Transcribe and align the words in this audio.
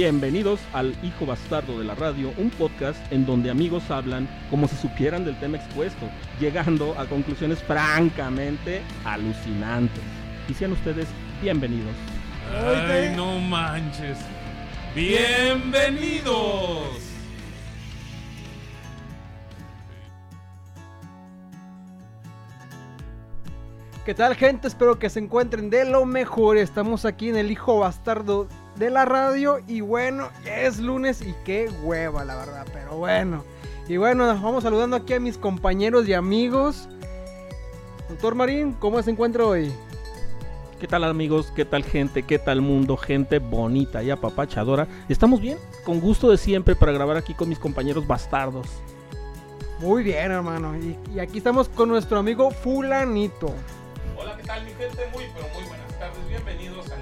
Bienvenidos 0.00 0.60
al 0.74 0.94
Hijo 1.02 1.26
Bastardo 1.26 1.76
de 1.76 1.84
la 1.84 1.96
Radio, 1.96 2.32
un 2.36 2.50
podcast 2.50 3.00
en 3.12 3.26
donde 3.26 3.50
amigos 3.50 3.90
hablan 3.90 4.28
como 4.48 4.68
si 4.68 4.76
supieran 4.76 5.24
del 5.24 5.36
tema 5.40 5.56
expuesto, 5.56 6.08
llegando 6.38 6.96
a 6.96 7.04
conclusiones 7.06 7.60
francamente 7.64 8.80
alucinantes. 9.04 10.04
Y 10.48 10.54
sean 10.54 10.70
ustedes 10.70 11.08
bienvenidos. 11.42 11.90
Ay, 12.54 13.12
no 13.16 13.40
manches. 13.40 14.18
Bienvenidos. 14.94 16.28
¿Qué 24.06 24.14
tal 24.14 24.36
gente? 24.36 24.68
Espero 24.68 25.00
que 25.00 25.10
se 25.10 25.18
encuentren 25.18 25.70
de 25.70 25.84
lo 25.84 26.06
mejor. 26.06 26.56
Estamos 26.56 27.04
aquí 27.04 27.30
en 27.30 27.36
el 27.36 27.50
hijo 27.50 27.80
bastardo 27.80 28.46
de 28.78 28.90
la 28.90 29.04
radio 29.04 29.58
y 29.66 29.80
bueno, 29.80 30.28
es 30.44 30.78
lunes 30.78 31.20
y 31.22 31.34
qué 31.44 31.68
hueva 31.82 32.24
la 32.24 32.36
verdad, 32.36 32.66
pero 32.72 32.96
bueno. 32.96 33.44
Y 33.88 33.96
bueno, 33.96 34.26
vamos 34.26 34.62
saludando 34.62 34.96
aquí 34.96 35.14
a 35.14 35.20
mis 35.20 35.36
compañeros 35.36 36.06
y 36.06 36.14
amigos. 36.14 36.88
Doctor 38.08 38.34
Marín, 38.34 38.74
¿cómo 38.74 39.02
se 39.02 39.10
encuentra 39.10 39.44
hoy? 39.44 39.72
¿Qué 40.78 40.86
tal 40.86 41.02
amigos? 41.04 41.52
¿Qué 41.56 41.64
tal 41.64 41.82
gente? 41.82 42.22
¿Qué 42.22 42.38
tal 42.38 42.60
mundo? 42.60 42.96
Gente 42.96 43.40
bonita 43.40 44.02
y 44.02 44.10
apapachadora. 44.10 44.86
¿Estamos 45.08 45.40
bien? 45.40 45.58
Con 45.84 46.00
gusto 46.00 46.30
de 46.30 46.36
siempre 46.36 46.76
para 46.76 46.92
grabar 46.92 47.16
aquí 47.16 47.34
con 47.34 47.48
mis 47.48 47.58
compañeros 47.58 48.06
bastardos. 48.06 48.68
Muy 49.80 50.04
bien, 50.04 50.30
hermano. 50.30 50.76
Y, 50.76 50.96
y 51.14 51.18
aquí 51.18 51.38
estamos 51.38 51.68
con 51.68 51.88
nuestro 51.88 52.18
amigo 52.18 52.50
Fulanito. 52.50 53.52
Hola, 54.16 54.36
¿qué 54.36 54.44
tal 54.44 54.64
mi 54.64 54.70
gente? 54.72 55.08
Muy, 55.12 55.24
pero 55.34 55.48
muy 55.54 55.64
buenas 55.64 55.98
tardes. 55.98 56.28
Bienvenidos 56.28 56.88
del... 56.88 56.97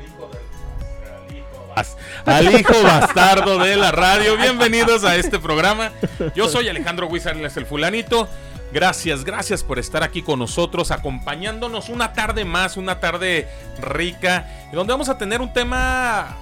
Al 2.24 2.58
hijo, 2.58 2.82
bastardo 2.82 3.58
de 3.58 3.76
la 3.76 3.92
radio. 3.92 4.36
Bienvenidos 4.38 5.04
a 5.04 5.16
este 5.16 5.38
programa. 5.38 5.92
Yo 6.34 6.48
soy 6.48 6.68
Alejandro 6.68 7.06
Wizarles 7.06 7.54
el 7.58 7.66
fulanito. 7.66 8.28
Gracias, 8.72 9.24
gracias 9.24 9.62
por 9.62 9.78
estar 9.78 10.02
aquí 10.02 10.22
con 10.22 10.38
nosotros, 10.38 10.90
acompañándonos 10.90 11.90
una 11.90 12.14
tarde 12.14 12.46
más, 12.46 12.78
una 12.78 12.98
tarde 12.98 13.46
rica, 13.80 14.46
donde 14.72 14.92
vamos 14.92 15.10
a 15.10 15.18
tener 15.18 15.42
un 15.42 15.52
tema 15.52 16.36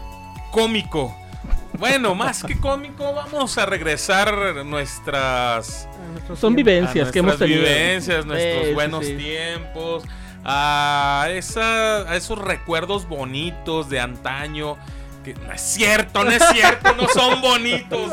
cómico. 0.52 1.16
Bueno, 1.78 2.14
más 2.14 2.44
que 2.44 2.56
cómico, 2.58 3.12
vamos 3.12 3.58
a 3.58 3.66
regresar 3.66 4.64
nuestras 4.64 5.88
Son 6.36 6.54
vivencias 6.54 7.08
a 7.08 7.12
que 7.12 7.18
hemos 7.18 7.38
tenido. 7.38 7.58
vivencias, 7.60 8.24
nuestros 8.24 8.66
sí, 8.68 8.72
buenos 8.72 9.04
sí. 9.04 9.14
tiempos, 9.16 10.04
a, 10.44 11.26
esa, 11.30 12.08
a 12.08 12.14
esos 12.14 12.38
recuerdos 12.38 13.08
bonitos 13.08 13.90
de 13.90 13.98
antaño. 13.98 14.76
Que 15.24 15.34
no 15.34 15.52
es 15.52 15.62
cierto, 15.62 16.22
no 16.22 16.30
es 16.30 16.42
cierto, 16.52 16.94
no 16.94 17.08
son 17.08 17.40
bonitos. 17.42 18.12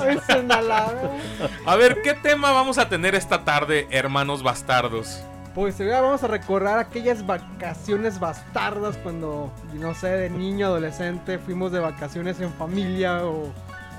A 1.66 1.76
ver, 1.76 2.02
¿qué 2.02 2.14
tema 2.14 2.52
vamos 2.52 2.78
a 2.78 2.88
tener 2.88 3.16
esta 3.16 3.44
tarde, 3.44 3.88
hermanos 3.92 4.44
bastardos? 4.44 5.22
Pues 5.54 5.82
ahora 5.82 6.00
vamos 6.00 6.24
a 6.24 6.28
recordar 6.28 6.80
aquellas 6.80 7.26
vacaciones 7.26 8.18
bastardas 8.18 8.96
cuando, 8.98 9.52
no 9.74 9.94
sé, 9.94 10.08
de 10.08 10.30
niño, 10.30 10.68
adolescente, 10.68 11.38
fuimos 11.38 11.74
de 11.74 11.80
vacaciones 11.82 12.40
en 12.40 12.54
familia 12.54 13.26
o, 13.26 13.52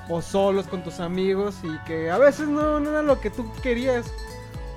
o 0.09 0.21
solos 0.23 0.65
con 0.65 0.83
tus 0.83 0.99
amigos 0.99 1.57
y 1.61 1.77
que 1.85 2.09
a 2.09 2.17
veces 2.17 2.47
no, 2.47 2.79
no 2.79 2.89
era 2.89 3.03
lo 3.03 3.21
que 3.21 3.29
tú 3.29 3.51
querías 3.61 4.11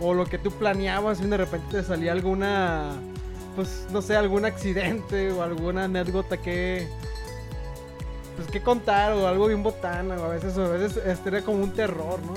o 0.00 0.12
lo 0.12 0.26
que 0.26 0.36
tú 0.36 0.50
planeabas 0.50 1.20
y 1.22 1.26
de 1.26 1.38
repente 1.38 1.78
te 1.78 1.82
salía 1.82 2.12
alguna, 2.12 2.90
pues 3.54 3.86
no 3.90 4.02
sé, 4.02 4.14
algún 4.14 4.44
accidente 4.44 5.32
o 5.32 5.42
alguna 5.42 5.84
anécdota 5.84 6.36
que, 6.36 6.86
pues 8.36 8.48
que 8.48 8.62
contar 8.62 9.12
o 9.12 9.26
algo 9.26 9.48
bien 9.48 9.62
botana 9.62 10.16
o 10.16 10.24
a 10.24 10.28
veces, 10.28 10.56
a 10.58 10.68
veces 10.68 11.02
este 11.04 11.30
era 11.30 11.42
como 11.42 11.62
un 11.62 11.72
terror, 11.72 12.20
¿no? 12.24 12.34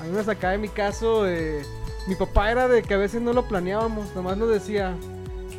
A 0.00 0.04
mí 0.04 0.10
me 0.10 0.22
sacaba 0.22 0.54
en 0.54 0.60
mi 0.60 0.68
caso... 0.68 1.26
eh, 1.28 1.62
mi 2.06 2.14
papá 2.14 2.52
era 2.52 2.68
de 2.68 2.82
que 2.82 2.94
a 2.94 2.98
veces 2.98 3.20
no 3.20 3.32
lo 3.32 3.48
planeábamos, 3.48 4.14
nomás 4.14 4.36
nos 4.36 4.48
decía, 4.48 4.94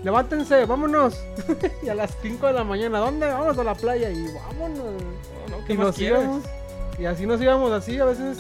levántense, 0.04 0.66
vámonos. 0.66 1.20
y 1.84 1.90
a 1.90 1.96
las 1.96 2.16
5 2.22 2.48
de 2.48 2.54
la 2.54 2.64
mañana, 2.64 3.00
¿dónde? 3.00 3.28
Vamos 3.28 3.58
a 3.58 3.64
la 3.64 3.76
playa 3.76 4.10
y 4.10 4.28
vámonos. 4.34 5.04
¿Qué 5.66 5.74
y 5.74 5.78
más 5.78 5.88
nos 5.88 5.96
quieres? 5.98 6.22
íbamos. 6.22 6.44
Y 6.98 7.06
así 7.06 7.26
nos 7.26 7.42
íbamos, 7.42 7.72
así 7.72 8.00
a 8.00 8.06
veces 8.06 8.38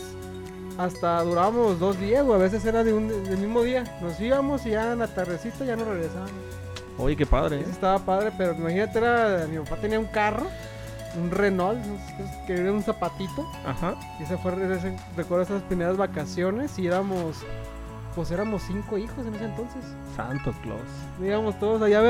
hasta 0.77 1.21
durábamos 1.23 1.79
dos 1.79 1.99
días 1.99 2.25
o 2.25 2.33
a 2.33 2.37
veces 2.37 2.63
era 2.65 2.83
de 2.83 2.93
un, 2.93 3.09
del 3.25 3.37
mismo 3.39 3.61
día. 3.63 3.83
Nos 4.01 4.19
íbamos 4.19 4.65
y 4.65 4.71
ya 4.71 4.93
en 4.93 4.99
la 4.99 5.07
tardecita 5.07 5.65
ya 5.65 5.75
nos 5.75 5.87
regresábamos. 5.87 6.31
Oye, 6.97 7.15
qué 7.15 7.25
padre. 7.25 7.57
¿eh? 7.57 7.61
Eso 7.61 7.71
estaba 7.71 7.99
padre, 7.99 8.31
pero 8.37 8.53
imagínate, 8.53 8.97
era, 8.99 9.45
mi 9.49 9.57
papá 9.59 9.75
tenía 9.75 9.99
un 9.99 10.05
carro, 10.07 10.47
un 11.17 11.31
Renault, 11.31 11.79
que 12.45 12.53
era 12.53 12.71
un 12.71 12.83
zapatito. 12.83 13.45
Ajá. 13.65 13.95
Y 14.19 14.23
ese 14.23 14.37
fue, 14.37 14.53
ese- 14.75 14.95
recuerdo 15.15 15.43
esas 15.43 15.61
primeras 15.63 15.97
vacaciones 15.97 16.77
y 16.79 16.87
éramos, 16.87 17.37
pues 18.15 18.31
éramos 18.31 18.63
cinco 18.63 18.97
hijos 18.97 19.25
en 19.25 19.35
ese 19.35 19.45
entonces. 19.45 19.83
Santo 20.15 20.53
Claus. 20.63 20.81
Íbamos 21.21 21.57
todos 21.59 21.81
allá 21.81 22.01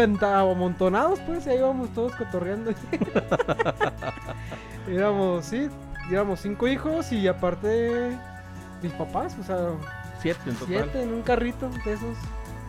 amontonados, 0.42 1.20
pues, 1.22 1.46
y 1.48 1.52
ahí 1.52 1.58
íbamos 1.58 1.90
todos 1.90 2.16
cotorreando. 2.16 2.72
éramos, 4.90 5.46
sí, 5.46 5.70
éramos 6.12 6.40
cinco 6.42 6.68
hijos 6.68 7.12
y 7.12 7.28
aparte 7.28 8.12
mis 8.82 8.92
papás, 8.94 9.36
o 9.40 9.44
sea, 9.44 9.58
Siete 10.22 10.50
en 10.50 10.56
total. 10.56 10.68
siete 10.84 11.04
en 11.04 11.14
un 11.14 11.22
carrito 11.22 11.70
de 11.86 11.94
esos. 11.94 12.18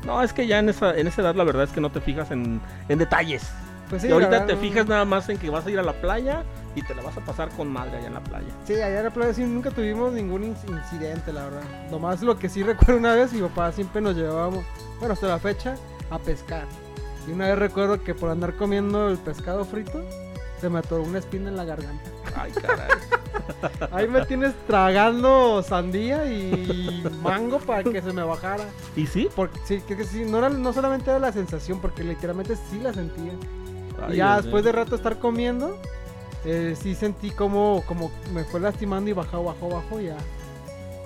No, 0.04 0.22
es 0.22 0.32
que 0.32 0.46
ya 0.46 0.58
en 0.58 0.68
esa, 0.68 0.96
en 0.96 1.06
esa 1.06 1.22
edad 1.22 1.34
la 1.34 1.44
verdad 1.44 1.64
es 1.64 1.70
que 1.70 1.80
no 1.80 1.90
te 1.90 2.00
fijas 2.00 2.30
en, 2.30 2.60
en 2.88 2.98
detalles. 2.98 3.50
Pues 3.88 4.02
sí, 4.02 4.08
y 4.08 4.10
ahorita 4.12 4.46
te 4.46 4.56
fijas 4.56 4.86
nada 4.86 5.04
más 5.04 5.28
en 5.28 5.38
que 5.38 5.48
vas 5.50 5.64
a 5.66 5.70
ir 5.70 5.78
a 5.78 5.82
la 5.82 5.94
playa 5.94 6.42
y 6.74 6.82
te 6.82 6.94
la 6.94 7.02
vas 7.02 7.16
a 7.16 7.20
pasar 7.24 7.48
con 7.50 7.68
madre 7.72 7.96
allá 7.96 8.06
en 8.08 8.14
la 8.14 8.20
playa. 8.22 8.48
Sí, 8.66 8.74
allá 8.74 8.98
en 8.98 9.04
la 9.04 9.10
playa 9.10 9.32
sí 9.32 9.42
nunca 9.44 9.70
tuvimos 9.70 10.12
ningún 10.12 10.42
inc- 10.54 10.68
incidente, 10.68 11.32
la 11.32 11.44
verdad. 11.44 11.62
Nomás 11.90 12.20
lo 12.22 12.38
que 12.38 12.48
sí 12.48 12.62
recuerdo 12.64 12.96
una 12.98 13.14
vez, 13.14 13.32
mi 13.32 13.40
papá 13.40 13.72
siempre 13.72 14.00
nos 14.02 14.14
llevábamos, 14.14 14.64
bueno, 14.98 15.14
hasta 15.14 15.26
la 15.28 15.38
fecha, 15.38 15.76
a 16.10 16.18
pescar. 16.18 16.66
Y 17.26 17.32
una 17.32 17.48
vez 17.48 17.58
recuerdo 17.58 18.02
que 18.02 18.14
por 18.14 18.30
andar 18.30 18.54
comiendo 18.56 19.08
el 19.08 19.16
pescado 19.18 19.64
frito, 19.64 20.02
se 20.60 20.68
me 20.68 20.80
atoró 20.80 21.02
una 21.02 21.18
espina 21.18 21.48
en 21.48 21.56
la 21.56 21.64
garganta. 21.64 22.10
Ay, 22.36 22.52
caray. 22.52 22.88
Ahí 23.92 24.08
me 24.08 24.24
tienes 24.26 24.52
tragando 24.66 25.62
sandía 25.62 26.26
y 26.30 27.02
mango 27.22 27.58
para 27.58 27.84
que 27.84 28.02
se 28.02 28.12
me 28.12 28.22
bajara. 28.22 28.64
¿Y 28.96 29.06
sí? 29.06 29.28
Porque 29.34 29.58
sí, 29.64 29.80
que, 29.86 29.96
que 29.96 30.04
sí, 30.04 30.24
no, 30.24 30.38
era, 30.38 30.48
no 30.48 30.72
solamente 30.72 31.10
era 31.10 31.18
la 31.18 31.32
sensación, 31.32 31.80
porque 31.80 32.02
literalmente 32.04 32.56
sí 32.70 32.80
la 32.80 32.92
sentía. 32.92 33.32
Ay, 34.06 34.16
ya 34.16 34.34
Dios 34.34 34.44
después 34.44 34.64
de 34.64 34.72
rato 34.72 34.96
estar 34.96 35.18
comiendo, 35.18 35.76
eh, 36.44 36.74
sí 36.80 36.94
sentí 36.94 37.30
como, 37.30 37.82
como 37.86 38.10
me 38.32 38.44
fue 38.44 38.60
lastimando 38.60 39.10
y 39.10 39.12
bajó, 39.12 39.44
bajó, 39.44 39.68
bajó 39.68 40.00
ya. 40.00 40.16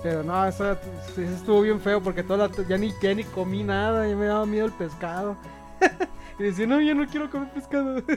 Pero 0.01 0.21
no, 0.23 0.45
eso 0.45 0.77
estuvo 1.17 1.61
bien 1.61 1.79
feo 1.79 2.01
porque 2.01 2.23
toda 2.23 2.49
la, 2.49 2.67
ya, 2.67 2.77
ni, 2.77 2.93
ya 3.01 3.13
ni 3.13 3.23
comí 3.23 3.63
nada, 3.63 4.07
ya 4.07 4.15
me 4.15 4.25
daba 4.25 4.45
miedo 4.45 4.65
el 4.65 4.73
pescado. 4.73 5.37
y 6.39 6.43
decía, 6.43 6.67
no, 6.67 6.81
yo 6.81 6.93
no 6.93 7.07
quiero 7.07 7.29
comer 7.31 7.49
pescado. 7.51 8.03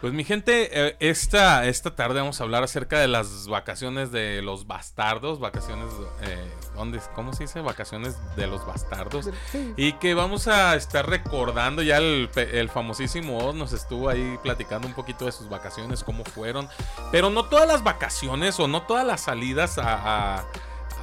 Pues 0.00 0.12
mi 0.12 0.24
gente, 0.24 0.68
eh, 0.88 0.96
esta, 1.00 1.66
esta 1.66 1.96
tarde 1.96 2.20
vamos 2.20 2.40
a 2.40 2.44
hablar 2.44 2.62
acerca 2.62 2.98
de 3.00 3.08
las 3.08 3.48
vacaciones 3.48 4.12
de 4.12 4.42
los 4.42 4.66
bastardos, 4.66 5.40
vacaciones, 5.40 5.86
eh, 6.20 6.50
¿dónde, 6.74 7.00
¿cómo 7.14 7.32
se 7.32 7.44
dice? 7.44 7.60
Vacaciones 7.62 8.14
de 8.36 8.46
los 8.46 8.64
bastardos. 8.66 9.30
Sí. 9.50 9.72
Y 9.76 9.94
que 9.94 10.12
vamos 10.14 10.48
a 10.48 10.76
estar 10.76 11.08
recordando, 11.08 11.82
ya 11.82 11.96
el, 11.96 12.28
famosísimo 12.72 13.38
Oz 13.38 13.54
nos 13.54 13.72
estuvo 13.72 14.08
ahí 14.10 14.38
platicando 14.42 14.86
un 14.86 14.94
poquito 14.94 15.24
de 15.24 15.32
sus 15.32 15.48
vacaciones, 15.48 16.04
cómo 16.04 16.24
fueron. 16.24 16.68
Pero 17.10 17.30
no 17.30 17.46
todas 17.46 17.66
las 17.66 17.82
vacaciones 17.82 18.60
o 18.60 18.68
no 18.68 18.82
todas 18.82 19.06
las 19.06 19.22
salidas 19.22 19.78
a, 19.78 20.36
a- 20.40 20.44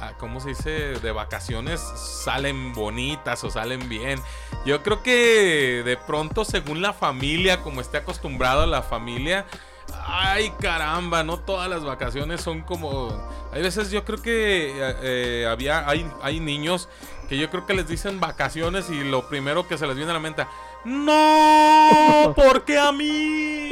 a- 0.00 0.12
¿cómo 0.18 0.40
se 0.40 0.50
dice? 0.50 0.70
De 1.00 1.12
vacaciones 1.12 1.80
salen 1.80 2.72
bonitas 2.72 3.42
o 3.44 3.50
salen 3.50 3.88
bien. 3.88 4.20
Yo 4.64 4.82
creo 4.82 5.02
que 5.02 5.82
de 5.84 5.96
pronto, 5.96 6.44
según 6.44 6.82
la 6.82 6.92
familia, 6.92 7.60
como 7.62 7.80
esté 7.80 7.98
acostumbrado 7.98 8.66
la 8.66 8.82
familia, 8.82 9.46
Ay, 10.06 10.50
caramba, 10.60 11.22
no 11.24 11.38
todas 11.38 11.68
las 11.68 11.84
vacaciones 11.84 12.40
son 12.40 12.62
como. 12.62 13.08
Hay 13.52 13.62
veces 13.62 13.90
yo 13.90 14.04
creo 14.04 14.20
que 14.20 14.70
eh, 14.70 14.96
eh, 15.02 15.48
había. 15.48 15.88
Hay, 15.88 16.10
hay 16.22 16.40
niños 16.40 16.88
que 17.28 17.36
yo 17.38 17.50
creo 17.50 17.66
que 17.66 17.74
les 17.74 17.86
dicen 17.86 18.18
vacaciones 18.18 18.88
y 18.90 19.04
lo 19.04 19.28
primero 19.28 19.68
que 19.68 19.76
se 19.78 19.86
les 19.86 19.96
viene 19.96 20.10
a 20.10 20.14
la 20.14 20.20
mente. 20.20 20.46
¡No! 20.84 22.32
¿Por 22.36 22.64
qué 22.64 22.78
a 22.78 22.92
mí? 22.92 23.70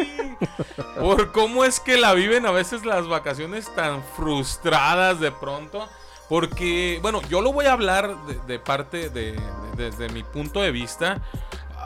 por 0.99 1.33
cómo 1.33 1.65
es 1.65 1.81
que 1.81 1.97
la 1.97 2.13
viven 2.15 2.47
a 2.47 2.51
veces 2.51 2.85
las 2.85 3.07
vacaciones 3.09 3.75
tan 3.75 4.03
frustradas 4.17 5.19
de 5.21 5.33
pronto. 5.33 5.89
Porque, 6.29 6.99
bueno, 7.03 7.21
yo 7.29 7.41
lo 7.41 7.53
voy 7.53 7.67
a 7.67 7.73
hablar 7.73 8.17
de, 8.47 8.59
parte 8.59 9.11
de, 9.11 9.33
de- 9.33 9.41
desde 9.77 10.09
mi 10.09 10.23
punto 10.23 10.61
de 10.63 10.71
vista. 10.71 11.21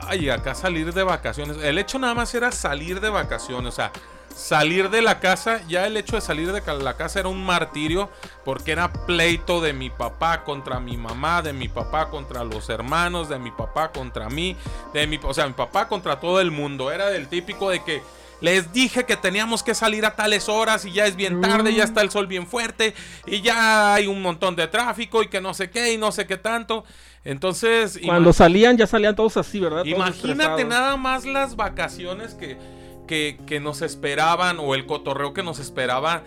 Ay, 0.09 0.31
acá 0.31 0.55
salir 0.55 0.93
de 0.95 1.03
vacaciones. 1.03 1.57
El 1.59 1.79
hecho 1.79 1.99
nada 1.99 2.15
más 2.15 2.33
era 2.35 2.53
salir 2.53 3.01
de 3.01 3.09
vacaciones. 3.09 3.73
O 3.73 3.77
sea, 3.77 3.91
salir 4.35 4.89
de 4.91 5.03
la 5.03 5.19
casa. 5.19 5.61
Ya 5.67 5.87
el 5.87 5.97
hecho 5.97 6.15
de 6.17 6.23
salir 6.23 6.53
de 6.53 6.63
la 6.83 6.97
casa 6.97 7.19
era 7.21 7.29
un 7.29 7.45
martirio. 7.45 8.09
Porque 8.45 8.71
era 8.73 8.93
pleito 8.93 9.61
de 9.61 9.73
mi 9.73 9.91
papá 9.91 10.45
contra 10.45 10.79
mi 10.79 10.97
mamá. 10.97 11.43
De 11.43 11.53
mi 11.53 11.67
papá 11.69 12.09
contra 12.09 12.45
los 12.45 12.69
hermanos. 12.69 13.29
De 13.29 13.39
mi 13.41 13.51
papá 13.51 13.91
contra 13.91 14.29
mí. 14.29 14.57
De 14.93 15.07
mi, 15.09 15.19
o 15.23 15.35
sea, 15.35 15.47
mi 15.49 15.55
papá 15.55 15.89
contra 15.89 16.21
todo 16.21 16.41
el 16.41 16.53
mundo. 16.53 16.93
Era 16.93 17.07
del 17.09 17.27
típico 17.29 17.71
de 17.71 17.83
que. 17.83 18.03
Les 18.41 18.73
dije 18.73 19.05
que 19.05 19.17
teníamos 19.17 19.63
que 19.63 19.75
salir 19.75 20.05
a 20.05 20.15
tales 20.15 20.49
horas 20.49 20.85
y 20.85 20.93
ya 20.93 21.07
es 21.07 21.17
bien 21.17 21.41
tarde, 21.41 21.73
ya 21.75 21.85
está 21.85 22.03
el 22.03 22.11
sol 22.11 22.27
bien 22.27 22.47
fuerte 22.47 22.95
y 23.27 23.41
ya 23.41 23.95
hay 23.95 24.07
un 24.07 24.21
montón 24.21 24.57
de 24.57 24.69
tráfico 24.69 25.23
y 25.23 25.29
que 25.29 25.41
no 25.41 25.55
sé 25.55 25.71
qué 25.71 25.93
y 25.93 25.99
no 25.99 26.13
sé 26.13 26.27
qué 26.27 26.37
tanto. 26.37 26.85
Entonces, 27.25 27.99
Cuando 28.05 28.33
salían, 28.33 28.77
ya 28.77 28.87
salían 28.87 29.17
todos 29.17 29.37
así, 29.37 29.59
¿verdad? 29.59 29.83
Todos 29.83 29.89
Imagínate 29.97 30.31
estresados. 30.63 30.67
nada 30.69 30.97
más 30.97 31.25
las 31.25 31.57
vacaciones 31.57 32.35
que, 32.35 32.57
que, 33.09 33.39
que 33.47 33.59
nos 33.59 33.83
esperaban 33.83 34.59
o 34.61 34.75
el 34.75 34.87
cotorreo 34.87 35.33
que 35.33 35.43
nos 35.43 35.59
esperaba. 35.59 36.23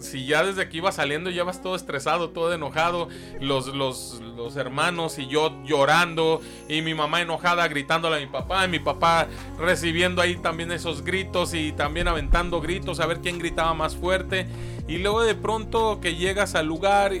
Si 0.00 0.24
ya 0.26 0.42
desde 0.42 0.68
que 0.68 0.78
iba 0.78 0.90
saliendo 0.90 1.28
ya 1.28 1.44
vas 1.44 1.60
todo 1.62 1.76
estresado, 1.76 2.30
todo 2.30 2.52
enojado, 2.54 3.08
los, 3.40 3.66
los, 3.68 4.20
los 4.36 4.56
hermanos 4.56 5.18
y 5.18 5.26
yo 5.26 5.52
llorando 5.64 6.40
y 6.68 6.80
mi 6.80 6.94
mamá 6.94 7.20
enojada 7.20 7.68
gritándole 7.68 8.16
a 8.16 8.20
mi 8.20 8.26
papá 8.26 8.64
y 8.64 8.68
mi 8.68 8.78
papá 8.78 9.26
recibiendo 9.58 10.22
ahí 10.22 10.36
también 10.36 10.72
esos 10.72 11.04
gritos 11.04 11.52
y 11.52 11.72
también 11.72 12.08
aventando 12.08 12.60
gritos 12.62 13.00
a 13.00 13.06
ver 13.06 13.20
quién 13.20 13.38
gritaba 13.38 13.74
más 13.74 13.96
fuerte. 13.96 14.46
Y 14.88 14.98
luego 14.98 15.22
de 15.22 15.34
pronto 15.34 16.00
que 16.00 16.14
llegas 16.14 16.54
al 16.54 16.66
lugar 16.66 17.12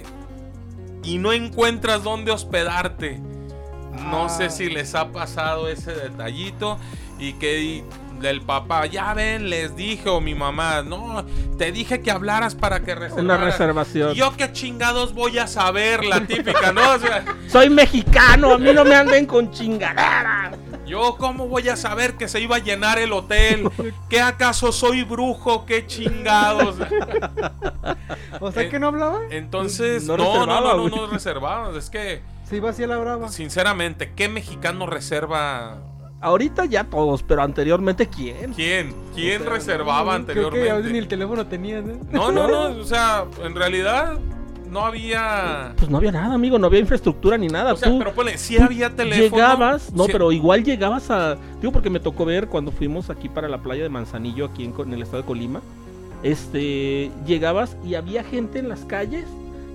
y- 1.02 1.18
no 1.18 1.32
encuentras 1.32 2.02
dónde 2.02 2.32
hospedarte. 2.32 3.18
No 4.10 4.24
Ah. 4.24 4.28
sé 4.28 4.50
si 4.50 4.68
les 4.70 4.94
ha 4.94 5.12
pasado 5.12 5.68
ese 5.68 5.92
detallito 5.94 6.78
y 7.18 7.34
que 7.34 7.84
del 8.20 8.40
papá, 8.42 8.86
ya 8.86 9.14
ven, 9.14 9.48
les 9.50 9.76
dije, 9.76 10.08
o 10.08 10.20
mi 10.20 10.34
mamá, 10.34 10.82
no, 10.82 11.24
te 11.58 11.72
dije 11.72 12.00
que 12.00 12.10
hablaras 12.10 12.54
para 12.54 12.80
que 12.80 12.94
reservaras. 12.94 13.24
Una 13.24 13.36
reservación. 13.36 14.14
Yo 14.14 14.36
qué 14.36 14.52
chingados 14.52 15.14
voy 15.14 15.38
a 15.38 15.46
saber, 15.46 16.04
la 16.04 16.20
típica, 16.26 16.72
¿no? 16.72 16.92
O 16.94 16.98
sea, 16.98 17.24
Soy 17.48 17.70
mexicano, 17.70 18.52
a 18.54 18.58
mí 18.58 18.72
no 18.72 18.84
me 18.84 18.94
anden 18.94 19.26
con 19.26 19.50
chingadera. 19.50 20.52
yo 20.86 21.16
cómo 21.18 21.48
voy 21.48 21.68
a 21.68 21.76
saber 21.76 22.14
que 22.14 22.28
se 22.28 22.40
iba 22.40 22.56
a 22.56 22.60
llenar 22.60 22.98
el 22.98 23.12
hotel. 23.12 23.68
¿Qué 24.08 24.20
acaso 24.20 24.72
soy 24.72 25.02
brujo? 25.04 25.64
¿Qué 25.66 25.86
chingados? 25.86 26.76
O 28.40 28.52
sea 28.52 28.68
que 28.68 28.78
no 28.78 28.88
hablaba. 28.88 29.20
Entonces, 29.30 30.04
No 30.04 30.16
no, 30.16 30.44
no, 30.46 30.60
no, 30.60 30.76
no, 30.76 30.88
no 30.88 31.06
reservaba. 31.06 31.76
Es 31.76 31.88
que, 31.90 32.20
Se 32.48 32.56
iba 32.56 32.70
así 32.70 32.82
a 32.82 32.86
la 32.86 32.98
brava. 32.98 33.28
sinceramente, 33.30 34.12
¿qué 34.14 34.28
mexicano 34.28 34.86
reserva? 34.86 35.78
Ahorita 36.26 36.64
ya 36.64 36.84
todos, 36.84 37.22
pero 37.22 37.42
anteriormente, 37.42 38.08
¿quién? 38.08 38.52
¿Quién? 38.52 38.92
¿Quién 39.14 39.42
O 39.42 39.44
sea, 39.44 39.52
reservaba 39.54 40.16
Creo 40.24 40.26
que 40.26 40.34
ya 40.34 40.42
ni 40.42 40.48
anteriormente? 40.48 40.98
el 40.98 41.08
teléfono 41.08 41.46
tenían, 41.46 41.90
¿eh? 41.90 41.96
No, 42.12 42.32
no, 42.32 42.48
no, 42.48 42.62
o 42.80 42.84
sea, 42.84 43.24
en 43.44 43.54
realidad 43.54 44.18
no 44.68 44.80
había... 44.84 45.72
Pues 45.76 45.88
no 45.88 45.98
había 45.98 46.10
nada, 46.10 46.34
amigo, 46.34 46.58
no 46.58 46.66
había 46.66 46.80
infraestructura 46.80 47.38
ni 47.38 47.46
nada. 47.46 47.72
O 47.72 47.76
sea, 47.76 47.88
Tú 47.90 47.98
pero 47.98 48.12
ponle, 48.12 48.36
sí 48.38 48.58
había 48.58 48.90
teléfono. 48.90 49.22
llegabas, 49.36 49.92
no, 49.92 50.06
sí- 50.06 50.12
pero 50.12 50.32
igual 50.32 50.64
llegabas 50.64 51.10
a. 51.12 51.36
Digo, 51.60 51.72
porque 51.72 51.90
me 51.90 52.00
tocó 52.00 52.24
ver 52.24 52.48
cuando 52.48 52.72
fuimos 52.72 53.08
aquí 53.08 53.28
para 53.28 53.48
la 53.48 53.58
playa 53.58 53.84
de 53.84 53.88
Manzanillo, 53.88 54.46
aquí 54.46 54.64
en, 54.64 54.74
en 54.78 54.92
el 54.92 55.02
estado 55.02 55.22
de 55.22 55.26
Colima. 55.28 55.60
Este, 56.24 57.10
llegabas 57.26 57.76
y 57.84 57.94
había 57.94 58.24
gente 58.24 58.58
en 58.58 58.68
las 58.68 58.80
calles 58.84 59.24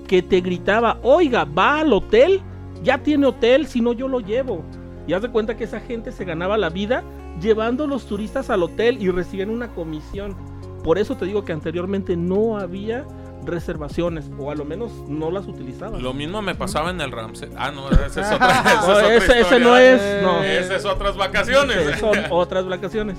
que 0.08 0.22
te 0.22 0.42
gritaba: 0.42 1.00
Oiga, 1.04 1.46
va 1.46 1.80
al 1.80 1.94
hotel, 1.94 2.42
ya 2.84 2.98
tiene 2.98 3.28
hotel, 3.28 3.68
si 3.68 3.80
no 3.80 3.94
yo 3.94 4.08
lo 4.10 4.20
llevo. 4.20 4.64
Y 5.08 5.14
haz 5.14 5.22
de 5.22 5.30
cuenta 5.30 5.58
que 5.58 5.64
esa 5.64 5.80
gente 5.80 6.12
se 6.12 6.26
ganaba 6.26 6.58
la 6.58 6.70
vida 6.70 7.04
llevando 7.42 7.86
a 7.86 7.88
los 7.88 8.06
turistas 8.06 8.50
al 8.50 8.64
hotel 8.64 9.02
y 9.02 9.10
recibían 9.10 9.50
una 9.50 9.70
comisión. 9.70 10.36
Por 10.84 10.98
eso 10.98 11.16
te 11.16 11.26
digo 11.26 11.44
que 11.44 11.54
anteriormente 11.54 12.16
no 12.16 12.58
había 12.58 13.06
reservaciones, 13.46 14.30
o 14.38 14.52
a 14.52 14.56
lo 14.56 14.66
menos 14.66 14.92
no 15.08 15.32
las 15.32 15.48
utilizaban. 15.48 16.02
Lo 16.02 16.14
mismo 16.14 16.42
me 16.42 16.56
pasaba 16.56 16.92
en 16.92 17.02
el 17.02 17.12
Ramsey. 17.12 17.50
Ah, 17.58 17.72
no, 17.72 17.90
esa 17.90 18.22
es 18.22 18.32
otra, 18.32 18.62
es 18.62 18.84
otra 18.84 19.16
ese, 19.16 19.40
ese 19.42 19.60
no 19.60 19.78
es. 19.78 20.02
No. 20.22 20.44
Esa 20.44 20.76
es 20.76 20.86
otras 20.86 21.18
vacaciones. 21.18 21.78
Sí, 21.94 22.00
son 22.00 22.18
otras 22.30 22.68
vacaciones. 22.68 23.18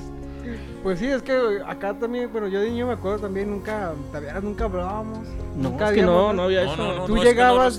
Pues 0.83 0.99
sí, 0.99 1.06
es 1.06 1.23
que 1.23 1.61
acá 1.67 1.94
también, 1.99 2.31
bueno, 2.33 2.49
yo 2.49 2.61
de 2.61 2.71
niño 2.71 2.87
me 2.87 2.94
acuerdo 2.94 3.21
también, 3.21 3.50
nunca, 3.50 3.93
todavía 4.09 4.41
nunca 4.41 4.65
hablábamos. 4.65 5.19
No, 5.56 5.71
nunca 5.71 5.89
es 5.91 5.94
que 5.94 6.03
no, 6.03 6.12
habíamos- 6.31 6.35
no 6.37 6.43
había 6.43 6.65
No, 6.65 6.73
eso. 6.73 6.83
no, 6.83 6.94
no, 6.97 7.05
Tú 7.05 7.15
no, 7.17 7.23
es 7.23 7.29
que 7.29 7.35
no 7.35 7.41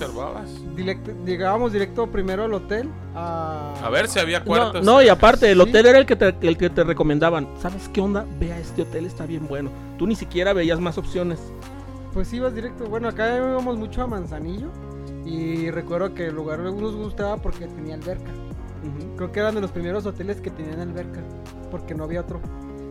Directo- 0.76 1.12
llegábamos 1.24 1.72
directo 1.72 2.06
primero 2.08 2.44
al 2.44 2.54
hotel 2.54 2.88
a... 3.14 3.74
A 3.82 3.90
ver 3.90 4.08
si 4.08 4.18
había 4.18 4.42
cuartos. 4.42 4.84
no, 4.84 5.02
y 5.02 5.08
aparte, 5.08 5.50
el 5.50 5.62
Sí. 5.62 5.68
hotel 5.68 5.86
era 5.86 5.98
el 5.98 6.06
que, 6.06 6.16
te, 6.16 6.34
el 6.40 6.56
que 6.56 6.70
te 6.70 6.82
recomendaban. 6.84 7.48
¿Sabes 7.60 7.88
qué 7.90 8.00
onda? 8.00 8.24
Ve 8.40 8.52
a 8.52 8.58
este 8.58 8.82
hotel, 8.82 9.06
está 9.06 9.26
bien 9.26 9.46
bueno. 9.48 9.70
Tú 9.98 10.06
ni 10.06 10.16
siquiera 10.16 10.52
veías 10.52 10.80
más 10.80 10.96
opciones. 10.98 11.40
Pues 12.12 12.32
ibas 12.32 12.54
directo. 12.54 12.86
Bueno, 12.86 13.08
acá 13.08 13.36
íbamos 13.36 13.76
mucho 13.76 14.02
a 14.02 14.06
Manzanillo. 14.06 14.68
Y 15.26 15.70
recuerdo 15.70 16.12
que 16.14 16.26
el 16.26 16.34
lugar 16.34 16.58
nos 16.60 16.94
gustaba 16.94 17.36
porque 17.38 17.66
tenía 17.66 17.94
alberca. 17.94 18.30
Creo 19.16 19.32
que 19.32 19.40
eran 19.40 19.54
de 19.54 19.60
los 19.60 19.70
primeros 19.70 20.04
hoteles 20.06 20.40
que 20.40 20.50
tenían 20.50 20.80
alberca. 20.80 21.20
Porque 21.70 21.94
no 21.94 22.04
había 22.04 22.20
otro. 22.20 22.40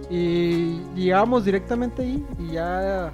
Y 0.10 0.80
llegábamos 0.96 1.46
directamente 1.46 2.02
ahí. 2.04 2.26
Y 2.40 2.52
ya, 2.54 3.12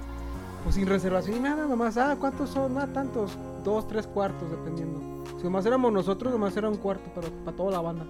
pues 0.64 0.74
sin 0.74 0.86
reservación 0.86 1.36
y 1.36 1.40
nada. 1.40 1.66
Nomás, 1.66 1.96
ah, 1.96 2.16
¿cuántos 2.18 2.50
son? 2.50 2.76
Ah, 2.78 2.86
tantos. 2.92 3.36
Dos, 3.64 3.86
tres 3.88 4.06
cuartos, 4.06 4.50
dependiendo. 4.50 5.00
Si 5.38 5.44
nomás 5.44 5.64
éramos 5.66 5.92
nosotros, 5.92 6.32
nomás 6.32 6.56
era 6.56 6.68
un 6.68 6.76
cuarto. 6.76 7.10
Pero 7.14 7.28
para 7.44 7.56
toda 7.56 7.70
la 7.72 7.80
banda. 7.80 8.06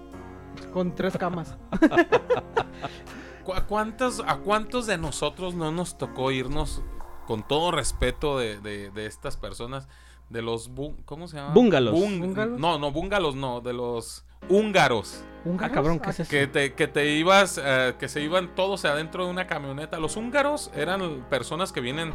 Con 0.73 0.93
tres 0.95 1.17
camas. 1.17 1.55
¿Cu- 3.43 3.53
¿A 3.53 3.65
cuántos, 3.65 4.21
¿A 4.25 4.37
cuántos 4.37 4.85
de 4.87 4.97
nosotros 4.97 5.55
no 5.55 5.71
nos 5.71 5.97
tocó 5.97 6.31
irnos 6.31 6.81
con 7.27 7.43
todo 7.47 7.71
respeto 7.71 8.37
de, 8.37 8.59
de- 8.59 8.91
de 8.91 9.05
estas 9.05 9.37
personas? 9.37 9.87
De 10.29 10.41
los... 10.41 10.71
bu- 10.73 10.95
¿Cómo 11.05 11.27
se 11.27 11.37
llama? 11.37 11.53
Búngalos. 11.53 11.93
¿Búngalos? 11.93 12.59
No, 12.59 12.77
no, 12.79 12.91
búngalos 12.91 13.35
no, 13.35 13.59
de 13.61 13.73
los 13.73 14.23
húngaros. 14.49 15.23
¿Un 15.43 15.57
Ah, 15.63 15.69
cabrón, 15.71 15.99
¿qué 15.99 16.11
es 16.11 16.19
eso? 16.19 16.29
Que 16.29 16.45
te, 16.47 16.73
que 16.73 16.87
te 16.87 17.15
ibas, 17.15 17.59
eh, 17.63 17.95
que 17.99 18.07
se 18.07 18.21
iban 18.21 18.53
todos 18.55 18.85
adentro 18.85 19.25
de 19.25 19.31
una 19.31 19.47
camioneta. 19.47 19.99
Los 19.99 20.15
húngaros 20.15 20.69
eran 20.75 21.25
personas 21.29 21.71
que 21.71 21.81
vienen 21.81 22.13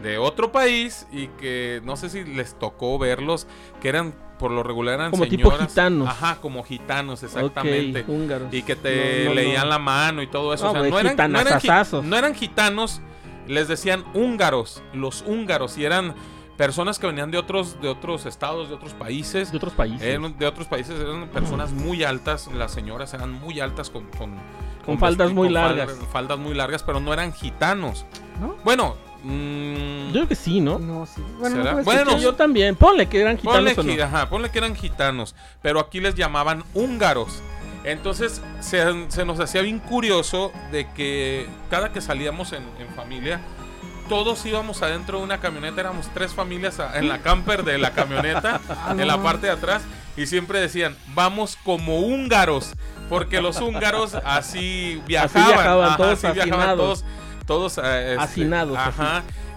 de 0.00 0.16
otro 0.18 0.52
país 0.52 1.08
y 1.10 1.26
que 1.26 1.80
no 1.84 1.96
sé 1.96 2.08
si 2.08 2.22
les 2.24 2.56
tocó 2.56 2.96
verlos, 3.00 3.48
que 3.80 3.88
eran 3.88 4.14
por 4.38 4.52
lo 4.52 4.62
regular 4.62 4.94
eran 4.94 5.10
Como 5.10 5.26
tipo 5.26 5.50
señoras. 5.50 5.68
gitanos. 5.70 6.08
Ajá, 6.08 6.36
como 6.40 6.62
gitanos, 6.62 7.24
exactamente. 7.24 8.04
Húngaros. 8.06 8.54
Y 8.54 8.62
que 8.62 8.76
te 8.76 9.24
No, 9.24 9.30
no, 9.30 9.34
leían 9.34 9.62
no. 9.64 9.70
la 9.70 9.78
mano 9.80 10.22
y 10.22 10.28
todo 10.28 10.54
eso. 10.54 10.66
No, 10.66 10.70
o 10.70 10.72
sea, 10.74 10.82
no, 10.82 10.98
eran, 11.00 11.16
no, 11.32 11.40
eran, 11.40 11.60
no 12.08 12.16
eran 12.16 12.34
gitanos, 12.36 13.00
les 13.48 13.66
decían 13.66 14.04
húngaros, 14.14 14.80
los 14.94 15.22
húngaros, 15.26 15.76
y 15.78 15.84
eran 15.84 16.14
personas 16.58 16.98
que 16.98 17.06
venían 17.06 17.30
de 17.30 17.38
otros, 17.38 17.80
de 17.80 17.88
otros 17.88 18.26
estados, 18.26 18.68
de 18.68 18.74
otros 18.74 18.92
países. 18.92 19.50
De 19.52 19.56
otros 19.56 19.72
países. 19.72 20.02
Eran 20.02 20.36
de 20.36 20.46
otros 20.46 20.66
países 20.66 21.00
eran 21.00 21.28
personas 21.28 21.72
muy 21.72 22.04
altas, 22.04 22.48
las 22.52 22.72
señoras 22.72 23.14
eran 23.14 23.32
muy 23.32 23.60
altas 23.60 23.88
con, 23.88 24.04
con, 24.18 24.34
Con 24.84 24.98
faldas 24.98 25.32
muy 25.32 25.46
con 25.46 25.54
largas. 25.54 25.88
faldas, 25.90 26.08
faldas 26.12 26.38
muy 26.38 26.54
largas, 26.54 26.82
pero 26.82 27.00
no 27.00 27.14
eran 27.14 27.32
gitanos. 27.32 28.04
¿No? 28.40 28.56
Bueno, 28.64 28.96
mm, 29.22 30.08
Yo 30.08 30.12
creo 30.12 30.28
que 30.28 30.34
sí, 30.34 30.60
¿no? 30.60 30.78
No, 30.80 31.06
sí. 31.06 31.22
Bueno, 31.84 32.18
yo 32.18 32.34
también. 32.34 32.74
Ponle 32.74 33.06
que 33.08 33.20
eran 33.20 33.36
ponle, 33.38 33.70
gitanos 33.70 33.84
o 33.84 33.88
que, 33.88 33.96
no. 33.96 34.04
ajá, 34.04 34.28
ponle 34.28 34.50
que 34.50 34.58
eran 34.58 34.74
gitanos, 34.74 35.34
pero 35.62 35.78
aquí 35.80 36.00
les 36.00 36.16
llamaban 36.16 36.64
húngaros. 36.74 37.40
Entonces 37.84 38.42
se, 38.60 39.08
se 39.10 39.24
nos 39.24 39.38
hacía 39.38 39.62
bien 39.62 39.78
curioso 39.78 40.50
de 40.72 40.90
que 40.92 41.46
cada 41.70 41.92
que 41.92 42.00
salíamos 42.00 42.52
en, 42.52 42.64
en 42.80 42.88
familia, 42.96 43.40
todos 44.08 44.44
íbamos 44.46 44.82
adentro 44.82 45.18
de 45.18 45.24
una 45.24 45.38
camioneta, 45.38 45.80
éramos 45.80 46.08
tres 46.14 46.32
familias 46.32 46.80
en 46.94 47.08
la 47.08 47.18
camper 47.22 47.64
de 47.64 47.78
la 47.78 47.92
camioneta, 47.92 48.60
Ah, 48.68 48.94
en 48.98 49.06
la 49.06 49.22
parte 49.22 49.46
de 49.46 49.52
atrás, 49.52 49.82
y 50.16 50.26
siempre 50.26 50.60
decían, 50.60 50.96
vamos 51.14 51.58
como 51.62 52.00
húngaros, 52.00 52.72
porque 53.08 53.40
los 53.40 53.60
húngaros 53.60 54.14
así 54.24 55.02
viajaban, 55.06 55.48
viajaban, 55.48 55.86
ajá, 55.86 55.96
todos 55.96 56.24
así 56.24 56.32
viajaban 56.32 56.76
todos, 56.76 57.04
todos 57.46 57.78
eh, 57.78 58.12
este, 58.12 58.22
así. 58.22 58.44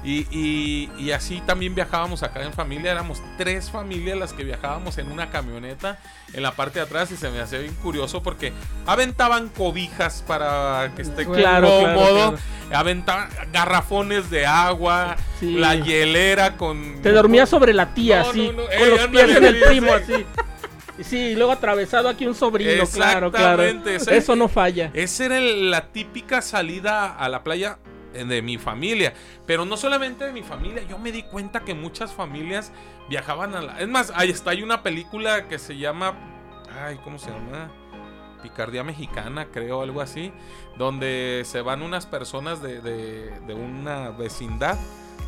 Y, 0.04 0.26
y- 0.32 0.90
y 0.98 1.12
así 1.12 1.42
también 1.46 1.76
viajábamos 1.76 2.24
acá 2.24 2.42
en 2.44 2.54
familia, 2.54 2.92
éramos 2.92 3.22
tres 3.38 3.70
familias 3.70 4.18
las 4.18 4.34
que 4.34 4.44
viajábamos 4.44 4.98
en 4.98 5.12
una 5.12 5.30
camioneta 5.30 6.00
en 6.34 6.42
la 6.42 6.54
parte 6.54 6.80
de 6.80 6.86
atrás 6.86 7.12
y 7.12 7.18
se 7.18 7.30
me 7.30 7.40
hacía 7.40 7.60
bien 7.60 7.76
curioso 7.76 8.24
porque 8.24 8.52
aventaban 8.88 9.50
cobijas 9.50 10.24
para 10.26 10.92
que 10.96 11.04
esté 11.04 11.26
Claro, 11.28 11.68
cómodo, 11.68 12.32
claro. 12.32 12.38
aventaban 12.74 13.30
garrafones 13.54 14.32
de 14.32 14.48
agua, 14.48 15.18
Sí. 15.40 15.54
la 15.54 15.76
hielera 15.76 16.58
con... 16.58 17.02
Te 17.04 17.12
dormías 17.12 17.48
sobre 17.50 17.72
la 17.74 17.94
tía, 17.94 18.24
No, 18.24 18.30
así, 18.30 18.48
no, 18.48 18.54
no, 18.54 18.64
con 18.64 18.72
eh, 18.72 18.86
los 18.90 19.08
pies 19.08 19.36
en 19.38 19.46
el 19.46 19.60
primo, 19.60 19.92
sí. 20.08 20.14
así. 20.14 20.26
Sí, 21.04 21.18
y 21.18 21.36
luego 21.36 21.52
atravesado 21.52 22.10
aquí 22.10 22.26
un 22.28 22.36
sobrino, 22.36 22.86
claro, 22.88 23.32
claro. 23.32 23.64
Ese- 23.64 24.18
Eso 24.18 24.36
no 24.36 24.48
falla. 24.48 24.92
Esa 24.94 25.26
era 25.26 25.40
la 25.40 25.88
típica 25.88 26.42
salida 26.42 27.16
a 27.16 27.28
la 27.30 27.44
playa 27.44 27.78
de 28.14 28.42
mi 28.42 28.58
familia. 28.58 29.14
Pero 29.46 29.66
no 29.66 29.78
solamente 29.78 30.26
de 30.26 30.32
mi 30.34 30.44
familia, 30.44 30.84
yo 30.84 30.98
me 31.00 31.12
di 31.12 31.24
cuenta 31.24 31.62
que 31.62 31.74
muchas 31.74 32.14
familias 32.14 32.72
viajaban 33.10 33.56
a 33.56 33.62
la... 33.62 33.80
Es 33.80 33.88
más, 33.88 34.12
ahí 34.16 34.30
está, 34.30 34.52
hay 34.52 34.64
una 34.64 34.84
película 34.84 35.48
que 35.48 35.60
se 35.60 35.78
llama... 35.78 36.14
Ay, 36.84 37.00
¿cómo 37.04 37.18
se 37.20 37.30
llama? 37.30 37.72
Picardía 38.42 38.84
Mexicana, 38.84 39.48
creo, 39.52 39.82
algo 39.82 40.02
así. 40.02 40.32
Donde 40.78 41.44
se 41.46 41.62
van 41.62 41.82
unas 41.82 42.06
personas 42.06 42.62
de, 42.62 42.82
de- 42.82 43.40
de 43.42 43.54
una 43.54 44.10
vecindad 44.10 44.78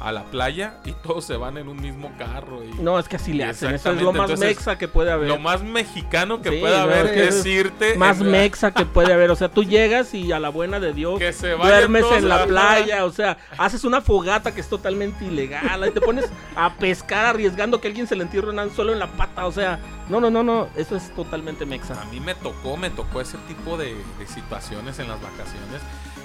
a 0.03 0.11
la 0.11 0.23
playa 0.25 0.79
y 0.83 0.91
todos 0.91 1.23
se 1.23 1.37
van 1.37 1.57
en 1.57 1.69
un 1.69 1.81
mismo 1.81 2.11
carro. 2.17 2.61
Y 2.63 2.81
No, 2.81 2.99
es 2.99 3.07
que 3.07 3.15
así 3.15 3.31
le 3.31 3.45
hacen. 3.45 3.73
Eso 3.73 3.91
es 3.91 4.01
lo 4.01 4.11
más 4.11 4.29
entonces, 4.29 4.47
mexa 4.57 4.77
que 4.77 4.89
puede 4.89 5.09
haber. 5.11 5.29
Lo 5.29 5.39
más 5.39 5.63
mexicano 5.63 6.41
que 6.41 6.49
Sí, 6.49 6.57
puede 6.59 6.75
no, 6.77 6.83
haber 6.83 7.05
es 7.17 7.45
irte... 7.45 7.95
más 7.95 8.19
en- 8.19 8.29
mexa 8.31 8.71
que 8.71 8.85
puede 8.85 9.13
haber. 9.13 9.31
O 9.31 9.35
sea, 9.37 9.47
tú 9.49 9.63
llegas 9.63 10.13
y 10.13 10.33
a 10.33 10.39
la 10.39 10.49
buena 10.49 10.81
de 10.81 10.91
Dios 10.93 11.17
Que 11.19 11.31
se 11.31 11.51
duermes 11.51 12.03
en 12.11 12.27
la 12.27 12.45
playa. 12.45 13.05
O 13.05 13.11
sea, 13.11 13.37
haces 13.57 13.85
una 13.85 14.01
fogata 14.01 14.53
que 14.53 14.59
es 14.59 14.67
totalmente 14.67 15.23
ilegal. 15.23 15.81
Ahí 15.83 15.91
te 15.91 16.01
pones 16.01 16.25
a 16.55 16.73
pescar 16.75 17.25
arriesgando 17.27 17.79
que 17.79 17.87
alguien 17.87 18.05
se 18.05 18.15
le 18.17 18.23
entierre 18.23 18.49
un 18.49 18.59
anzuelo 18.59 18.91
en 18.91 18.99
la 18.99 19.07
pata. 19.07 19.45
O 19.47 19.51
sea, 19.53 19.79
no, 20.09 20.19
no, 20.19 20.29
no, 20.29 20.43
no. 20.43 20.67
Eso 20.75 20.97
es 20.97 21.15
totalmente 21.15 21.65
mexa. 21.65 22.01
A 22.01 22.05
mí 22.05 22.19
me 22.19 22.35
tocó, 22.35 22.75
me 22.75 22.89
tocó 22.89 23.21
ese 23.21 23.37
tipo 23.47 23.77
de, 23.77 23.95
de 24.19 24.27
situaciones 24.27 24.99
en 24.99 25.07
las 25.07 25.21
vacaciones 25.21 25.81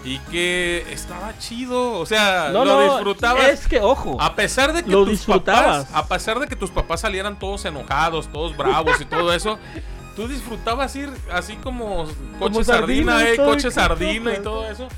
y 0.09 0.19
que 0.31 0.87
estaba 0.91 1.37
chido, 1.39 1.93
o 1.99 2.07
sea, 2.07 2.51
No, 2.53 2.65
lo 2.65 2.75
no, 2.87 2.95
disfrutabas. 2.95 3.49
Es 3.49 3.67
que, 3.69 3.81
ojo. 3.81 4.17
A 4.21 4.35
pesar 4.35 4.73
de 4.73 4.83
que 4.83 4.91
Lo 4.91 5.01
tus 5.01 5.11
disfrutabas. 5.11 5.87
papás, 5.87 6.05
a 6.05 6.07
pesar 6.09 6.39
de 6.41 6.47
que 6.47 6.57
tus 6.57 6.71
papás 6.71 7.01
salieran 7.03 7.39
todos 7.39 7.65
enojados, 7.65 8.29
todos 8.33 8.57
bravos 8.57 9.01
y 9.01 9.05
todo 9.05 9.33
eso, 9.33 9.59
tú 10.17 10.27
disfrutabas 10.29 10.95
ir 10.97 11.11
así 11.33 11.57
como 11.57 12.05
coche 12.05 12.15
Como 12.39 12.65
sardina, 12.65 13.19
sardina, 13.19 13.31
eh, 13.31 13.37
coche 13.37 13.71
sardina 13.71 14.31
y 14.31 14.35
campo. 14.37 14.51
todo 14.51 14.71
eso. 14.71 14.89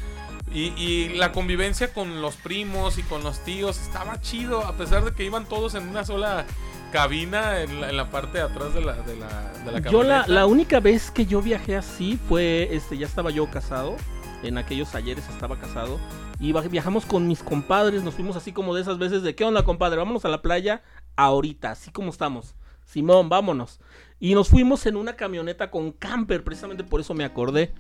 Y, 0.53 0.73
y 0.77 1.09
la 1.11 1.31
convivencia 1.33 1.93
con 1.93 2.23
los 2.23 2.37
primos 2.37 2.99
y 2.99 3.03
con 3.05 3.23
los 3.23 3.39
tíos 3.45 3.79
estaba 3.81 4.21
chido, 4.21 4.67
a 4.67 4.73
pesar 4.73 5.05
de 5.05 5.13
que 5.13 5.25
iban 5.25 5.45
todos 5.47 5.75
en 5.77 5.89
una 5.89 6.05
sola 6.05 6.45
cabina 6.93 7.61
en 7.61 7.81
la, 7.81 7.91
en 7.91 7.97
la 7.97 8.11
parte 8.11 8.39
de 8.39 8.45
atrás 8.45 8.75
de 8.75 8.81
la, 8.81 8.95
de 8.95 9.17
la, 9.17 9.53
de 9.65 9.81
la 9.81 9.91
Yo 9.91 10.03
la, 10.03 10.25
la 10.27 10.47
única 10.47 10.81
vez 10.81 11.13
que 11.13 11.25
yo 11.25 11.41
viajé 11.41 11.77
así 11.77 12.19
fue, 12.29 12.69
este, 12.73 12.99
ya 12.99 13.07
estaba 13.07 13.31
yo 13.31 13.49
casado, 13.49 13.95
en 14.43 14.59
aquellos 14.59 14.95
ayeres 14.95 15.29
estaba 15.29 15.59
casado, 15.59 15.99
y 16.39 16.53
viajamos 16.53 17.05
con 17.05 17.29
mis 17.29 17.43
compadres, 17.43 18.03
nos 18.03 18.15
fuimos 18.15 18.37
así 18.37 18.53
como 18.53 18.75
de 18.75 18.83
esas 18.83 18.99
veces 18.99 19.23
de, 19.23 19.35
¿qué 19.35 19.45
onda 19.45 19.63
compadre? 19.63 19.99
Vámonos 19.99 20.25
a 20.25 20.29
la 20.29 20.43
playa 20.43 20.83
ahorita, 21.17 21.73
así 21.73 21.91
como 21.91 22.11
estamos. 22.11 22.55
Simón, 22.85 23.29
vámonos. 23.29 23.79
Y 24.19 24.35
nos 24.35 24.49
fuimos 24.49 24.85
en 24.87 24.97
una 24.97 25.15
camioneta 25.15 25.71
con 25.71 25.93
camper, 25.93 26.43
precisamente 26.43 26.83
por 26.83 27.01
eso 27.01 27.15
me 27.15 27.25
acordé. 27.25 27.73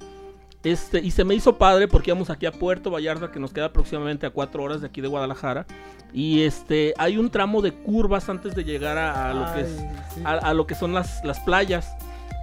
Este, 0.62 1.00
y 1.00 1.10
se 1.10 1.24
me 1.24 1.34
hizo 1.34 1.56
padre 1.56 1.88
porque 1.88 2.10
íbamos 2.10 2.28
aquí 2.28 2.44
a 2.44 2.52
Puerto 2.52 2.90
Vallarta, 2.90 3.32
que 3.32 3.40
nos 3.40 3.52
queda 3.52 3.66
aproximadamente 3.66 4.26
a 4.26 4.30
cuatro 4.30 4.62
horas 4.62 4.82
de 4.82 4.88
aquí 4.88 5.00
de 5.00 5.08
Guadalajara. 5.08 5.66
Y 6.12 6.42
este, 6.42 6.92
hay 6.98 7.16
un 7.16 7.30
tramo 7.30 7.62
de 7.62 7.72
curvas 7.72 8.28
antes 8.28 8.54
de 8.54 8.64
llegar 8.64 8.98
a, 8.98 9.30
a 9.30 9.34
lo 9.34 9.54
que 9.54 9.60
es 9.62 9.78
Ay, 9.78 10.04
sí. 10.14 10.22
a, 10.24 10.32
a 10.32 10.54
lo 10.54 10.66
que 10.66 10.74
son 10.74 10.92
las, 10.92 11.24
las 11.24 11.40
playas. 11.40 11.90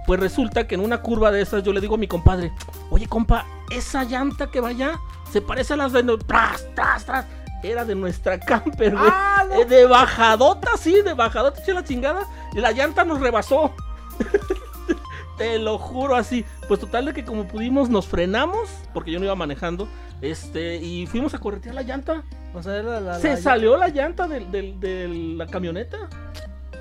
Pues 0.08 0.18
resulta 0.20 0.66
que 0.66 0.74
en 0.74 0.80
una 0.80 1.02
curva 1.02 1.30
de 1.30 1.42
esas 1.42 1.62
yo 1.62 1.70
le 1.74 1.82
digo 1.82 1.96
a 1.96 1.98
mi 1.98 2.08
compadre, 2.08 2.50
oye 2.88 3.06
compa, 3.06 3.44
esa 3.70 4.04
llanta 4.04 4.50
que 4.50 4.58
va 4.58 4.68
allá 4.70 4.98
se 5.30 5.42
parece 5.42 5.74
a 5.74 5.76
las 5.76 5.92
de... 5.92 6.02
Tras, 6.26 6.66
tras, 6.74 7.04
tras. 7.04 7.26
Era 7.62 7.84
de 7.84 7.94
nuestra 7.94 8.40
camper, 8.40 8.96
güey. 8.96 9.10
Ah, 9.12 9.44
no. 9.46 9.60
Eh, 9.60 9.64
de 9.66 9.84
bajadota, 9.84 10.70
sí, 10.78 11.02
de 11.02 11.12
bajadota, 11.12 11.60
eché 11.60 11.74
la 11.74 11.84
chingada. 11.84 12.22
Y 12.54 12.60
la 12.60 12.72
llanta 12.72 13.04
nos 13.04 13.20
rebasó. 13.20 13.70
Te 15.36 15.58
lo 15.58 15.76
juro 15.76 16.16
así. 16.16 16.42
Pues 16.68 16.80
total 16.80 17.04
de 17.04 17.12
que 17.12 17.24
como 17.26 17.46
pudimos 17.46 17.90
nos 17.90 18.06
frenamos, 18.08 18.70
porque 18.94 19.10
yo 19.12 19.18
no 19.18 19.26
iba 19.26 19.34
manejando, 19.34 19.86
este, 20.22 20.76
y 20.76 21.06
fuimos 21.06 21.34
a 21.34 21.38
corretear 21.38 21.74
la 21.74 21.82
llanta. 21.82 22.22
O 22.54 22.62
sea, 22.62 22.76
era 22.76 22.98
la, 23.00 23.18
Se 23.18 23.30
la- 23.30 23.36
salió 23.36 23.76
la 23.76 23.88
llanta 23.88 24.26
de 24.26 25.34
la 25.36 25.46
camioneta. 25.46 26.08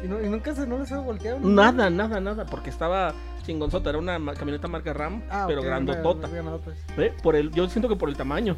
Y, 0.03 0.07
no- 0.07 0.21
y 0.21 0.29
nunca 0.29 0.53
se, 0.53 0.67
no 0.67 0.77
les 0.77 0.89
fue 0.89 0.97
volteado. 0.99 1.39
Nada, 1.39 1.89
nada, 1.89 2.19
nada, 2.19 2.45
porque 2.45 2.69
estaba 2.69 3.13
chingonzota, 3.45 3.89
era 3.89 3.99
una 3.99 4.19
camioneta 4.33 4.67
marca 4.67 4.93
RAM, 4.93 5.23
Ah, 5.29 5.45
pero 5.47 5.61
ok, 5.61 5.65
grandotota. 5.67 6.27
una- 6.27 6.41
una- 6.41 6.57
pues. 6.57 6.77
¿Ve? 6.95 7.13
Por 7.23 7.35
el, 7.35 7.51
yo 7.51 7.67
siento 7.69 7.87
que 7.89 7.95
por 7.95 8.09
el 8.09 8.15
tamaño. 8.15 8.55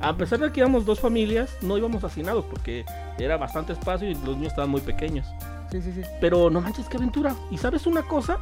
A 0.00 0.16
pesar 0.16 0.40
de 0.40 0.50
que 0.50 0.60
íbamos 0.60 0.84
dos 0.84 0.98
familias, 0.98 1.56
no 1.62 1.78
íbamos 1.78 2.02
hacinados 2.02 2.44
porque 2.46 2.84
era 3.18 3.36
bastante 3.36 3.72
espacio 3.72 4.10
y 4.10 4.14
los 4.14 4.36
niños 4.36 4.48
estaban 4.48 4.68
muy 4.70 4.80
pequeños. 4.80 5.26
Sí, 5.70 5.80
sí, 5.80 5.92
sí. 5.92 6.02
Pero 6.20 6.50
no 6.50 6.60
manches, 6.60 6.88
qué 6.88 6.96
aventura. 6.96 7.34
Y 7.52 7.56
sabes 7.58 7.86
una 7.86 8.02
cosa, 8.02 8.38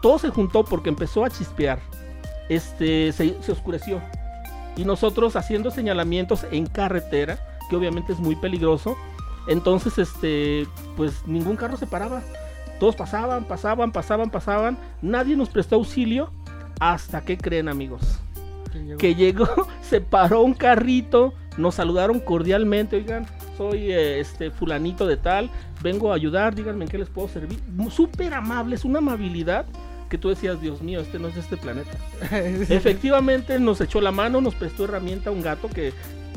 todo 0.00 0.18
se 0.20 0.28
juntó 0.30 0.64
porque 0.64 0.88
empezó 0.88 1.24
a 1.24 1.30
chispear. 1.30 1.80
Este, 2.48 3.12
se, 3.12 3.42
se 3.42 3.52
oscureció. 3.52 4.00
Y 4.76 4.84
nosotros 4.84 5.34
haciendo 5.36 5.70
señalamientos 5.70 6.46
en 6.52 6.66
carretera, 6.66 7.38
que 7.68 7.76
obviamente 7.76 8.12
es 8.12 8.20
muy 8.20 8.36
peligroso. 8.36 8.96
Entonces, 9.48 9.98
este, 9.98 10.66
pues 10.96 11.26
ningún 11.26 11.56
carro 11.56 11.76
se 11.76 11.86
paraba. 11.86 12.22
Todos 12.80 12.96
pasaban, 12.96 13.44
pasaban, 13.44 13.92
pasaban, 13.92 14.30
pasaban. 14.30 14.78
Nadie 15.02 15.36
nos 15.36 15.48
prestó 15.48 15.76
auxilio. 15.76 16.30
Hasta 16.78 17.22
que 17.22 17.38
creen, 17.38 17.68
amigos 17.68 18.20
que 18.98 19.14
llegó, 19.14 19.48
se 19.82 20.00
paró 20.00 20.42
un 20.42 20.54
carrito, 20.54 21.34
nos 21.56 21.76
saludaron 21.76 22.20
cordialmente, 22.20 22.96
oigan, 22.96 23.26
soy 23.56 23.90
eh, 23.92 24.20
este 24.20 24.50
fulanito 24.50 25.06
de 25.06 25.16
tal, 25.16 25.50
vengo 25.82 26.12
a 26.12 26.16
ayudar, 26.16 26.54
díganme 26.54 26.84
en 26.84 26.90
qué 26.90 26.98
les 26.98 27.08
puedo 27.08 27.28
servir. 27.28 27.58
Súper 27.90 28.34
amables, 28.34 28.84
una 28.84 28.98
amabilidad 28.98 29.66
que 30.08 30.18
tú 30.18 30.28
decías, 30.28 30.60
Dios 30.60 30.82
mío, 30.82 31.00
este 31.00 31.18
no 31.18 31.28
es 31.28 31.34
de 31.34 31.40
este 31.40 31.56
planeta. 31.56 31.90
Efectivamente 32.30 33.58
nos 33.58 33.80
echó 33.80 34.00
la 34.00 34.12
mano, 34.12 34.40
nos 34.40 34.54
prestó 34.54 34.84
herramienta 34.84 35.30
a 35.30 35.32
un 35.32 35.42
gato 35.42 35.68
que 35.68 35.92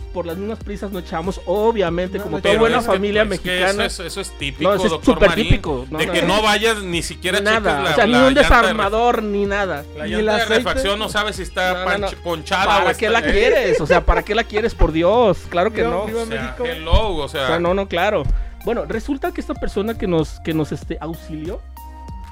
por 0.10 0.26
las 0.26 0.38
mismas 0.38 0.60
prisas 0.60 0.92
no 0.92 1.00
echamos, 1.00 1.40
obviamente, 1.46 2.18
No, 2.18 2.24
como 2.26 2.42
toda 2.42 2.58
buena 2.58 2.78
es 2.80 2.86
que- 2.86 2.92
familia 2.92 3.22
es 3.24 3.40
que 3.40 3.50
mexicana. 3.50 3.86
eso, 3.86 4.04
es, 4.04 4.12
eso 4.12 4.22
es 4.22 4.38
típico, 4.38 4.64
No, 4.70 4.76
eso 4.76 4.86
es 4.86 4.92
doctor 4.92 5.16
súper 5.16 5.30
Marín, 5.30 5.46
típico, 5.48 5.86
no, 5.90 5.98
de 5.98 6.06
no, 6.08 6.14
que 6.14 6.22
no. 6.24 6.42
vayas 6.42 6.82
ni 6.84 7.02
siquiera 7.04 7.40
nada, 7.40 7.82
la, 7.82 7.92
o 7.92 7.96
sea, 7.96 8.06
ni 8.08 8.14
un 8.16 8.34
de 8.34 8.42
desarmador, 8.42 9.24
ni 9.24 9.46
nada. 9.46 9.84
La 9.98 10.06
Ni 10.06 10.12
llanta 10.12 10.38
de 10.38 10.46
refacción 10.46 11.00
no 11.00 11.10
sabes 11.10 11.36
si 11.38 11.44
está 11.44 11.74
No, 11.74 11.86
no, 11.86 11.98
no. 12.00 12.08
panch- 12.08 12.16
ponchada 12.24 12.66
¿Para 12.66 12.92
o 12.92 12.98
qué 12.98 13.06
está- 13.08 13.22
la 13.22 13.28
eh, 13.28 13.32
quieres? 13.32 13.82
O 13.82 13.88
sea, 13.88 14.06
¿para 14.06 14.24
qué 14.24 14.36
la 14.36 14.44
quieres? 14.44 14.76
Por 14.76 14.92
Dios, 14.92 15.38
claro 15.50 15.72
que 15.72 15.84
no. 15.84 16.04
O 16.04 16.26
sea, 16.26 16.56
hello, 16.64 17.16
o 17.16 17.28
sea, 17.30 17.44
O 17.44 17.48
sea, 17.48 17.60
no, 17.60 17.74
no, 17.74 17.88
claro. 17.88 18.24
Bueno, 18.66 18.86
resulta 18.86 19.32
que 19.32 19.40
esta 19.42 19.54
persona 19.54 19.98
que 19.98 20.06
nos, 20.08 20.40
que 20.42 20.54
nos 20.54 20.72
este, 20.72 20.98
auxilió, 21.00 21.62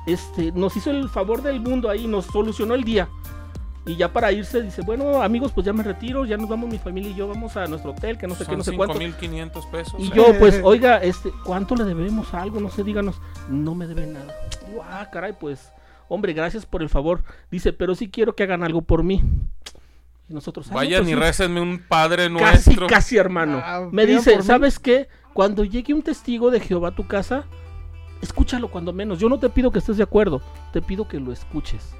este, 0.06 0.52
nos 0.54 0.76
hizo 0.76 0.92
el 0.92 1.10
favor 1.10 1.42
del 1.42 1.60
mundo 1.60 1.90
ahí, 1.90 2.08
nos 2.08 2.26
solucionó 2.26 2.74
el 2.76 2.84
día. 2.84 3.08
Y 3.88 3.96
ya 3.96 4.12
para 4.12 4.34
irse 4.34 4.62
dice, 4.62 4.82
bueno, 4.82 5.22
amigos, 5.22 5.54
pues 5.54 5.66
ya 5.66 5.72
me 5.72 5.82
retiro, 5.82 6.26
ya 6.26 6.36
nos 6.36 6.50
vamos 6.50 6.70
mi 6.70 6.78
familia 6.78 7.10
y 7.10 7.16
yo, 7.16 7.26
vamos 7.30 7.56
a 7.56 7.66
nuestro 7.68 7.92
hotel, 7.92 8.18
que 8.18 8.28
no 8.28 8.36
sé 8.36 8.46
qué, 8.46 8.58
no 8.58 8.64
sé 8.64 8.76
cuánto. 8.76 9.00
5.500 9.00 9.72
pesos. 9.72 9.94
Y 9.98 10.08
eh. 10.08 10.12
yo, 10.14 10.38
pues, 10.38 10.60
oiga, 10.64 10.98
este, 10.98 11.32
¿cuánto 11.46 11.74
le 11.74 11.86
debemos 11.86 12.34
a 12.34 12.42
algo? 12.42 12.60
No 12.60 12.70
sé, 12.70 12.84
díganos. 12.84 13.22
No 13.50 13.76
me 13.76 13.88
debe 13.88 14.06
nada. 14.06 14.36
Digo, 14.68 14.84
ah, 14.84 15.08
caray, 15.10 15.34
pues, 15.40 15.72
hombre, 16.10 16.34
gracias 16.34 16.66
por 16.66 16.82
el 16.82 16.90
favor. 16.90 17.24
Dice, 17.50 17.72
pero 17.72 17.96
sí 17.96 18.10
quiero 18.10 18.36
que 18.36 18.44
hagan 18.44 18.62
algo 18.62 18.82
por 18.82 19.04
mí. 19.04 19.24
Y 20.28 20.34
nosotros, 20.34 20.68
ah, 20.68 20.72
no, 20.72 20.76
Vayan 20.76 21.04
pues 21.04 21.12
y 21.12 21.14
sí. 21.14 21.20
récenme 21.20 21.62
un 21.62 21.80
padre 21.88 22.30
Casi, 22.38 22.72
nuestro. 22.72 22.88
casi, 22.88 23.16
hermano. 23.16 23.62
Ah, 23.64 23.88
Me 23.90 24.06
dice, 24.06 24.36
mí. 24.36 24.44
¿sabes 24.44 24.80
qué? 24.80 25.08
Cuando 25.34 25.64
llegue 25.64 25.94
un 25.94 26.02
testigo 26.02 26.52
de 26.52 26.60
Jehová 26.60 26.90
a 26.90 26.96
tu 26.96 27.08
casa, 27.08 27.46
escúchalo 28.22 28.70
cuando 28.70 28.92
menos. 28.92 29.18
Yo 29.18 29.30
no 29.30 29.40
te 29.40 29.48
pido 29.48 29.72
que 29.72 29.80
estés 29.80 29.96
de 29.96 30.04
acuerdo, 30.04 30.42
te 30.74 30.82
pido 30.82 31.08
que 31.08 31.22
lo 31.22 31.32
escuches. 31.32 31.96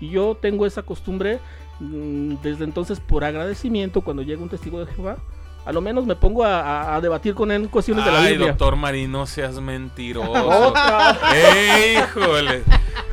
Y 0.00 0.10
yo 0.10 0.36
tengo 0.40 0.66
esa 0.66 0.82
costumbre 0.82 1.38
mm, 1.80 2.36
desde 2.42 2.64
entonces 2.64 3.00
por 3.00 3.24
agradecimiento 3.24 4.00
cuando 4.02 4.22
llega 4.22 4.42
un 4.42 4.48
testigo 4.48 4.84
de 4.84 4.92
Jehová. 4.92 5.16
A 5.66 5.72
lo 5.72 5.80
menos 5.80 6.04
me 6.04 6.14
pongo 6.14 6.44
a, 6.44 6.60
a- 6.60 6.96
a 6.96 7.00
debatir 7.00 7.34
con 7.34 7.50
él 7.50 7.62
en 7.62 7.68
cuestiones 7.68 8.04
de 8.04 8.10
la 8.12 8.20
Ay, 8.20 8.32
Biblia. 8.32 8.48
doctor 8.48 8.76
Marín, 8.76 9.10
no 9.12 9.26
seas 9.26 9.58
mentiroso. 9.60 10.74
¡Eh, 11.34 11.96
híjole! 12.02 12.62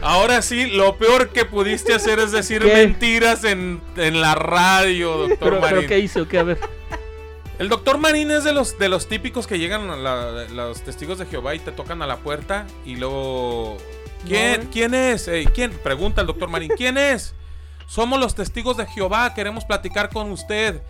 Ahora 0.02 0.42
sí, 0.42 0.68
lo 0.68 0.98
peor 0.98 1.30
que 1.30 1.46
pudiste 1.46 1.94
hacer 1.94 2.20
es 2.20 2.32
decir 2.34 2.62
¿Qué? 2.62 2.74
mentiras 2.74 3.46
en, 3.46 3.80
en 3.96 4.20
la 4.20 4.36
radio, 4.36 5.16
doctor 5.30 5.38
Pero, 5.40 5.62
Marín. 5.62 5.76
pero 5.78 5.88
¿qué 5.88 6.00
hice? 6.00 6.22
¿O 6.22 6.28
qué? 6.28 6.40
A 6.40 6.44
ver. 6.44 6.58
El 7.58 7.70
doctor 7.70 8.00
Marín 8.00 8.32
es 8.32 8.44
de 8.44 8.52
los, 8.54 8.78
de 8.80 8.90
los 8.90 9.08
típicos 9.08 9.46
que 9.48 9.58
llegan 9.60 9.90
a 9.90 9.96
la- 9.96 10.46
los 10.50 10.82
testigos 10.82 11.20
de 11.20 11.28
Jehová 11.28 11.56
y 11.56 11.60
te 11.60 11.72
tocan 11.72 12.02
a 12.02 12.08
la 12.08 12.18
puerta 12.18 12.66
y 12.86 12.96
luego... 12.98 13.78
¿Quién, 14.28 14.62
¿eh? 14.62 14.68
¿quién 14.72 14.94
es? 14.94 15.30
¿Quién? 15.54 15.72
Pregunta 15.72 16.22
el 16.22 16.28
doctor 16.28 16.50
Marín. 16.50 16.72
¿Quién 16.76 16.98
es? 16.98 17.34
somos 17.92 18.22
los 18.22 18.36
testigos 18.36 18.78
de 18.78 18.86
Jehová, 18.86 19.34
queremos 19.34 19.66
platicar 19.66 20.10
con 20.10 20.32
usted. 20.32 20.82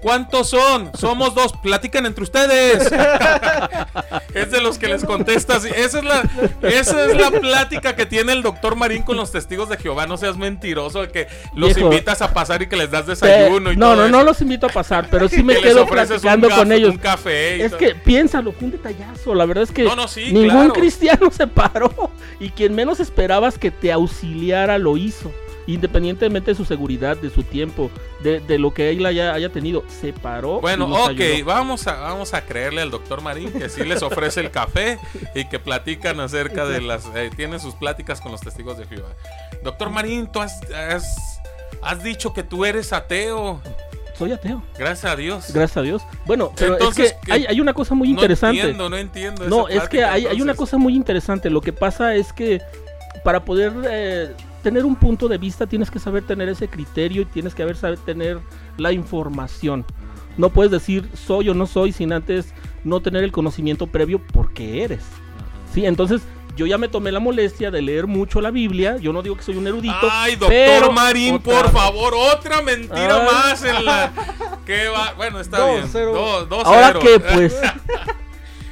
¿Cuántos 0.00 0.50
son? 0.50 0.90
Somos 0.96 1.34
dos. 1.34 1.52
Platican 1.62 2.06
entre 2.06 2.22
ustedes. 2.22 2.90
es 4.34 4.50
de 4.50 4.60
los 4.60 4.78
que 4.78 4.86
les 4.88 5.04
contestas. 5.04 5.64
Esa 5.64 5.98
es 5.98 6.04
la, 6.04 6.22
esa 6.62 7.04
es 7.06 7.16
la 7.16 7.30
plática 7.32 7.96
que 7.96 8.06
tiene 8.06 8.32
el 8.32 8.42
doctor 8.42 8.76
Marín 8.76 9.02
con 9.02 9.16
los 9.16 9.32
testigos 9.32 9.68
de 9.68 9.76
Jehová. 9.76 10.06
No 10.06 10.16
seas 10.16 10.36
mentiroso 10.36 11.08
que 11.08 11.26
los 11.54 11.74
Viejo. 11.74 11.90
invitas 11.90 12.22
a 12.22 12.32
pasar 12.32 12.62
y 12.62 12.68
que 12.68 12.76
les 12.76 12.90
das 12.90 13.06
desayuno 13.06 13.72
y 13.72 13.76
no, 13.76 13.94
todo 13.94 14.08
no, 14.08 14.08
no 14.18 14.22
los 14.24 14.40
invito 14.40 14.66
a 14.66 14.70
pasar, 14.70 15.08
pero 15.10 15.28
sí 15.28 15.42
me 15.42 15.56
Que 15.56 15.62
quedo 15.62 15.86
platicando 15.86 16.48
con 16.50 16.70
ellos. 16.72 16.90
Un 16.90 16.98
café 16.98 17.56
y 17.56 17.60
Es 17.62 17.70
todo. 17.70 17.78
que 17.80 17.94
piénsalo, 17.96 18.52
fue 18.52 18.66
un 18.66 18.70
detallazo. 18.72 19.34
La 19.34 19.46
verdad 19.46 19.64
es 19.64 19.72
que 19.72 19.82
No, 19.82 19.96
no, 19.96 20.06
sí, 20.06 20.26
ningún 20.32 20.50
claro. 20.50 20.72
cristiano 20.74 21.30
se 21.30 21.46
paró 21.46 22.12
y 22.38 22.50
quien 22.50 22.74
menos 22.74 23.00
esperabas 23.00 23.58
que 23.58 23.70
te 23.70 23.90
auxiliara 23.92 24.78
lo 24.78 24.96
hizo. 24.96 25.32
Independientemente 25.68 26.50
de 26.50 26.54
su 26.56 26.64
seguridad, 26.64 27.16
de 27.18 27.28
su 27.30 27.42
tiempo, 27.42 27.90
de, 28.22 28.40
de 28.40 28.58
lo 28.58 28.72
que 28.72 28.90
él 28.90 29.04
haya, 29.04 29.34
haya 29.34 29.50
tenido, 29.50 29.84
se 29.88 30.12
paró. 30.14 30.60
Bueno, 30.60 30.86
ok, 30.86 31.10
ayudó. 31.20 31.44
vamos 31.44 31.86
a, 31.86 31.92
vamos 32.00 32.32
a 32.34 32.40
creerle 32.46 32.80
al 32.80 32.90
doctor 32.90 33.20
Marín 33.20 33.52
que 33.52 33.68
sí 33.68 33.84
les 33.84 34.02
ofrece 34.02 34.40
el 34.40 34.50
café 34.50 34.98
y 35.34 35.44
que 35.44 35.58
platican 35.58 36.20
acerca 36.20 36.64
de 36.64 36.80
las... 36.80 37.04
eh, 37.14 37.30
tienen 37.36 37.60
sus 37.60 37.74
pláticas 37.74 38.20
con 38.22 38.32
los 38.32 38.40
testigos 38.40 38.78
de 38.78 38.86
Jehová. 38.86 39.10
Doctor 39.62 39.90
Marín, 39.90 40.26
tú 40.26 40.40
has, 40.40 40.58
has, 40.72 41.38
has 41.82 42.02
dicho 42.02 42.32
que 42.32 42.42
tú 42.42 42.64
eres 42.64 42.92
ateo. 42.94 43.60
Soy 44.16 44.32
ateo, 44.32 44.62
Gracias 44.76 45.04
a 45.12 45.14
Dios. 45.16 45.52
gracias 45.52 45.76
a 45.76 45.82
Dios. 45.82 46.02
Bueno, 46.26 46.50
pero 46.56 46.72
Entonces, 46.72 47.06
es 47.10 47.12
que 47.12 47.26
¿qué? 47.26 47.32
hay, 47.34 47.46
hay 47.46 47.60
una 47.60 47.72
cosa 47.74 47.94
muy 47.94 48.08
no 48.08 48.14
interesante. 48.14 48.58
entiendo, 48.60 48.88
no 48.88 48.96
entiendo. 48.96 49.42
esa 49.42 49.50
No, 49.50 49.68
es 49.68 49.88
que 49.88 50.02
hay, 50.02 50.26
hay 50.26 50.40
una 50.40 50.54
cosa 50.54 50.76
muy 50.78 50.96
interesante. 50.96 51.50
Lo 51.50 51.60
que 51.60 51.72
pasa 51.72 52.14
es 52.14 52.32
que 52.32 52.60
para 53.22 53.44
poder 53.44 53.72
eh, 53.88 54.32
tener 54.62 54.84
un 54.84 54.96
punto 54.96 55.28
de 55.28 55.38
vista 55.38 55.66
tienes 55.66 55.90
que 55.90 55.98
saber 55.98 56.22
tener 56.24 56.48
ese 56.48 56.68
criterio 56.68 57.22
y 57.22 57.26
tienes 57.26 57.54
que 57.54 57.62
haber 57.62 57.76
saber 57.76 57.98
tener 57.98 58.40
la 58.76 58.92
información. 58.92 59.84
No 60.36 60.50
puedes 60.50 60.70
decir 60.70 61.08
soy 61.14 61.48
o 61.48 61.54
no 61.54 61.66
soy 61.66 61.92
sin 61.92 62.12
antes 62.12 62.52
no 62.84 63.00
tener 63.00 63.24
el 63.24 63.32
conocimiento 63.32 63.86
previo 63.86 64.20
porque 64.32 64.82
eres. 64.84 65.04
Sí, 65.72 65.84
entonces 65.84 66.22
yo 66.56 66.66
ya 66.66 66.76
me 66.78 66.88
tomé 66.88 67.12
la 67.12 67.20
molestia 67.20 67.70
de 67.70 67.82
leer 67.82 68.06
mucho 68.08 68.40
la 68.40 68.50
Biblia. 68.50 68.96
Yo 68.96 69.12
no 69.12 69.22
digo 69.22 69.36
que 69.36 69.42
soy 69.42 69.56
un 69.56 69.66
erudito. 69.66 69.94
Ay, 70.10 70.32
doctor 70.32 70.48
pero- 70.50 70.92
Marín, 70.92 71.36
otra 71.36 71.62
por 71.62 71.70
favor, 71.70 72.14
otra 72.14 72.62
mentira 72.62 73.16
Ay. 73.20 73.26
más 73.32 73.62
en 73.64 73.84
la... 73.84 74.12
¿Qué 74.66 74.88
va? 74.88 75.12
Bueno, 75.16 75.38
está 75.40 75.58
Dos, 75.58 75.70
bien. 75.76 75.88
cero. 75.90 76.12
Do- 76.12 76.46
dos, 76.46 76.64
Ahora 76.66 76.88
cero. 76.88 77.00
que 77.00 77.20
pues 77.20 77.56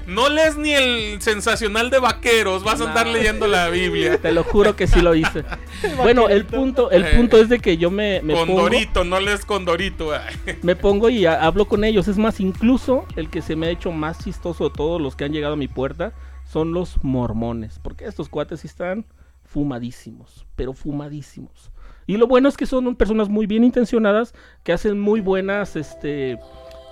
No 0.07 0.29
lees 0.29 0.57
ni 0.57 0.73
el 0.73 1.21
sensacional 1.21 1.91
de 1.91 1.99
vaqueros, 1.99 2.63
vas 2.63 2.81
a 2.81 2.89
andar 2.89 3.07
leyendo 3.09 3.47
la 3.49 3.69
Biblia. 3.69 4.19
te 4.19 4.31
lo 4.33 4.45
juro 4.45 4.77
que 4.77 4.87
sí 4.87 5.01
lo 5.01 5.15
hice. 5.15 5.45
bueno, 5.97 6.29
el 6.29 6.45
punto, 6.47 6.91
el 6.91 7.05
Eh. 7.05 7.13
punto 7.17 7.39
es 7.39 7.49
de 7.49 7.59
que 7.59 7.77
yo 7.77 7.91
me, 7.91 8.21
me 8.23 8.35
Con 8.35 8.49
pongo- 8.49 8.63
Dorito, 8.63 9.05
no 9.05 9.19
lees 9.21 9.45
con 9.45 9.65
Dorito. 9.65 10.11
me 10.63 10.77
pongo 10.77 11.11
y 11.11 11.27
ha- 11.27 11.43
hablo 11.45 11.67
con 11.67 11.83
ellos. 11.85 12.07
Es 12.09 12.19
más, 12.19 12.39
incluso 12.41 13.05
el 13.17 13.29
que 13.31 13.43
se 13.43 13.57
me 13.57 13.67
ha 13.67 13.71
hecho 13.71 13.91
más 13.91 14.23
chistoso 14.23 14.69
de 14.69 14.75
todos 14.77 15.01
los 15.01 15.17
que 15.17 15.25
han 15.25 15.33
llegado 15.33 15.55
a 15.55 15.57
mi 15.57 15.69
puerta 15.69 16.13
son 16.45 16.73
los 16.73 17.03
mormones. 17.03 17.81
Porque 17.83 18.05
estos 18.05 18.29
cuates 18.29 18.61
sí 18.61 18.69
están 18.69 19.05
fumadísimos, 19.45 20.47
pero 20.55 20.73
fumadísimos. 20.75 21.71
Y 22.07 22.19
lo 22.19 22.27
bueno 22.29 22.49
es 22.49 22.57
que 22.57 22.67
son 22.67 22.95
personas 22.95 23.29
muy 23.29 23.47
bien 23.47 23.65
intencionadas 23.65 24.35
que 24.63 24.73
hacen 24.73 25.01
muy 25.01 25.21
buenas 25.21 25.75
este, 25.75 26.39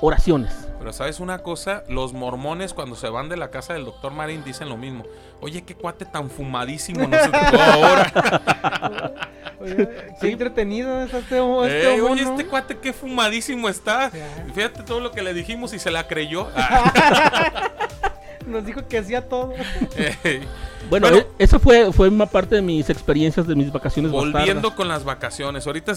oraciones. 0.01 0.53
Pero 0.79 0.93
sabes 0.93 1.19
una 1.21 1.39
cosa, 1.39 1.83
los 1.89 2.13
mormones 2.13 2.75
cuando 2.75 2.95
se 2.95 3.09
van 3.09 3.29
de 3.31 3.37
la 3.39 3.51
casa 3.51 3.73
del 3.73 3.87
doctor 3.87 4.13
Marín 4.13 4.45
dicen 4.45 4.69
lo 4.69 4.77
mismo. 4.77 5.05
Oye, 5.41 5.63
qué 5.65 5.75
cuate 5.75 6.05
tan 6.05 6.29
fumadísimo 6.29 7.07
nos 7.09 7.23
tocó 7.31 7.57
ahora. 7.63 9.13
Oye, 9.61 9.89
qué 10.21 10.31
entretenido 10.33 11.01
es 11.03 11.15
este, 11.15 11.39
Eh, 11.39 11.65
este 11.67 12.03
oye, 12.03 12.23
mono. 12.25 12.31
este 12.33 12.47
cuate 12.47 12.77
qué 12.79 12.93
fumadísimo 12.93 13.69
está. 13.71 14.11
Fíjate 14.55 14.83
todo 14.83 15.01
lo 15.01 15.11
que 15.13 15.23
le 15.23 15.33
dijimos 15.33 15.73
y 15.73 15.79
se 15.79 15.91
la 15.91 16.07
creyó. 16.07 16.49
Ah, 16.57 17.73
Nos 18.47 18.65
dijo 18.67 18.87
que 18.89 18.99
hacía 18.99 19.29
todo. 19.29 19.53
Bueno, 20.91 21.09
Bueno. 21.09 21.25
eso 21.39 21.59
fue, 21.59 21.91
fue 21.95 22.09
una 22.11 22.27
parte 22.27 22.57
de 22.57 22.61
mis 22.63 22.91
experiencias 22.91 23.47
de 23.47 23.55
mis 23.55 23.73
vacaciones 23.73 24.13
Volviendo 24.13 24.35
bastardas. 24.45 24.73
con 24.75 24.89
las 24.89 25.03
vacaciones, 25.05 25.67
ahorita 25.67 25.93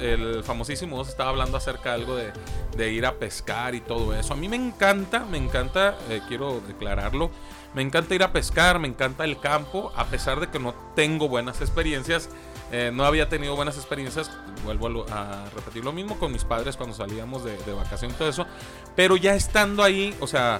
el, 0.00 0.42
famosísimo 0.42 1.02
estaba 1.02 1.28
hablando 1.28 1.58
acerca 1.58 1.90
de 1.90 1.94
algo 1.96 2.16
de, 2.16 2.32
de 2.74 2.92
ir 2.92 3.04
a 3.04 3.12
pescar 3.16 3.74
y 3.74 3.82
todo 3.82 4.14
eso. 4.16 4.32
A 4.32 4.36
mí 4.36 4.48
me 4.48 4.56
encanta, 4.56 5.26
me 5.26 5.36
encanta, 5.36 5.96
eh, 6.08 6.22
quiero 6.28 6.62
declararlo, 6.66 7.30
me 7.74 7.82
encanta 7.82 8.14
ir 8.14 8.22
a 8.22 8.32
pescar, 8.32 8.78
me 8.78 8.88
encanta 8.88 9.24
el 9.24 9.38
campo, 9.38 9.92
a 9.96 10.06
pesar 10.06 10.40
de 10.40 10.48
que 10.48 10.58
no 10.58 10.74
tengo 10.96 11.28
buenas 11.28 11.60
experiencias. 11.60 12.30
eh, 12.74 12.90
no 12.90 13.04
había 13.04 13.28
tenido 13.28 13.54
buenas 13.54 13.76
experiencias, 13.76 14.30
vuelvo 14.64 14.86
a, 14.86 14.90
lo- 14.90 15.06
a 15.10 15.44
repetir 15.54 15.84
lo 15.84 15.92
mismo 15.92 16.18
con 16.18 16.32
mis 16.32 16.44
padres 16.44 16.78
cuando 16.78 16.96
salíamos 16.96 17.44
de, 17.44 17.58
de 17.58 17.72
vacaciones 17.74 18.14
y 18.16 18.18
todo 18.18 18.30
eso. 18.30 18.46
Pero 18.96 19.18
ya 19.18 19.34
estando 19.34 19.82
ahí, 19.82 20.14
o 20.20 20.26
sea, 20.26 20.58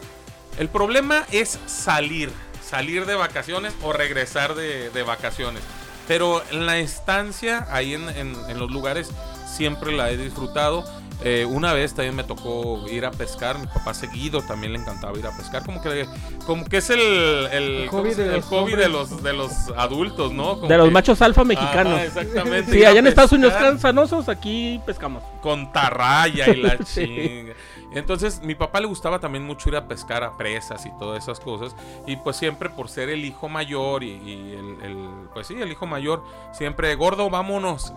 el 0.58 0.68
problema 0.68 1.24
es 1.32 1.58
salir, 1.66 2.30
salir 2.64 3.06
de 3.06 3.14
vacaciones 3.14 3.74
o 3.82 3.92
regresar 3.92 4.54
de, 4.54 5.02
vacaciones. 5.02 5.62
Pero 6.08 6.42
en 6.50 6.66
la 6.66 6.78
estancia, 6.78 7.66
ahí 7.70 7.94
en 7.94 8.58
los 8.58 8.70
lugares, 8.70 9.10
siempre 9.52 9.92
la 9.92 10.10
he 10.10 10.16
disfrutado. 10.16 10.84
Eh, 11.24 11.44
una 11.44 11.72
vez 11.72 11.94
también 11.94 12.14
me 12.16 12.24
tocó 12.24 12.86
ir 12.88 13.04
a 13.04 13.10
pescar. 13.10 13.58
Mi 13.58 13.66
papá 13.66 13.94
seguido 13.94 14.42
también 14.42 14.72
le 14.72 14.78
encantaba 14.80 15.18
ir 15.18 15.26
a 15.26 15.36
pescar. 15.36 15.64
Como 15.64 15.80
que, 15.82 16.06
como 16.46 16.64
que 16.64 16.78
es 16.78 16.90
el, 16.90 17.00
el, 17.00 17.52
El 17.82 17.88
¿cómo 17.88 18.02
hobby 18.02 18.14
de 18.14 18.24
el 18.26 18.32
los 18.32 18.44
hobby 18.46 18.74
de 18.74 18.88
los, 18.88 19.22
de 19.22 19.32
los 19.32 19.52
adultos, 19.76 20.32
¿no? 20.32 20.54
Como 20.56 20.68
De 20.68 20.76
los 20.76 20.86
que- 20.88 20.92
machos 20.92 21.22
alfa 21.22 21.44
mexicanos. 21.44 21.94
Ajá, 21.94 22.04
exactamente. 22.04 22.72
Sí, 22.72 22.84
allá 22.84 22.98
en 22.98 23.06
Estados 23.06 23.32
Unidos 23.32 23.52
pescar 23.52 23.74
están 23.74 23.80
sanosos, 23.80 24.28
aquí 24.28 24.80
pescamos. 24.86 25.22
con 25.40 25.72
tarraya 25.72 26.48
y 26.50 26.56
la 26.56 26.76
Sí. 26.84 27.04
chinga. 27.06 27.52
Entonces, 27.94 28.40
mi 28.42 28.54
papá 28.54 28.80
le 28.80 28.86
gustaba 28.86 29.18
también 29.20 29.44
mucho 29.44 29.68
ir 29.68 29.76
a 29.76 29.86
pescar 29.86 30.24
a 30.24 30.34
presas 30.38 30.86
y 30.86 30.90
todas 30.98 31.22
esas 31.22 31.38
cosas. 31.40 31.76
Y 32.06 32.16
pues 32.16 32.36
siempre 32.36 32.70
por 32.70 32.88
ser 32.88 33.10
el 33.10 33.22
hijo 33.24 33.50
mayor 33.50 34.02
y, 34.02 34.12
y 34.12 34.52
el, 34.58 34.90
el- 34.90 35.08
pues 35.34 35.46
sí, 35.48 35.54
el 35.60 35.70
hijo 35.70 35.84
mayor, 35.86 36.24
siempre, 36.52 36.94
gordo, 36.94 37.28
vámonos. 37.28 37.92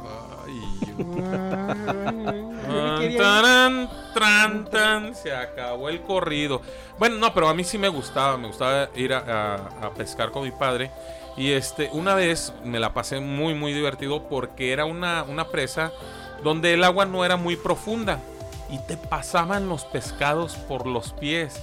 Ay, 0.45 0.61
Yo. 0.85 0.95
Tan, 3.17 3.89
tan, 4.13 4.65
tan, 4.69 5.15
se 5.15 5.35
acabó 5.35 5.89
el 5.89 6.01
corrido. 6.01 6.61
Bueno, 6.97 7.17
no, 7.17 7.33
pero 7.33 7.47
a 7.49 7.53
mí 7.53 7.63
sí 7.63 7.77
me 7.77 7.89
gustaba, 7.89 8.37
me 8.37 8.47
gustaba 8.47 8.89
ir 8.95 9.13
a, 9.13 9.19
a- 9.81 9.85
a 9.87 9.93
pescar 9.93 10.31
con 10.31 10.43
mi 10.43 10.51
padre. 10.51 10.91
Y 11.37 11.51
este, 11.51 11.89
una 11.91 12.15
vez 12.15 12.53
me 12.63 12.79
la 12.79 12.93
pasé 12.93 13.19
muy, 13.19 13.53
muy 13.53 13.73
divertido 13.73 14.23
porque 14.29 14.71
era 14.71 14.85
una, 14.85 15.23
una 15.23 15.49
presa 15.49 15.91
donde 16.43 16.73
el 16.73 16.83
agua 16.83 17.05
no 17.05 17.25
era 17.25 17.35
muy 17.35 17.55
profunda 17.57 18.19
y 18.69 18.79
te 18.79 18.95
pasaban 18.97 19.67
los 19.67 19.83
pescados 19.83 20.55
por 20.55 20.87
los 20.87 21.11
pies. 21.13 21.59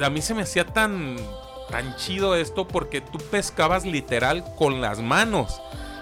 A, 0.00 0.06
a 0.06 0.10
mí 0.10 0.22
se 0.22 0.32
me 0.34 0.42
hacía 0.42 0.64
tan, 0.64 1.16
tan 1.70 1.94
chido 1.96 2.34
esto 2.36 2.66
porque 2.66 3.02
tú 3.02 3.18
pescabas 3.30 3.84
literal 3.84 4.44
con 4.56 4.80
las 4.80 5.00
manos. 5.00 5.60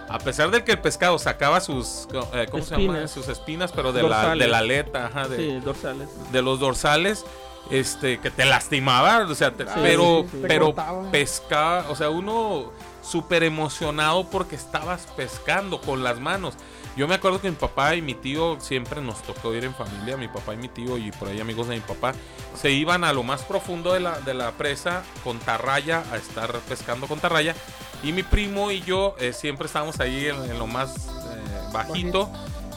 A 0.09 0.19
pesar 0.19 0.51
de 0.51 0.63
que 0.65 0.73
el 0.73 0.79
pescado 0.79 1.19
sacaba 1.19 1.61
sus, 1.61 2.07
eh, 2.35 2.47
¿cómo 2.51 2.63
se 2.63 2.77
llama? 2.77 3.09
Sus 3.09 3.29
espinas, 3.29 3.73
pero 3.73 3.93
de 3.93 4.03
la, 4.03 4.35
de 4.37 4.47
la 4.49 4.59
aleta, 4.59 5.07
ajá, 5.07 5.29
de, 5.29 5.37
Sí, 5.37 5.61
dorsales. 5.65 6.09
de 6.31 6.43
los 6.43 6.61
dorsales, 6.61 7.25
este, 7.71 8.21
que 8.21 8.31
te 8.31 8.45
lastimaba, 8.45 9.27
o 9.29 9.35
sea, 9.35 9.51
te- 9.53 9.65
Sí, 9.65 9.71
pero, 9.77 10.23
sí, 10.25 10.29
sí. 10.33 10.39
Te 10.43 10.49
pero 10.49 10.75
pescaba, 11.11 11.87
o 11.91 11.97
sea, 11.97 12.11
uno 12.11 12.71
súper 13.03 13.43
emocionado 13.43 14.29
porque 14.31 14.57
estabas 14.57 15.07
pescando 15.17 15.81
con 15.81 16.05
las 16.05 16.21
manos. 16.21 16.55
Yo 16.97 17.09
me 17.09 17.15
acuerdo 17.15 17.41
que 17.41 17.51
mi 17.51 17.57
papá 17.57 17.97
y 17.97 18.03
mi 18.03 18.15
tío 18.15 18.59
siempre 18.61 19.01
nos 19.01 19.21
tocó 19.23 19.53
ir 19.53 19.65
en 19.65 19.75
familia, 19.75 20.17
mi 20.17 20.29
papá 20.29 20.55
y 20.55 20.57
mi 20.57 20.69
tío 20.69 20.97
y 20.97 21.11
por 21.11 21.29
ahí 21.29 21.41
amigos 21.41 21.67
de 21.67 21.75
mi 21.75 21.81
papá, 21.81 22.15
se 22.55 22.71
iban 22.71 23.03
a 23.03 23.13
lo 23.13 23.25
más 23.25 23.43
profundo 23.43 23.93
de 23.93 24.01
la, 24.01 24.21
de 24.21 24.33
la 24.33 24.53
presa 24.53 25.03
con 25.25 25.41
tarraya, 25.41 26.05
a 26.13 26.17
estar 26.17 26.53
pescando 26.61 27.09
con 27.09 27.19
tarraya. 27.19 27.57
Y 28.05 28.13
mi 28.13 28.23
primo 28.23 28.71
y 28.71 28.83
yo 28.83 29.17
eh, 29.19 29.33
siempre 29.33 29.67
estábamos 29.67 29.99
ahí 29.99 30.27
en, 30.27 30.59
lo 30.59 30.67
más 30.67 31.09
eh, 31.09 31.71
bajito 31.73 32.31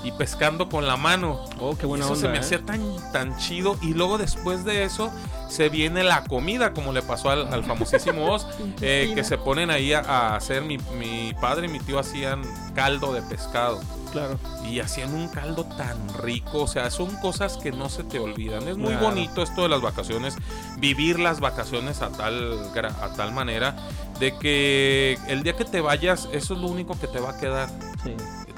y 0.08 0.12
pescando 0.14 0.70
con 0.70 0.88
la 0.88 0.96
mano. 0.96 1.44
Oh, 1.60 1.76
qué 1.78 1.86
buena 1.86 2.06
eso 2.06 2.16
se 2.16 2.28
onda, 2.28 2.32
me 2.32 2.38
¿eh? 2.38 2.40
hacía 2.40 2.66
tan, 2.66 2.82
tan 3.12 3.38
chido. 3.38 3.78
Y 3.82 3.94
luego 3.94 4.18
después 4.18 4.64
de 4.64 4.84
eso 4.84 5.12
se 5.50 5.68
viene 5.70 6.04
la 6.04 6.24
comida, 6.24 6.74
como 6.74 6.94
le 6.94 7.02
pasó 7.02 7.30
al, 7.30 7.54
al 7.54 7.64
famosísimo 7.66 8.32
Oz, 8.32 8.48
eh, 8.82 9.12
que 9.16 9.24
se 9.24 9.38
ponen 9.38 9.70
ahí 9.70 9.92
a, 9.94 10.00
a 10.00 10.36
hacer. 10.38 10.64
Mi, 10.64 10.78
mi 10.98 11.34
padre 11.42 11.68
y 11.68 11.70
mi 11.70 11.80
tío 11.80 12.00
hacían 12.00 12.42
caldo 12.74 13.14
de 13.14 13.22
pescado. 13.22 13.82
Claro. 14.14 14.40
Y 14.66 14.80
hacían 14.80 15.14
un 15.14 15.28
caldo 15.28 15.66
tan 15.66 15.98
rico. 16.20 16.62
O 16.64 16.68
sea, 16.68 16.90
son 16.90 17.14
cosas 17.18 17.58
que 17.58 17.72
no 17.74 17.90
se 17.90 18.06
te 18.06 18.20
olvidan. 18.20 18.66
Es 18.68 18.78
muy 18.78 18.92
Claro. 18.94 19.08
bonito 19.08 19.42
esto 19.44 19.64
de 19.64 19.70
las 19.70 19.82
vacaciones. 19.82 20.36
Vivir 20.78 21.20
las 21.20 21.42
vacaciones 21.42 22.02
a 22.02 22.10
tal, 22.10 22.58
a 23.02 23.10
tal 23.14 23.34
manera 23.34 23.76
de 24.22 24.38
que 24.40 25.18
el 25.28 25.44
día 25.44 25.54
que 25.58 25.66
te 25.66 25.82
vayas, 25.82 26.30
eso 26.32 26.54
es 26.54 26.60
lo 26.62 26.68
único 26.68 26.98
que 26.98 27.08
te 27.08 27.20
va 27.20 27.32
a 27.32 27.38
quedar. 27.38 27.68
Sí. 28.04 28.16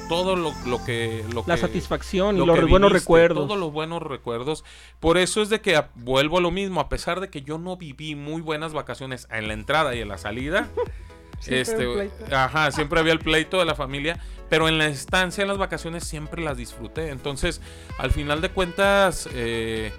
Todo 0.10 0.36
lo, 0.36 0.52
lo 0.65 0.84
que... 0.84 1.24
Lo 1.34 1.43
La 1.48 1.56
que- 1.56 1.62
satisfacción 1.62 2.36
y 2.36 2.39
lo 2.39 2.48
los 2.48 2.60
que 2.60 2.65
buenos 2.65 2.89
viviste, 2.89 3.06
recuerdos. 3.06 3.48
Todos 3.48 3.60
los 3.60 3.72
buenos 3.72 4.02
recuerdos. 4.04 4.65
Por 5.00 5.17
eso 5.17 5.41
es 5.41 5.50
de 5.50 5.62
que 5.62 5.76
a- 5.78 5.89
vuelvo 5.95 6.39
a 6.39 6.41
lo 6.41 6.52
mismo, 6.52 6.82
a 6.82 6.89
pesar 6.89 7.19
de 7.22 7.30
que 7.30 7.43
yo 7.43 7.58
no 7.58 7.78
viví 7.78 8.15
muy 8.15 8.41
buenas 8.41 8.74
vacaciones 8.74 9.28
en 9.32 9.48
la 9.48 9.54
entrada 9.54 9.95
y 9.95 10.02
en 10.02 10.10
la 10.10 10.17
salida, 10.17 10.67
Siempre 11.39 11.62
este, 11.62 11.84
el 11.84 12.10
pleito. 12.10 12.36
ajá, 12.36 12.72
siempre 12.72 13.00
había 13.00 13.13
el 13.13 13.19
pleito 13.19 13.60
de 13.60 13.65
la 13.65 13.74
familia, 13.76 14.19
pero 14.50 14.67
en 14.67 14.78
la 14.78 14.88
estancia, 14.88 15.41
en 15.43 15.48
las 15.48 15.58
vacaciones, 15.58 16.04
siempre 16.04 16.43
las 16.43 16.58
disfruté. 16.58 17.12
Entonces, 17.12 17.62
al 17.98 18.12
final 18.12 18.41
de 18.41 18.50
cuentas, 18.50 19.30
eh, 19.34 19.93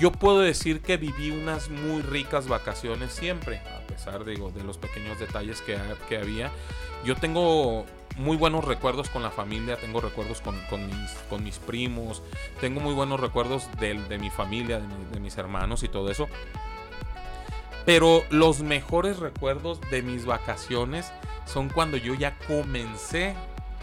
yo 0.00 0.10
puedo 0.10 0.40
decir 0.40 0.80
que 0.80 0.96
viví 0.96 1.30
unas 1.30 1.68
muy 1.70 2.02
ricas 2.02 2.48
vacaciones 2.48 3.12
siempre, 3.12 3.58
a 3.58 3.86
pesar 3.86 4.24
digo, 4.24 4.50
de 4.50 4.64
los 4.64 4.76
pequeños 4.78 5.20
detalles 5.20 5.60
que, 5.60 5.78
que 6.08 6.16
había. 6.18 6.50
Yo 7.04 7.14
tengo 7.14 7.86
muy 8.16 8.36
buenos 8.36 8.64
recuerdos 8.64 9.08
con 9.08 9.22
la 9.22 9.30
familia, 9.30 9.76
tengo 9.76 10.00
recuerdos 10.00 10.40
con, 10.40 10.58
con 10.70 10.86
mis, 10.86 11.10
con 11.30 11.42
mis 11.42 11.58
primos, 11.58 12.22
tengo 12.60 12.80
muy 12.80 12.94
buenos 12.94 13.20
recuerdos 13.20 13.68
de, 13.80 13.94
mi 14.18 14.30
familia, 14.30 14.78
de, 14.80 14.86
mi- 14.86 15.04
de 15.12 15.20
mis 15.20 15.36
hermanos 15.38 15.82
y 15.82 15.88
todo 15.88 16.10
eso. 16.10 16.28
Pero 17.84 18.22
los 18.30 18.60
mejores 18.62 19.18
recuerdos 19.18 19.80
de 19.90 20.02
mis 20.02 20.24
vacaciones 20.24 21.10
son 21.46 21.68
cuando 21.68 21.96
yo 21.96 22.14
ya 22.14 22.38
comencé 22.46 23.34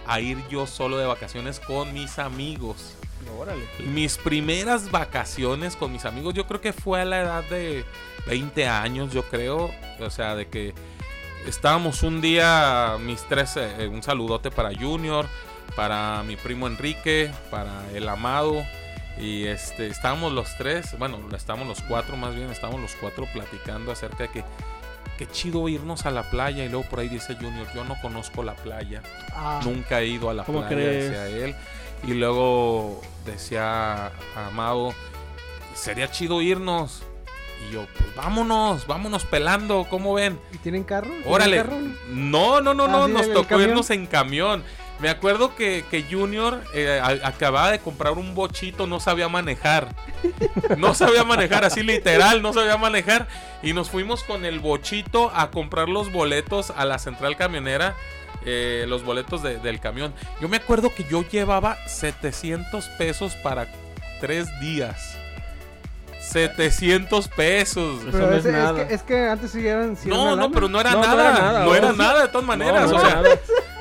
a 0.08 0.22
ir 0.22 0.38
yo 0.50 0.66
solo 0.68 0.98
de 0.98 1.06
vacaciones 1.06 1.60
con 1.60 1.94
mis 1.94 2.18
amigos. 2.18 2.96
Órale. 3.38 3.64
Mis 3.86 4.18
primeras 4.18 4.90
vacaciones 4.92 5.76
con 5.76 5.92
mis 5.92 6.06
amigos, 6.06 6.34
yo 6.34 6.48
creo 6.48 6.62
que 6.62 6.72
fue 6.74 7.02
a 7.02 7.06
la 7.06 7.20
edad 7.22 7.44
de 7.50 7.84
20 8.26 8.68
años, 8.68 9.12
yo 9.12 9.24
creo. 9.24 9.70
O 10.00 10.10
sea, 10.10 10.36
de 10.36 10.48
que 10.48 10.74
estábamos 11.48 12.04
un 12.04 12.22
día, 12.22 12.98
mis 13.00 13.24
tres, 13.28 13.58
eh, 13.58 13.88
un 13.92 14.04
saludote 14.04 14.52
para 14.52 14.70
Junior, 14.78 15.26
para 15.76 16.24
mi 16.24 16.36
primo 16.36 16.68
Enrique, 16.68 17.32
para 17.50 17.84
el 17.94 18.08
amado. 18.10 18.64
Y 19.18 19.46
este, 19.48 19.88
estábamos 19.88 20.32
los 20.32 20.56
tres, 20.58 20.98
bueno, 20.98 21.20
estábamos 21.36 21.68
los 21.68 21.82
cuatro 21.82 22.16
más 22.16 22.34
bien, 22.36 22.50
estábamos 22.52 22.82
los 22.82 22.96
cuatro 22.96 23.28
platicando 23.34 23.92
acerca 23.92 24.24
de 24.24 24.30
que 24.30 24.44
qué 25.18 25.28
chido 25.30 25.68
irnos 25.68 26.06
a 26.06 26.12
la 26.12 26.30
playa. 26.30 26.64
Y 26.64 26.70
luego 26.70 26.86
por 26.90 27.00
ahí 27.00 27.10
dice 27.10 27.36
Junior, 27.36 27.68
yo 27.76 27.84
no 27.84 28.00
conozco 28.02 28.44
la 28.44 28.56
playa. 28.56 29.02
Ah, 29.34 29.60
Nunca 29.66 30.00
he 30.00 30.08
ido 30.08 30.30
a 30.30 30.34
la 30.34 30.44
¿Cómo 30.46 30.60
playa, 30.62 30.76
crees? 30.76 31.10
decía 31.12 31.28
él. 31.28 31.56
Y 32.08 32.14
luego 32.14 33.02
decía 33.26 34.12
Amado, 34.36 34.94
sería 35.76 36.10
chido 36.10 36.42
irnos. 36.42 37.04
Y 37.68 37.74
yo, 37.74 37.86
pues 37.98 38.16
vámonos, 38.16 38.88
vámonos 38.88 39.26
pelando, 39.26 39.86
¿cómo 39.90 40.14
ven? 40.14 40.40
¿Y 40.54 40.58
tienen 40.58 40.84
carro? 40.84 41.10
¿Tienen 41.10 41.28
Órale. 41.32 41.58
carro? 41.58 41.78
No, 42.10 42.62
no, 42.62 42.74
no, 42.74 42.86
Ah, 42.86 42.88
no, 42.88 43.06
sí, 43.08 43.12
nos 43.14 43.34
tocó 43.34 43.48
camión. 43.50 43.70
irnos 43.72 43.90
en 43.90 44.06
camión. 44.08 44.64
Me 45.00 45.10
acuerdo 45.10 45.56
que, 45.56 45.86
que 45.90 46.04
Junior 46.10 46.62
eh, 46.74 47.00
a- 47.02 47.28
acababa 47.28 47.72
de 47.72 47.80
comprar 47.80 48.14
un 48.14 48.36
bochito, 48.36 48.86
no 48.86 49.00
sabía 49.00 49.30
manejar. 49.30 49.96
No 50.78 50.94
sabía 50.94 51.24
manejar, 51.24 51.64
así 51.64 51.84
literal, 51.84 52.42
no 52.42 52.52
sabía 52.52 52.76
manejar. 52.76 53.28
Y 53.64 53.72
nos 53.74 53.90
fuimos 53.90 54.24
con 54.26 54.44
el 54.44 54.60
bochito 54.60 55.32
a 55.34 55.52
comprar 55.52 55.88
los 55.88 56.12
boletos 56.12 56.72
a 56.76 56.84
la 56.86 57.00
central 57.00 57.36
camionera. 57.38 57.96
eh, 58.46 58.86
los 58.88 59.04
boletos 59.04 59.44
de- 59.44 59.58
del 59.60 59.82
camión. 59.82 60.14
Yo 60.40 60.48
me 60.48 60.56
acuerdo 60.58 60.96
que 60.96 61.04
yo 61.04 61.24
llevaba 61.28 61.78
700 61.88 62.86
pesos 62.98 63.36
para 63.36 63.68
tres 64.22 64.48
días. 64.62 65.18
700 66.30 67.28
pesos. 67.30 68.02
Eso 68.02 68.10
Pero 68.12 68.28
no 68.28 68.34
es, 68.34 68.40
es 68.40 68.46
es 68.46 68.52
nada. 68.54 68.88
que, 68.88 68.94
es 68.94 69.02
que 69.04 69.28
antes 69.28 69.52
sí 69.52 69.68
eran. 69.68 69.96
sí 69.98 70.08
era 70.08 70.18
No, 70.18 70.24
una 70.34 70.36
no, 70.44 70.52
pero 70.52 70.68
no 70.70 70.80
era 70.80 70.92
No, 70.92 71.02
no 71.02 71.08
nada. 71.08 71.24
era 71.30 71.40
nada, 71.42 71.66
No 71.66 71.76
era 71.76 71.92
nada 71.94 72.22
de 72.24 72.28
todas 72.30 72.48
maneras. 72.48 72.90
No, 72.90 72.98
o 72.98 73.00
no, 73.00 73.06
sea, 73.06 73.16
nada. 73.22 73.30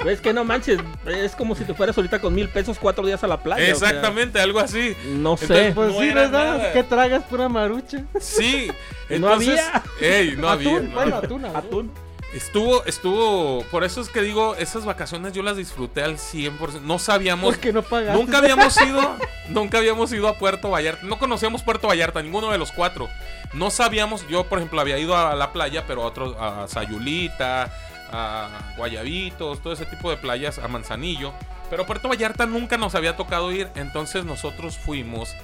Es 0.07 0.21
que 0.21 0.33
no 0.33 0.45
manches, 0.45 0.79
es 1.07 1.35
como 1.35 1.55
si 1.57 1.65
te 1.65 1.75
fueras 1.75 1.97
ahorita 1.97 2.21
con 2.21 2.33
mil 2.35 2.49
pesos 2.49 2.79
cuatro 2.81 3.05
días 3.05 3.23
a 3.25 3.27
la 3.27 3.43
playa. 3.43 3.73
o 3.75 3.77
sea, 3.77 3.89
exactamente, 3.89 4.41
algo 4.41 4.61
así. 4.61 4.97
no 5.07 5.37
sé. 5.37 5.69
Entonces, 5.69 5.75
Pues 5.75 5.93
No 5.93 6.01
sí, 6.01 6.09
no 6.15 6.29
nada. 6.29 6.73
¿Qué 6.73 6.83
tragas? 6.85 7.23
Pura 7.25 7.49
marucha. 7.49 8.03
Sí. 8.21 8.71
No 9.09 9.15
Entonces, 9.17 9.59
había. 9.59 9.83
Ey, 10.19 10.35
no 10.37 10.51
había. 10.51 10.71
atún, 10.77 10.89
no. 10.91 10.95
bueno, 10.95 11.17
atún, 11.17 11.45
atún. 11.47 11.57
Atún. 11.57 11.93
Estuvo, 12.33 12.85
estuvo. 12.85 13.65
Por 13.71 13.85
eso 13.85 14.03
es 14.03 14.11
que 14.11 14.21
digo, 14.21 14.55
esas 14.57 14.85
vacaciones 14.85 15.33
yo 15.33 15.43
las 15.43 15.57
disfruté 15.57 16.03
al 16.03 16.19
100%. 16.19 16.83
No 16.83 16.99
sabíamos. 16.99 17.55
¿Por 17.55 17.59
qué 17.59 17.73
no 17.73 17.83
pagaste? 17.83 18.19
Nunca 18.19 18.39
habíamos 18.39 18.81
ido, 18.83 19.17
nunca 19.49 19.79
habíamos 19.79 20.13
ido 20.13 20.29
a 20.29 20.35
Puerto 20.39 20.71
Vallarta. 20.71 21.07
No 21.07 21.19
conocíamos 21.19 21.63
Puerto 21.63 21.89
Vallarta, 21.89 22.23
ninguno 22.23 22.51
de 22.51 22.59
los 22.59 22.73
cuatro. 22.73 23.09
No 23.55 23.71
sabíamos, 23.71 24.29
yo 24.29 24.45
por 24.45 24.59
ejemplo 24.59 24.81
había 24.81 24.99
ido 24.99 25.17
a 25.17 25.35
la 25.35 25.53
playa, 25.53 25.85
pero 25.87 26.03
a 26.03 26.07
otros, 26.07 26.37
a 26.39 26.69
Sayulita, 26.69 27.73
a 28.13 28.75
Guayabitos, 28.77 29.63
todo 29.63 29.73
ese 29.73 29.87
tipo 29.87 30.11
de 30.11 30.19
playas, 30.19 30.59
a 30.59 30.69
Manzanillo. 30.69 31.33
Pero 31.71 31.87
Puerto 31.87 32.09
Vallarta 32.09 32.45
nunca 32.45 32.77
nos 32.77 32.95
había 32.95 33.17
tocado 33.17 33.53
ir, 33.53 33.69
entonces 33.75 34.25
nosotros 34.25 34.77
fuimos, 34.77 35.35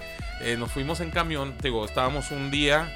eh, 0.40 0.56
nos 0.58 0.70
fuimos 0.70 1.00
en 1.00 1.10
camión, 1.10 1.54
digo, 1.62 1.84
estábamos 1.84 2.30
un 2.30 2.50
día 2.50 2.90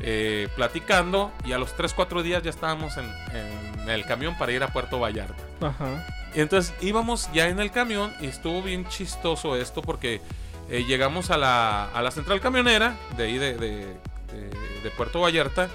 eh, 0.00 0.48
platicando 0.56 1.32
y 1.44 1.52
a 1.52 1.58
los 1.58 1.74
3, 1.76 1.92
4 1.94 2.22
días 2.22 2.42
ya 2.42 2.50
estábamos 2.50 2.96
en, 2.96 3.04
en 3.34 3.88
el 3.90 4.04
camión 4.04 4.36
para 4.38 4.52
ir 4.52 4.62
a 4.62 4.68
Puerto 4.68 4.98
Vallarta. 5.00 5.42
Ajá. 5.60 6.06
Y 6.34 6.40
entonces 6.40 6.74
íbamos 6.82 7.30
ya 7.32 7.48
en 7.48 7.60
el 7.60 7.70
camión 7.70 8.12
y 8.20 8.26
estuvo 8.26 8.62
bien 8.62 8.86
chistoso 8.88 9.56
esto 9.56 9.80
porque 9.82 10.20
eh, 10.68 10.84
llegamos 10.86 11.30
a 11.30 11.38
la, 11.38 11.86
a 11.94 12.02
la 12.02 12.10
central 12.10 12.40
camionera 12.40 12.94
de 13.16 13.24
ahí 13.24 13.38
de, 13.38 13.54
de- 13.54 13.86
de- 14.32 14.80
de 14.82 14.90
Puerto 14.96 15.20
Vallarta 15.20 15.68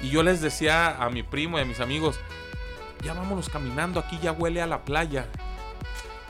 y 0.00 0.08
yo 0.10 0.22
les 0.22 0.40
decía 0.40 0.96
a 1.02 1.10
mi 1.10 1.22
primo 1.22 1.58
y 1.58 1.62
a 1.62 1.64
mis 1.64 1.80
amigos, 1.80 2.18
ya 3.02 3.12
vámonos 3.14 3.48
caminando, 3.48 4.00
aquí 4.00 4.18
ya 4.22 4.32
huele 4.32 4.62
a 4.62 4.66
la 4.66 4.84
playa. 4.84 5.26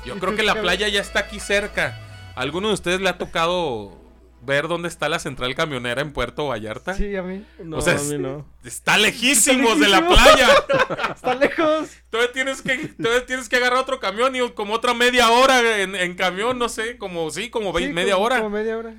Yo 0.04 0.18
creo 0.18 0.34
que 0.34 0.42
la 0.42 0.54
playa 0.60 0.88
ya 0.88 1.00
está 1.00 1.20
aquí 1.20 1.38
cerca. 1.38 1.98
¿A 2.34 2.40
¿Alguno 2.40 2.68
de 2.68 2.74
ustedes 2.74 3.00
le 3.00 3.08
ha 3.10 3.18
tocado 3.18 3.97
ver 4.42 4.68
dónde 4.68 4.88
está 4.88 5.08
la 5.08 5.18
central 5.18 5.54
camionera 5.54 6.00
en 6.00 6.12
Puerto 6.12 6.46
Vallarta? 6.48 6.94
Sí, 6.94 7.14
a 7.16 7.22
mí. 7.22 7.44
No, 7.62 7.78
O 7.78 7.80
sea, 7.80 7.94
a 7.98 8.02
mí 8.02 8.18
no. 8.18 8.46
Está 8.64 8.96
lejísimos 8.98 9.78
de 9.80 9.88
la 9.88 10.06
playa. 10.06 10.48
Está 11.14 11.34
lejos. 11.34 11.90
Todavía 12.10 12.32
tienes 12.32 12.62
que, 12.62 12.76
todavía 13.00 13.26
tienes 13.26 13.48
que 13.48 13.56
agarrar 13.56 13.78
otro 13.80 13.98
camión 14.00 14.34
y 14.36 14.50
como 14.52 14.74
otra 14.74 14.94
media 14.94 15.30
hora 15.30 15.80
en, 15.80 15.94
en 15.96 16.14
camión, 16.14 16.58
no 16.58 16.68
sé, 16.68 16.96
como 16.98 17.30
sí, 17.30 17.50
como 17.50 17.76
Sí, 17.78 17.88
media 17.88 18.14
como- 18.14 18.26
hora. 18.26 18.36
Como, 18.38 18.50
media 18.50 18.76
hora. 18.78 18.94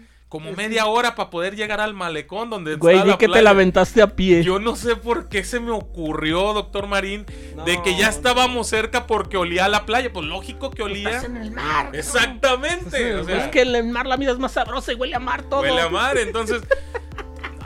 Media 0.55 0.85
hora 0.85 1.15
para 1.15 1.29
poder 1.31 1.55
llegar 1.55 1.81
al 1.81 1.93
malecón 1.95 2.49
donde 2.51 2.75
Güey, 2.75 2.95
está 2.95 3.05
di 3.05 3.11
la 3.11 3.17
que 3.17 3.25
te 3.25 3.29
playa. 3.29 3.43
la 3.43 3.49
aventaste 3.49 4.01
a 4.01 4.15
pie. 4.15 4.43
Yo 4.43 4.59
no 4.59 4.75
sé 4.75 4.95
por 4.95 5.27
qué 5.27 5.43
se 5.43 5.59
me 5.59 5.71
ocurrió, 5.71 6.53
doctor 6.53 6.85
Marín, 6.87 7.25
de 7.65 7.81
que 7.81 7.95
ya 7.97 8.09
estábamos 8.09 8.67
cerca 8.67 9.07
porque 9.07 9.37
olía 9.37 9.65
a 9.65 9.69
la 9.69 9.85
playa. 9.87 10.13
Pues 10.13 10.25
lógico 10.27 10.69
que 10.69 10.83
olía. 10.83 11.09
Estás 11.09 11.23
en 11.25 11.37
el 11.37 11.51
mar. 11.51 11.89
Exactamente. 11.93 12.95
Sí, 12.97 13.03
o 13.19 13.23
sea, 13.23 13.45
Es 13.45 13.51
que 13.51 13.61
en 13.61 13.75
el 13.75 13.85
mar 13.85 14.05
la 14.05 14.17
vida 14.17 14.31
es 14.31 14.39
más 14.39 14.51
sabrosa 14.51 14.91
y 14.91 14.95
huele 14.95 15.15
a 15.15 15.19
mar 15.19 15.41
todo. 15.43 15.61
huele 15.61 15.81
a 15.81 15.89
mar. 15.89 16.17
Entonces, 16.17 16.61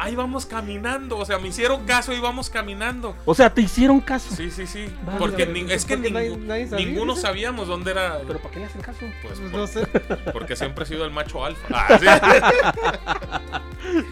ahí 0.04 0.16
vamos 0.16 0.46
caminando. 0.46 1.18
O 1.18 1.26
sea, 1.26 1.40
me 1.40 1.48
hicieron 1.48 1.86
caso 1.86 2.14
y 2.14 2.20
vamos 2.20 2.50
caminando. 2.50 3.16
O 3.26 3.34
sea, 3.34 3.54
te 3.54 3.62
hicieron 3.62 4.00
caso. 4.02 4.36
Sí, 4.36 4.52
sí, 4.52 4.68
sí. 4.68 4.94
Vale, 5.06 5.20
porque 5.20 5.44
es 5.70 5.86
que 5.86 5.96
Porque 5.98 6.12
nadie- 6.12 6.32
ningú- 6.32 6.46
nadie 6.46 6.68
sabía. 6.68 6.86
ninguno 6.86 7.16
sabíamos 7.16 7.68
dónde 7.68 7.92
era. 7.92 8.20
Pero 8.28 8.40
¿para 8.40 8.54
qué 8.54 8.60
le 8.60 8.66
hacen 8.66 8.82
caso? 8.82 9.00
Pues, 9.22 9.40
Pues 9.40 9.52
por- 9.52 9.60
no 9.60 9.68
sé. 9.68 9.86
Porque 10.34 10.56
siempre 10.56 10.84
he 10.84 10.88
sido 10.88 11.06
el 11.06 11.12
macho 11.12 11.44
alfa. 11.46 11.68
Ah, 11.74 11.98
sí. 12.00 12.06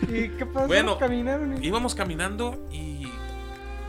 ¿Y 0.16 0.30
qué 0.30 0.46
pasó? 0.46 0.68
Bueno, 0.68 0.98
Caminaron. 0.98 1.62
y- 1.64 1.68
Íbamos 1.68 1.96
caminando 1.96 2.58
y 2.72 3.08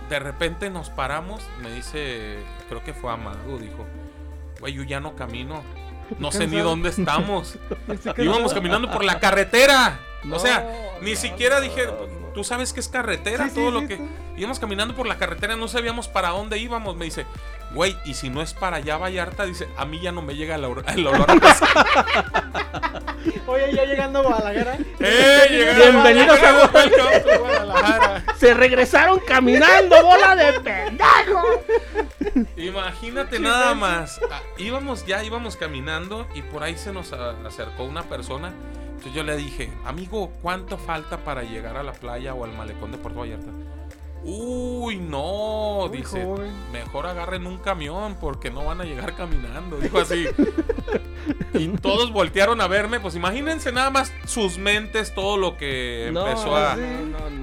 de 0.08 0.18
repente 0.18 0.70
nos 0.70 0.90
paramos. 0.90 1.42
Me 1.62 1.70
dice, 1.72 2.38
creo 2.68 2.82
que 2.84 2.92
fue 2.94 3.12
Amado, 3.12 3.58
dijo, 3.58 3.86
güey, 4.60 4.74
yo 4.74 4.82
ya 4.84 5.00
no 5.00 5.14
camino. 5.16 5.62
No 6.18 6.30
sé 6.30 6.46
ni 6.46 6.58
dónde 6.58 6.90
estamos. 6.90 7.56
Íbamos 8.18 8.52
caminando 8.52 8.90
por 8.90 9.02
la 9.02 9.18
carretera. 9.18 9.98
No, 10.24 10.36
o 10.36 10.38
sea, 10.38 10.98
ni 11.00 11.16
siquiera 11.16 11.56
no, 11.56 11.62
dije, 11.62 11.86
no. 11.86 12.21
Tú 12.34 12.44
sabes 12.44 12.72
que 12.72 12.80
es 12.80 12.88
carretera, 12.88 13.44
Sí, 13.44 13.50
sí, 13.50 13.56
todo 13.56 13.70
lo 13.70 13.80
sí, 13.80 13.88
que... 13.88 13.96
sí. 13.96 14.08
Íbamos 14.38 14.58
caminando 14.58 14.94
por 14.94 15.06
la 15.06 15.18
carretera, 15.18 15.56
no 15.56 15.68
sabíamos 15.68 16.08
para 16.08 16.30
dónde 16.30 16.58
íbamos. 16.58 16.96
Me 16.96 17.04
dice, 17.04 17.26
güey, 17.74 17.96
y 18.06 18.14
si 18.14 18.30
no 18.30 18.40
es 18.40 18.54
para 18.54 18.78
allá 18.78 18.96
Vallarta, 18.96 19.44
dice, 19.44 19.68
a 19.76 19.84
mí 19.84 20.00
ya 20.00 20.10
no 20.10 20.22
me 20.22 20.34
llega 20.34 20.54
el, 20.54 20.64
olor- 20.64 20.84
el 20.90 21.06
olor 21.06 21.30
a 21.30 21.34
pescado". 21.36 21.84
Oye, 23.46 23.72
ya 23.74 23.84
llegando 23.84 24.20
a 24.20 24.22
Guadalajara. 24.22 24.78
¡Eh! 25.00 25.46
llegaron 25.50 25.78
Bienvenidos 26.02 26.38
a 26.42 26.52
Guadalajara, 26.52 27.38
Guadalajara. 27.38 28.24
Se 28.38 28.54
regresaron 28.54 29.20
caminando, 29.26 30.02
bola 30.02 30.34
de 30.34 30.60
pendejo. 30.60 31.42
Imagínate 32.56 33.38
nada 33.38 33.74
más. 33.74 34.20
Ah, 34.30 34.40
íbamos, 34.58 35.04
ya 35.06 35.22
íbamos 35.22 35.56
caminando 35.56 36.26
y 36.34 36.42
por 36.42 36.62
ahí 36.62 36.76
se 36.76 36.92
nos 36.92 37.12
a- 37.12 37.34
acercó 37.46 37.84
una 37.84 38.04
persona. 38.04 38.52
Entonces 38.88 39.14
yo 39.14 39.24
le 39.24 39.36
dije, 39.36 39.72
amigo, 39.84 40.32
¿cuánto 40.42 40.78
falta 40.78 41.18
para 41.18 41.42
llegar 41.42 41.76
a 41.76 41.82
la 41.82 41.92
playa 41.92 42.21
o 42.34 42.44
al 42.44 42.52
malecón 42.56 42.92
de 42.92 42.98
Puerto 42.98 43.20
Vallarta? 43.20 43.50
Uy, 44.24 44.98
no, 44.98 45.88
Muy 45.88 45.98
dice. 45.98 46.24
joven. 46.24 46.52
Mejor 46.70 47.06
agarren 47.06 47.44
un 47.44 47.58
camión 47.58 48.16
porque 48.20 48.50
no 48.52 48.64
van 48.64 48.80
a 48.80 48.84
llegar 48.84 49.16
caminando. 49.16 49.78
Dijo 49.78 49.98
así. 49.98 50.26
y 51.54 51.68
todos 51.78 52.12
voltearon 52.12 52.60
a 52.60 52.68
verme. 52.68 53.00
Pues 53.00 53.16
imagínense 53.16 53.72
nada 53.72 53.90
más 53.90 54.12
sus 54.24 54.58
mentes, 54.58 55.12
todo 55.12 55.36
lo 55.38 55.56
que 55.56 56.06
empezó 56.06 56.56
a. 56.56 56.76
sí. 56.76 56.82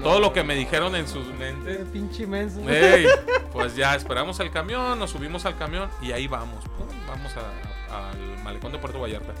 Todo 0.02 0.20
lo 0.20 0.32
que 0.32 0.42
me 0.42 0.54
dijeron 0.54 0.96
en 0.96 1.06
sus 1.06 1.26
mentes. 1.34 1.86
Pinche 1.92 2.26
pues 3.52 3.76
ya 3.76 3.94
esperamos 3.94 4.40
el 4.40 4.50
camión, 4.50 4.98
nos 4.98 5.10
subimos 5.10 5.44
al 5.44 5.58
camión 5.58 5.90
y 6.00 6.12
ahí 6.12 6.28
vamos. 6.28 6.64
pum, 6.64 6.86
Vamos 7.06 7.32
a- 7.36 7.94
a- 7.94 8.10
al 8.10 8.42
malecón 8.42 8.72
de 8.72 8.78
Puerto 8.78 8.98
Vallarta. 9.00 9.34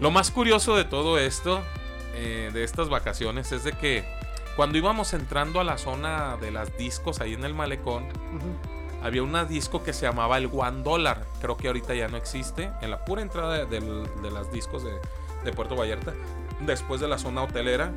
Lo 0.00 0.10
más 0.10 0.30
curioso 0.30 0.76
de 0.76 0.84
todo 0.84 1.18
esto, 1.18 1.60
eh, 2.14 2.50
de 2.52 2.64
estas 2.64 2.88
vacaciones, 2.88 3.52
es 3.52 3.64
de 3.64 3.72
que 3.72 4.04
Cuando 4.56 4.76
íbamos 4.76 5.14
entrando 5.14 5.60
a 5.60 5.64
la 5.64 5.78
zona 5.78 6.36
de 6.36 6.50
las 6.50 6.76
discos 6.76 7.20
ahí 7.20 7.34
en 7.34 7.44
el 7.44 7.54
malecón, 7.54 8.06
había 9.02 9.22
una 9.22 9.44
disco 9.44 9.82
que 9.82 9.92
se 9.92 10.06
llamaba 10.06 10.36
el 10.38 10.50
One 10.52 10.82
Dollar. 10.82 11.24
Creo 11.40 11.56
que 11.56 11.68
ahorita 11.68 11.94
ya 11.94 12.08
no 12.08 12.16
existe. 12.16 12.70
En 12.82 12.90
la 12.90 13.04
pura 13.04 13.22
entrada 13.22 13.64
de, 13.64 13.80
de 13.80 14.30
las 14.30 14.52
discos 14.52 14.84
de, 14.84 14.92
de 15.44 15.52
Puerto 15.52 15.76
Vallarta, 15.76 16.12
después 16.60 17.00
de 17.00 17.08
la 17.08 17.16
zona 17.16 17.42
hotelera, 17.42 17.92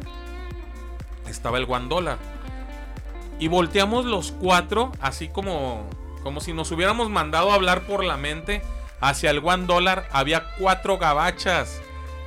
estaba 1.28 1.58
el 1.58 1.66
One 1.68 1.88
Dollar. 1.90 2.18
Y 3.40 3.48
volteamos 3.48 4.06
los 4.06 4.32
cuatro, 4.32 4.92
así 5.02 5.28
como, 5.28 5.90
como 6.22 6.40
si 6.40 6.54
nos 6.54 6.72
hubiéramos 6.72 7.10
mandado 7.10 7.52
a 7.52 7.56
hablar 7.56 7.82
por 7.82 8.06
la 8.06 8.16
mente 8.16 8.62
hacia 9.02 9.32
el 9.32 9.40
One 9.44 9.66
Dollar. 9.66 10.08
Había 10.14 10.56
cuatro 10.60 10.98
gabachas, 10.98 11.82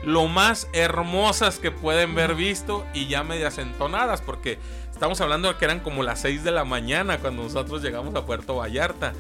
lo 0.05 0.27
más 0.27 0.69
hermosas 0.73 1.59
que 1.59 1.71
pueden 1.71 2.15
ver 2.15 2.35
visto 2.35 2.87
y 2.95 3.07
ya 3.09 3.23
medias 3.25 3.59
entonadas, 3.59 4.21
porque 4.23 4.59
estamos 4.93 5.21
hablando 5.21 5.49
de 5.49 5.57
que 5.59 5.65
eran 5.65 5.81
como 5.81 6.03
las 6.03 6.21
6 6.21 6.45
de 6.45 6.51
la 6.53 6.65
mañana 6.65 7.19
cuando 7.19 7.43
nosotros 7.43 7.83
llegamos 7.83 8.15
a 8.15 8.25
Puerto 8.25 8.57
Vallarta. 8.57 9.13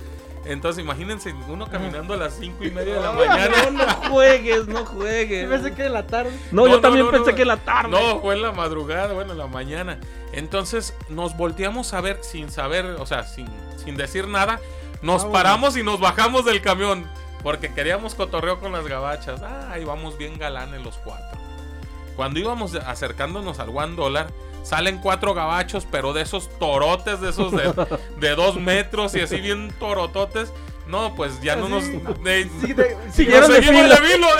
Entonces 0.45 0.85
imagínense 0.85 1.35
uno 1.49 1.67
caminando 1.69 2.15
a 2.15 2.17
las 2.19 2.35
5 2.39 2.62
y 2.65 2.71
media 2.71 2.95
de 2.95 3.01
la 3.01 3.12
No, 3.12 3.15
mañana. 3.15 3.71
no 3.73 4.11
juegues, 4.11 4.69
no 4.69 4.81
Yo 4.81 4.87
juegues. 4.87 5.49
pensé 5.49 5.75
que 5.75 5.87
en 5.87 5.93
la 5.93 6.07
tarde. 6.07 6.31
No, 6.53 6.62
No, 6.62 6.69
yo 6.69 6.75
no, 6.77 6.81
también 6.81 7.05
no, 7.07 7.11
pensé 7.11 7.31
no. 7.33 7.37
que 7.37 7.43
en 7.43 7.49
la 7.49 7.57
tarde. 7.57 7.91
No, 7.91 8.21
fue 8.21 8.37
en 8.37 8.43
la 8.43 8.53
madrugada, 8.53 9.12
bueno, 9.12 9.33
en 9.33 9.39
la 9.39 9.49
mañana. 9.49 9.99
Entonces 10.33 10.95
nos 11.09 11.37
volteamos 11.37 11.93
a 11.95 12.01
ver 12.01 12.21
sin 12.23 12.49
saber, 12.53 12.85
o 13.01 13.07
sea, 13.07 13.25
sin, 13.25 13.49
sin 13.85 13.97
decir 13.97 14.29
nada. 14.29 14.61
Nos 15.03 15.23
Vámonos. 15.25 15.33
paramos 15.33 15.77
y 15.77 15.83
nos 15.83 15.99
bajamos 15.99 16.45
del 16.45 16.62
camión. 16.62 17.05
Porque 17.46 17.72
queríamos 17.72 18.16
cotorreo 18.16 18.59
con 18.59 18.72
las 18.72 18.88
gabachas. 18.88 19.40
Ah, 19.40 19.68
ahí 19.70 19.85
vamos 19.85 20.18
bien 20.18 20.37
galanes 20.37 20.82
los 20.82 20.96
cuatro. 20.98 21.38
Cuando 22.16 22.40
íbamos 22.40 22.74
acercándonos 22.74 23.61
al 23.61 23.68
One 23.68 23.94
Dollar, 23.94 24.26
salen 24.64 24.98
cuatro 24.98 25.32
gabachos, 25.32 25.87
pero 25.88 26.12
de 26.12 26.22
esos 26.22 26.50
torotes, 26.59 27.20
de 27.20 27.30
esos 27.30 27.52
de, 27.52 27.72
de 28.18 28.35
dos 28.35 28.56
metros 28.56 29.14
y 29.14 29.20
así 29.20 29.40
bien 29.40 29.72
torototes. 29.78 30.52
No, 30.88 31.14
pues 31.14 31.40
ya 31.40 31.54
no 31.54 31.68
nos. 31.68 31.85
De- 32.24 32.50
Sí, 32.61 32.72
de- 32.72 32.96
Siguieron 33.12 33.48
nos 33.48 33.61
de 33.61 33.62
filo. 33.62 34.26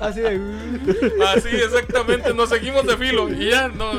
Así 0.00 0.20
de. 0.22 0.36
uh, 0.38 1.22
Así, 1.36 1.50
exactamente, 1.50 2.34
nos 2.34 2.48
seguimos 2.48 2.84
de 2.84 2.96
filo. 2.96 3.28
Y 3.28 3.48
ya, 3.50 3.68
no. 3.68 3.92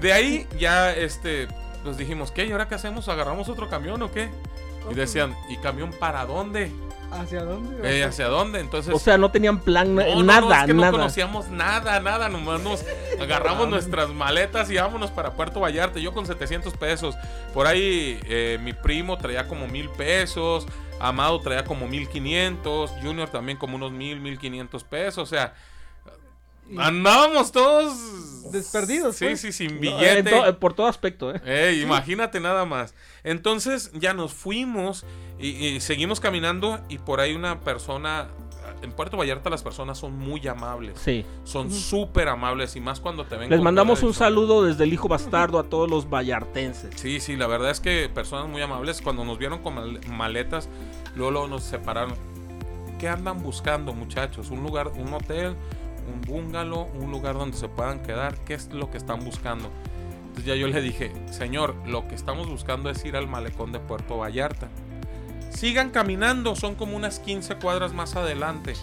De 0.00 0.12
ahí, 0.12 0.46
ya, 0.60 0.92
este, 0.94 1.48
nos 1.84 1.96
dijimos, 1.96 2.30
¿qué? 2.30 2.46
¿Y 2.46 2.52
ahora 2.52 2.68
qué 2.68 2.76
hacemos? 2.76 3.08
¿Agarramos 3.08 3.48
otro 3.48 3.68
camión 3.68 4.00
o 4.02 4.12
qué? 4.12 4.30
Y 4.90 4.94
decían, 4.94 5.36
¿y 5.48 5.56
camión 5.56 5.90
para 5.92 6.24
dónde? 6.26 6.70
¿Hacia 7.10 7.42
dónde? 7.42 7.98
Eh, 8.00 8.04
¿Hacia 8.04 8.28
dónde? 8.28 8.60
Entonces. 8.60 8.94
O 8.94 8.98
sea, 8.98 9.16
no 9.16 9.30
tenían 9.30 9.60
plan, 9.60 9.94
no, 9.94 10.02
no, 10.02 10.14
no, 10.16 10.22
nada, 10.24 10.60
es 10.60 10.66
que 10.66 10.74
no 10.74 10.82
nada. 10.82 10.92
conocíamos 10.92 11.48
nada, 11.48 12.00
nada, 12.00 12.28
nomás 12.28 12.60
nos 12.60 12.84
agarramos 13.20 13.68
nuestras 13.68 14.10
maletas 14.10 14.70
y 14.70 14.76
vámonos 14.76 15.10
para 15.10 15.32
Puerto 15.32 15.60
Vallarta. 15.60 15.98
Yo 15.98 16.12
con 16.12 16.26
700 16.26 16.74
pesos. 16.74 17.16
Por 17.54 17.66
ahí 17.66 18.20
eh, 18.26 18.58
mi 18.62 18.74
primo 18.74 19.16
traía 19.16 19.48
como 19.48 19.66
mil 19.66 19.88
pesos. 19.90 20.66
Amado 21.00 21.40
traía 21.40 21.64
como 21.64 21.88
1500. 21.88 22.90
Junior 23.02 23.28
también 23.30 23.56
como 23.56 23.76
unos 23.76 23.92
mil, 23.92 24.20
1500 24.20 24.84
pesos. 24.84 25.22
O 25.22 25.26
sea, 25.26 25.54
andábamos 26.76 27.52
todos 27.52 27.94
Desperdidos, 28.52 29.16
Sí, 29.16 29.26
pues. 29.26 29.40
sí, 29.42 29.52
sin 29.52 29.78
billete. 29.78 30.30
to- 30.30 30.58
por 30.58 30.72
todo 30.72 30.86
aspecto, 30.86 31.34
¿eh? 31.34 31.40
Ey, 31.44 31.82
imagínate 31.82 32.40
nada 32.40 32.64
más. 32.64 32.94
Entonces 33.22 33.90
ya 33.92 34.14
nos 34.14 34.32
fuimos 34.32 35.04
y, 35.38 35.48
y 35.48 35.80
seguimos 35.80 36.18
caminando 36.18 36.80
y 36.88 36.96
por 36.98 37.20
ahí 37.20 37.34
una 37.34 37.60
persona... 37.60 38.28
En 38.80 38.92
Puerto 38.92 39.16
Vallarta 39.16 39.50
las 39.50 39.62
personas 39.64 39.98
son 39.98 40.16
muy 40.16 40.46
amables. 40.46 40.98
Sí. 41.04 41.26
Son 41.42 41.70
súper 41.72 42.28
amables 42.28 42.76
y 42.76 42.80
más 42.80 43.00
cuando 43.00 43.26
te 43.26 43.36
ven. 43.36 43.50
Les 43.50 43.60
mandamos 43.60 44.02
un 44.04 44.14
saludo 44.14 44.62
desde 44.64 44.84
el 44.84 44.92
hijo 44.92 45.08
bastardo 45.08 45.58
a 45.58 45.64
todos 45.64 45.90
los 45.90 46.08
vallartenses. 46.08 46.92
Sí, 46.94 47.18
sí, 47.18 47.34
la 47.36 47.48
verdad 47.48 47.70
es 47.72 47.80
que 47.80 48.08
personas 48.08 48.48
muy 48.48 48.62
amables 48.62 49.02
cuando 49.02 49.24
nos 49.24 49.36
vieron 49.36 49.58
con 49.58 49.74
mal- 49.74 50.00
maletas, 50.06 50.68
luego, 51.16 51.32
luego 51.32 51.48
nos 51.48 51.64
separaron. 51.64 52.14
¿Qué 53.00 53.08
andan 53.08 53.42
buscando, 53.42 53.92
muchachos? 53.94 54.50
¿Un 54.50 54.62
lugar, 54.62 54.88
un 54.96 55.12
hotel, 55.12 55.56
un 56.08 56.20
bungalow, 56.22 56.88
un 56.94 57.10
lugar 57.10 57.36
donde 57.36 57.56
se 57.56 57.68
puedan 57.68 58.02
quedar? 58.02 58.36
¿Qué 58.44 58.54
es 58.54 58.72
lo 58.72 58.90
que 58.90 58.98
están 58.98 59.24
buscando? 59.24 59.70
Entonces 60.28 60.44
ya 60.44 60.54
yo 60.54 60.68
le 60.68 60.80
dije, 60.80 61.12
señor, 61.30 61.74
lo 61.86 62.06
que 62.08 62.14
estamos 62.14 62.48
buscando 62.48 62.90
es 62.90 63.04
ir 63.04 63.16
al 63.16 63.28
malecón 63.28 63.72
de 63.72 63.80
Puerto 63.80 64.18
Vallarta. 64.18 64.68
Sigan 65.50 65.90
caminando, 65.90 66.54
son 66.54 66.74
como 66.74 66.96
unas 66.96 67.18
15 67.20 67.56
cuadras 67.56 67.92
más 67.92 68.16
adelante. 68.16 68.74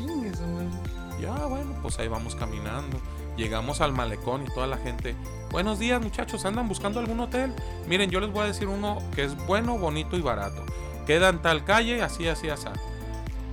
Ya, 1.21 1.45
bueno, 1.45 1.73
pues 1.81 1.97
ahí 1.99 2.07
vamos 2.07 2.35
caminando. 2.35 2.99
Llegamos 3.37 3.81
al 3.81 3.93
malecón 3.93 4.43
y 4.43 4.53
toda 4.53 4.67
la 4.67 4.77
gente. 4.77 5.15
Buenos 5.51 5.79
días, 5.79 6.01
muchachos. 6.01 6.45
¿Andan 6.45 6.67
buscando 6.67 6.99
algún 6.99 7.19
hotel? 7.19 7.53
Miren, 7.87 8.09
yo 8.09 8.19
les 8.19 8.31
voy 8.31 8.43
a 8.43 8.47
decir 8.47 8.67
uno 8.67 8.99
que 9.13 9.23
es 9.23 9.35
bueno, 9.45 9.77
bonito 9.77 10.17
y 10.17 10.21
barato. 10.21 10.63
Queda 11.05 11.29
en 11.29 11.41
tal 11.41 11.63
calle, 11.63 12.01
así, 12.01 12.27
así, 12.27 12.49
así. 12.49 12.67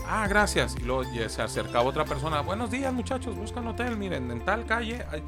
Ah, 0.09 0.27
gracias. 0.29 0.77
Y 0.81 0.85
luego 0.85 1.05
ya 1.15 1.29
se 1.29 1.43
acercaba 1.43 1.85
otra 1.85 2.05
persona. 2.05 2.41
Buenos 2.43 2.71
días, 2.71 2.93
muchachos. 2.93 3.37
Buscan 3.37 3.67
hotel. 3.67 3.97
Miren, 3.97 4.31
en 4.31 4.41
tal 4.45 4.65
calle. 4.67 5.05
Ay, 5.11 5.23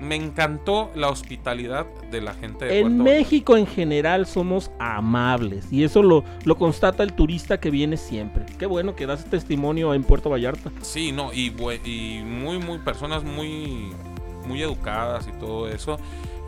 Me 0.00 0.14
encantó 0.14 0.90
la 0.94 1.08
hospitalidad 1.08 1.86
de 2.10 2.20
la 2.20 2.32
gente 2.34 2.66
de 2.66 2.78
En 2.78 2.82
Puerto 2.84 2.98
Vallarta. 3.04 3.18
México 3.18 3.56
en 3.56 3.66
general 3.66 4.26
somos 4.26 4.70
amables 4.78 5.72
y 5.72 5.82
eso 5.82 6.04
lo, 6.04 6.22
lo 6.44 6.56
constata 6.56 7.02
el 7.02 7.14
turista 7.14 7.58
que 7.58 7.70
viene 7.70 7.96
siempre. 7.96 8.46
Qué 8.60 8.66
bueno 8.66 8.94
que 8.94 9.06
das 9.06 9.24
testimonio 9.24 9.94
en 9.94 10.04
Puerto 10.04 10.30
Vallarta. 10.30 10.70
Sí, 10.82 11.10
no, 11.10 11.32
y, 11.32 11.52
y 11.84 12.22
muy, 12.24 12.58
muy, 12.58 12.78
personas 12.78 13.24
muy, 13.24 13.90
muy 14.46 14.62
educadas 14.62 15.26
y 15.26 15.32
todo 15.40 15.68
eso. 15.68 15.98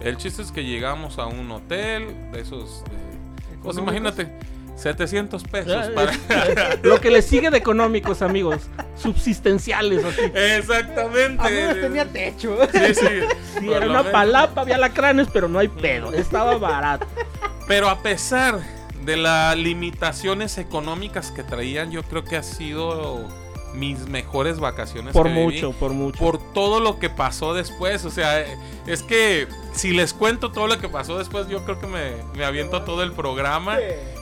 El 0.01 0.16
chiste 0.16 0.43
es 0.43 0.53
que 0.53 0.62
llegamos 0.64 1.19
a 1.19 1.27
un 1.27 1.51
hotel, 1.51 2.31
de 2.33 2.40
esos, 2.40 2.85
de- 2.85 3.57
pues 3.64 3.77
imagínate, 3.79 4.33
700 4.81 5.45
pesos 5.45 5.90
para... 5.95 6.12
Lo 6.83 7.01
que 7.01 7.11
le 7.11 7.23
sigue 7.23 7.51
de 7.51 7.59
económicos, 7.59 8.23
amigos. 8.23 8.62
Subsistenciales, 8.97 10.05
así. 10.05 10.23
Exactamente. 10.35 11.43
A 11.43 11.51
menos 11.51 11.81
tenía 11.81 12.05
techo. 12.07 12.57
Sí, 12.73 12.95
sí. 12.95 13.07
Sí, 13.59 13.71
era 13.71 13.87
una 13.87 13.99
menos. 13.99 14.12
palapa, 14.12 14.62
había 14.62 14.79
lacranes, 14.79 15.29
pero 15.33 15.49
no 15.49 15.59
hay 15.59 15.69
pedo. 15.69 16.12
Estaba 16.12 16.57
barato. 16.57 17.07
Pero 17.69 17.88
a 17.88 18.03
pesar 18.03 18.61
de 19.05 19.16
las 19.16 19.57
limitaciones 19.57 20.59
económicas 20.59 21.31
que 21.31 21.43
traían, 21.43 21.90
yo 21.90 22.03
creo 22.03 22.25
que 22.25 22.37
ha 22.37 22.43
sido 22.43 23.29
mis 23.75 24.09
mejores 24.09 24.59
vacaciones. 24.59 25.13
Por 25.13 25.27
que 25.27 25.33
viví. 25.33 25.45
mucho, 25.45 25.73
por 25.73 25.93
mucho. 25.93 26.19
por 26.19 26.39
todo 26.53 26.81
lo 26.81 26.99
que 26.99 27.09
pasó 27.11 27.55
después. 27.55 28.05
O 28.05 28.11
sea, 28.11 28.45
es 28.87 29.03
que 29.03 29.47
si 29.73 29.93
les 29.93 30.13
cuento 30.13 30.51
todo 30.53 30.67
lo 30.67 30.79
que 30.79 30.89
pasó 30.89 31.17
después, 31.19 31.49
yo 31.49 31.65
creo 31.65 31.81
que 31.81 31.87
me, 31.87 32.13
me 32.35 32.45
aviento 32.45 32.83
todo 32.83 33.03
el 33.03 33.13
programa. 33.13 33.79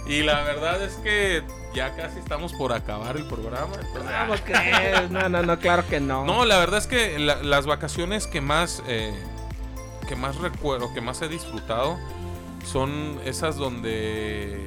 Y 0.06 0.22
la 0.22 0.42
verdad 0.42 0.82
es 0.82 0.94
que 0.96 1.42
ya 1.74 1.94
casi 1.94 2.18
estamos 2.18 2.52
por 2.54 2.72
acabar 2.72 3.16
el 3.16 3.26
programa. 3.26 3.74
entonces, 3.74 4.12
¿Cómo 4.20 4.34
crees? 4.44 5.10
No, 5.10 5.28
no, 5.28 5.42
no, 5.42 5.58
claro 5.58 5.86
que 5.86 6.00
no. 6.00 6.24
no, 6.24 6.44
la 6.44 6.58
verdad 6.58 6.78
es 6.78 6.86
que 6.86 7.18
la- 7.18 7.42
las 7.42 7.66
vacaciones 7.66 8.26
que 8.26 8.40
más, 8.40 8.82
eh, 8.86 9.12
que 10.08 10.16
más 10.16 10.36
recuerdo, 10.36 10.92
que 10.94 11.00
más 11.02 11.20
he 11.22 11.28
disfrutado, 11.28 11.98
son 12.64 13.20
esas 13.24 13.56
donde, 13.56 14.66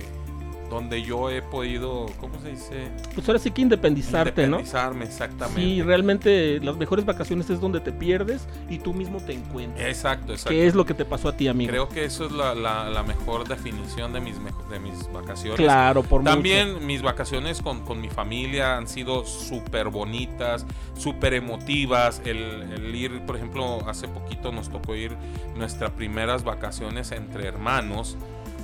donde 0.72 1.04
yo 1.04 1.30
he 1.30 1.42
podido, 1.42 2.08
¿cómo 2.20 2.40
se 2.42 2.50
dice? 2.52 2.88
Pues 3.14 3.28
ahora 3.28 3.40
sí 3.40 3.52
que 3.52 3.62
independizarte, 3.62 4.42
¿no? 4.48 4.58
Independizarme, 4.60 5.06
exactamente. 5.06 5.62
Sí, 5.62 5.82
realmente 5.84 6.60
las 6.62 6.78
mejores 6.78 7.06
vacaciones 7.06 7.50
es 7.50 7.60
donde 7.60 7.82
te 7.82 7.92
pierdes 7.92 8.48
y 8.70 8.80
tú 8.80 8.94
mismo 8.94 9.20
te 9.20 9.34
encuentras. 9.34 9.86
Exacto, 9.88 10.32
exacto. 10.32 10.50
¿Qué 10.52 10.66
es 10.66 10.74
lo 10.74 10.86
que 10.86 10.94
te 10.94 11.04
pasó 11.06 11.28
a 11.30 11.34
ti, 11.38 11.48
amigo? 11.50 11.70
Creo 11.70 11.90
que 11.90 12.06
eso 12.06 12.26
es 12.26 12.32
la, 12.32 12.56
la- 12.56 12.90
la 12.90 13.04
mejor 13.04 13.48
definición 13.48 14.14
de 14.14 14.22
mis, 14.22 14.36
de 14.70 14.80
mis 14.80 15.12
vacaciones. 15.12 15.58
Claro, 15.58 16.04
por 16.04 16.24
También 16.24 16.86
mis 16.88 17.02
vacaciones 17.02 17.62
con, 17.62 17.82
con 17.82 18.00
mi 18.00 18.10
familia 18.10 18.78
han 18.78 18.88
sido 18.88 19.26
súper 19.26 19.90
bonitas, 19.90 20.66
súper 20.98 21.34
emotivas. 21.34 22.22
El, 22.26 22.38
el 22.74 22.96
ir, 22.96 23.22
por 23.26 23.36
ejemplo, 23.36 23.80
hace 23.88 24.08
poquito 24.08 24.52
nos 24.54 24.70
tocó 24.70 24.96
ir 24.96 25.18
nuestras 25.58 25.92
primeras 25.92 26.46
vacaciones 26.46 27.12
entre 27.12 27.46
hermanos, 27.48 28.18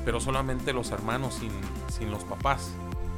pero 0.08 0.22
solamente 0.22 0.72
los 0.72 0.92
hermanos 0.92 1.34
sin, 1.34 1.52
sin 1.90 2.12
los 2.12 2.24
papás. 2.24 2.70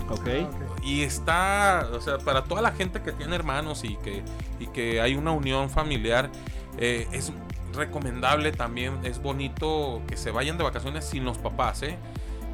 mucho. 0.07 0.23
Ok. 0.23 0.27
Ok. 0.47 0.83
Y 0.83 1.03
está, 1.03 1.87
o 1.93 2.01
sea, 2.01 2.17
para 2.17 2.45
toda 2.45 2.63
la 2.63 2.71
gente 2.71 3.03
que 3.03 3.11
tiene 3.11 3.35
hermanos 3.35 3.83
y 3.83 3.95
que, 3.97 4.23
y 4.59 4.65
que 4.65 4.99
hay 4.99 5.13
una 5.13 5.29
unión 5.29 5.69
familiar, 5.69 6.31
eh, 6.79 7.07
es 7.11 7.31
recomendable 7.75 8.51
también, 8.53 8.97
es 9.03 9.21
bonito 9.21 10.01
que 10.07 10.17
se 10.17 10.31
vayan 10.31 10.57
de 10.57 10.63
vacaciones 10.63 11.05
sin 11.05 11.25
los 11.25 11.37
papás, 11.37 11.83
¿eh? 11.83 11.95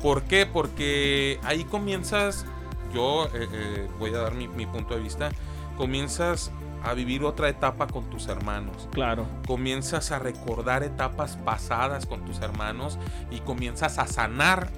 ¿Por 0.01 0.23
qué? 0.23 0.45
Porque 0.45 1.39
ahí 1.43 1.63
comienzas, 1.63 2.45
yo 2.93 3.27
eh, 3.27 3.47
eh, 3.49 3.87
voy 3.99 4.13
a 4.13 4.17
dar 4.17 4.33
mi, 4.33 4.49
mi 4.49 4.65
punto 4.65 4.95
de 4.95 4.99
vista, 4.99 5.29
comienzas 5.77 6.51
a 6.85 6.93
vivir 6.93 7.23
otra 7.23 7.49
etapa 7.49 7.87
con 7.87 8.09
tus 8.09 8.27
hermanos 8.27 8.87
Claro. 8.91 9.25
comienzas 9.47 10.11
a 10.11 10.19
recordar 10.19 10.83
etapas 10.83 11.35
pasadas 11.37 12.05
con 12.05 12.23
tus 12.25 12.39
hermanos 12.41 12.97
y 13.31 13.39
comienzas 13.39 13.97
a 13.97 14.07
sanar 14.07 14.69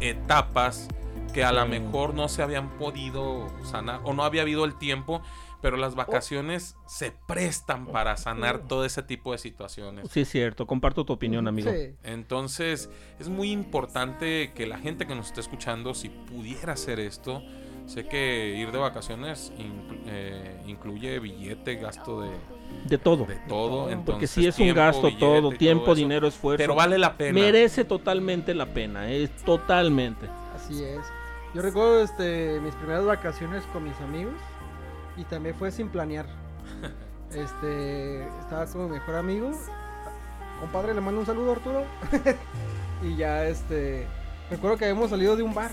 etapas 0.00 0.88
que 1.32 1.44
a 1.44 1.52
lo 1.52 1.62
Sí. 1.64 1.68
mejor 1.68 2.14
no 2.14 2.28
se 2.28 2.42
habían 2.42 2.70
podido 2.78 3.46
sanar 3.64 4.00
o 4.04 4.12
no 4.14 4.24
había 4.24 4.42
habido 4.42 4.64
el 4.64 4.74
tiempo, 4.76 5.20
pero 5.60 5.76
las 5.76 5.94
vacaciones 5.94 6.76
se 6.86 7.12
prestan 7.26 7.86
para 7.86 8.16
sanar 8.16 8.60
todo 8.60 8.84
ese 8.84 9.02
tipo 9.02 9.32
de 9.32 9.38
situaciones. 9.38 10.08
Sí, 10.10 10.20
es 10.20 10.28
cierto. 10.30 10.66
Comparto 10.66 11.04
tu 11.04 11.12
opinión, 11.12 11.48
amigo. 11.48 11.70
Sí. 11.72 11.94
Entonces, 12.04 12.88
es 13.18 13.28
muy 13.28 13.50
importante 13.50 14.52
que 14.54 14.66
la 14.66 14.78
gente 14.78 15.06
que 15.06 15.14
nos 15.16 15.26
esté 15.26 15.40
escuchando, 15.40 15.94
si 15.94 16.08
pudiera 16.10 16.74
hacer 16.74 17.00
esto, 17.00 17.42
sé 17.88 18.06
que 18.06 18.54
ir 18.56 18.70
de 18.70 18.78
vacaciones 18.78 19.52
inclu- 19.58 20.02
eh, 20.06 20.62
incluye 20.66 21.18
billete, 21.18 21.76
gasto 21.76 22.20
de, 22.20 22.30
De 22.86 22.98
todo. 22.98 23.24
de 23.24 23.36
todo. 23.48 23.80
Porque 23.82 23.92
entonces, 23.94 24.30
si 24.30 24.46
es 24.46 24.58
un 24.58 24.74
gasto 24.74 25.06
billete 25.08 25.20
todo, 25.20 25.50
tiempo, 25.52 25.84
eso, 25.86 25.94
dinero, 25.94 26.28
esfuerzo. 26.28 26.58
Pero 26.58 26.74
vale 26.74 26.98
la 26.98 27.16
pena. 27.16 27.32
Merece 27.40 27.84
totalmente 27.84 28.54
la 28.54 28.66
pena, 28.66 29.10
es 29.10 29.30
totalmente. 29.44 30.28
Así 30.54 30.84
es. 30.84 31.00
Yo 31.54 31.62
recuerdo 31.62 32.02
este, 32.02 32.60
mis 32.60 32.74
primeras 32.74 33.04
vacaciones 33.06 33.64
con 33.72 33.84
mis 33.84 33.98
amigos 34.00 34.34
y 35.16 35.24
también 35.24 35.54
fue 35.54 35.70
sin 35.72 35.88
planear. 35.88 36.26
Este, 37.30 38.22
estaba 38.40 38.64
con 38.64 38.86
mi 38.86 38.92
mejor 38.92 39.16
amigo. 39.16 39.50
Compadre, 40.60 40.94
le 40.94 41.00
mando 41.02 41.20
un 41.20 41.26
saludo, 41.26 41.52
Arturo. 41.52 41.84
y 43.02 43.16
ya, 43.16 43.44
este, 43.46 44.06
recuerdo 44.50 44.78
que 44.78 44.86
habíamos 44.86 45.10
salido 45.10 45.36
de 45.36 45.42
un 45.42 45.52
bar. 45.54 45.70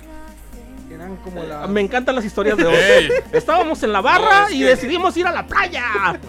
Que 0.87 0.93
Eran 0.95 1.15
como 1.17 1.43
la... 1.43 1.67
Me 1.67 1.81
encantan 1.81 2.15
las 2.15 2.25
historias 2.25 2.57
de 2.57 2.65
hoy. 2.67 2.75
Ey, 2.75 3.09
Estábamos 3.33 3.81
en 3.83 3.91
la 3.93 4.01
barra 4.01 4.41
No, 4.41 4.47
es 4.47 4.53
y 4.53 4.59
que- 4.59 4.65
decidimos 4.65 5.15
ir 5.17 5.27
a 5.27 5.31
la 5.31 5.45
playa. 5.47 5.83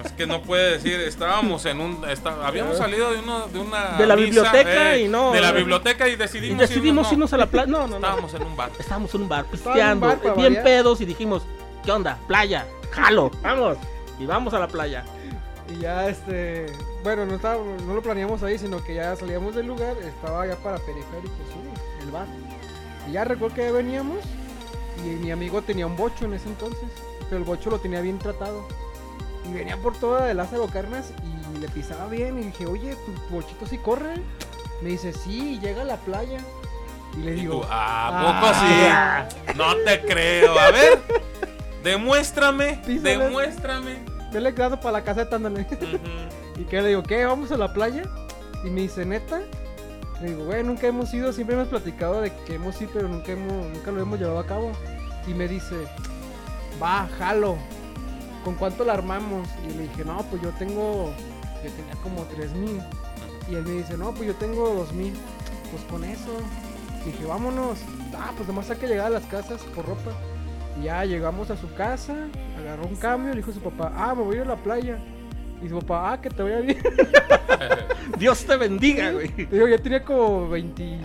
es 0.04 0.12
que 0.12 0.26
no 0.26 0.42
puede 0.42 0.72
decir, 0.72 0.98
estábamos 1.00 1.64
en 1.66 1.80
un. 1.80 2.04
está- 2.08 2.46
habíamos 2.46 2.78
salido 2.78 3.10
de, 3.12 3.18
uno, 3.20 3.46
de 3.48 3.58
una. 3.58 3.96
De 3.98 4.06
la 4.06 4.16
misa, 4.16 4.26
biblioteca 4.26 4.94
eh, 4.94 5.02
y 5.02 5.08
no- 5.08 5.32
De 5.32 5.40
la 5.40 5.52
biblioteca 5.52 6.08
y 6.08 6.12
Y 6.12 6.16
decidimos. 6.16 6.58
decidimos 6.58 7.06
no, 7.08 7.12
irnos 7.12 7.32
a 7.32 7.36
la 7.36 7.46
playa. 7.46 7.66
No, 7.66 7.80
no, 7.86 7.88
no. 7.88 7.96
Estábamos 7.96 8.34
en 8.34 8.42
un 8.42 8.56
bar. 8.56 8.70
Estábamos 8.78 9.14
en 9.14 9.22
un 9.22 9.28
bar 9.28 9.46
Estaba 9.52 9.74
un 9.74 9.74
pisteando, 9.74 10.06
bar, 10.06 10.20
bien 10.22 10.34
variar. 10.36 10.62
pedos 10.64 11.00
y 11.00 11.04
dijimos, 11.04 11.42
¿qué 11.84 11.92
onda? 11.92 12.18
Playa, 12.26 12.66
jalo, 12.90 13.30
vamos. 13.42 13.76
Y 14.18 14.26
vamos 14.26 14.54
a 14.54 14.58
la 14.58 14.68
playa. 14.68 15.04
Y 15.68 15.80
ya, 15.80 16.08
este, 16.08 16.66
bueno, 17.02 17.26
no, 17.26 17.34
estábamos, 17.34 17.82
no 17.82 17.94
lo 17.94 18.00
planeamos 18.02 18.42
ahí, 18.44 18.56
sino 18.56 18.82
que 18.84 18.94
ya 18.94 19.16
salíamos 19.16 19.54
del 19.54 19.66
lugar, 19.66 19.96
estaba 19.98 20.46
ya 20.46 20.54
para 20.56 20.78
periférico 20.78 21.34
sur, 21.52 22.02
el 22.04 22.10
bar. 22.12 22.26
Y 23.08 23.12
ya 23.12 23.24
recuerdo 23.24 23.56
que 23.56 23.62
ya 23.62 23.72
veníamos 23.72 24.18
y 25.04 25.08
mi 25.24 25.30
amigo 25.30 25.62
tenía 25.62 25.86
un 25.86 25.96
bocho 25.96 26.24
en 26.24 26.34
ese 26.34 26.48
entonces, 26.48 26.88
pero 27.24 27.36
el 27.38 27.44
bocho 27.44 27.70
lo 27.70 27.78
tenía 27.78 28.00
bien 28.00 28.18
tratado. 28.18 28.66
Y 29.48 29.52
venía 29.52 29.76
por 29.76 29.96
toda 29.96 30.26
de 30.26 30.34
Lázaro 30.34 30.66
Carnas 30.66 31.12
y 31.54 31.58
le 31.58 31.68
pisaba 31.68 32.06
bien 32.08 32.38
y 32.38 32.44
dije, 32.46 32.66
oye, 32.66 32.96
tu 32.96 33.34
bochito 33.34 33.66
sí 33.66 33.78
corre. 33.78 34.14
Me 34.82 34.90
dice, 34.90 35.12
sí, 35.12 35.58
llega 35.60 35.82
a 35.82 35.84
la 35.84 35.96
playa. 35.98 36.40
Y 37.16 37.20
le 37.20 37.32
Y 37.32 37.34
digo, 37.40 37.60
tú, 37.60 37.66
¿a 37.70 38.40
poco 38.40 38.52
"Ah". 38.54 39.26
sí? 39.46 39.52
No 39.56 39.74
te 39.84 40.00
creo. 40.02 40.58
A 40.58 40.70
ver, 40.70 40.98
demuéstrame. 41.82 42.80
Písale. 42.86 43.18
Demuéstrame. 43.18 44.04
Vele 44.32 44.54
quedando 44.54 44.78
para 44.80 44.92
la 44.92 45.04
caseta, 45.04 45.36
ándale. 45.36 45.62
Ujú. 45.62 45.98
Y 46.60 46.64
que 46.64 46.80
le 46.80 46.88
digo, 46.88 47.02
¿qué? 47.02 47.24
¿Vamos 47.26 47.52
a 47.52 47.56
la 47.58 47.72
playa? 47.74 48.02
Y 48.64 48.70
me 48.70 48.80
dice, 48.80 49.04
¿neta? 49.04 49.42
Le 50.20 50.28
digo, 50.28 50.44
güey, 50.46 50.64
nunca 50.64 50.86
hemos 50.86 51.12
ido, 51.12 51.32
siempre 51.32 51.56
hemos 51.56 51.68
platicado 51.68 52.20
de 52.22 52.32
que 52.46 52.54
hemos 52.54 52.80
ido, 52.80 52.90
pero 52.94 53.08
nunca, 53.08 53.32
hemos, 53.32 53.66
nunca 53.66 53.90
lo 53.90 54.00
hemos 54.00 54.18
llevado 54.18 54.38
a 54.38 54.46
cabo. 54.46 54.72
Y 55.26 55.34
me 55.34 55.46
dice, 55.46 55.76
va, 56.82 57.08
jalo. 57.18 57.56
¿Con 58.44 58.54
cuánto 58.54 58.84
la 58.84 58.94
armamos? 58.94 59.48
Y 59.68 59.74
le 59.76 59.82
dije, 59.84 60.04
no, 60.04 60.22
pues 60.30 60.40
yo 60.40 60.50
tengo, 60.50 61.12
yo 61.64 61.70
tenía 61.72 61.94
como 62.02 62.22
3 62.22 62.52
mil. 62.52 62.80
Y 63.50 63.56
él 63.56 63.64
me 63.64 63.72
dice, 63.72 63.96
no, 63.96 64.12
pues 64.12 64.28
yo 64.28 64.34
tengo 64.36 64.68
2 64.70 64.92
mil. 64.92 65.14
Pues 65.70 65.82
con 65.84 66.04
eso. 66.04 66.30
Dije, 67.04 67.24
vámonos. 67.26 67.78
Ah, 68.16 68.32
pues 68.36 68.48
nomás 68.48 68.70
hay 68.70 68.76
que 68.78 68.86
llegar 68.86 69.06
a 69.06 69.10
las 69.10 69.24
casas 69.24 69.60
por 69.74 69.84
ropa. 69.84 70.12
Ya 70.82 71.04
llegamos 71.04 71.50
a 71.50 71.56
su 71.56 71.72
casa, 71.74 72.28
agarró 72.58 72.86
un 72.86 72.96
cambio, 72.96 73.30
le 73.30 73.38
dijo 73.38 73.50
a 73.50 73.54
su 73.54 73.60
papá, 73.60 73.92
ah, 73.96 74.14
me 74.14 74.22
voy 74.22 74.36
a 74.36 74.40
ir 74.40 74.44
a 74.44 74.48
la 74.48 74.56
playa. 74.56 74.98
Y 75.62 75.68
su 75.68 75.78
papá, 75.80 76.12
ah, 76.12 76.20
que 76.20 76.28
te 76.30 76.42
vaya 76.42 76.60
bien. 76.60 76.78
Dios 78.18 78.44
te 78.44 78.56
bendiga, 78.56 79.10
güey. 79.12 79.28
Digo, 79.28 79.66
yo 79.68 79.80
tenía 79.80 80.04
como 80.04 80.48
20. 80.48 81.00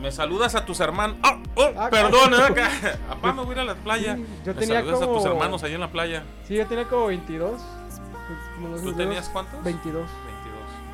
Me 0.00 0.10
saludas 0.12 0.54
a 0.54 0.64
tus 0.64 0.80
hermanos. 0.80 1.16
¡Oh! 1.24 1.38
oh, 1.56 1.70
Ah, 1.76 1.88
perdón, 1.90 2.34
¿eh? 2.34 2.42
Acá. 2.48 2.70
Papá, 3.08 3.32
me 3.32 3.42
voy 3.42 3.50
a 3.50 3.52
ir 3.52 3.58
a 3.60 3.64
la 3.64 3.74
playa. 3.74 4.16
Yo 4.44 4.54
Me 4.54 4.60
tenía 4.60 4.76
saludas 4.80 5.00
como. 5.00 5.12
a 5.12 5.16
tus 5.16 5.26
hermanos 5.26 5.62
ahí 5.62 5.74
en 5.74 5.80
la 5.80 5.90
playa. 5.90 6.22
Sí, 6.46 6.54
yo 6.54 6.66
tenía 6.66 6.86
como 6.88 7.06
22. 7.06 7.50
Pues, 7.50 8.40
como 8.54 8.68
los 8.68 8.82
¿Tú 8.82 8.92
tenías 8.94 9.28
cuántos? 9.28 9.62
22. 9.62 9.94
22. 9.94 10.08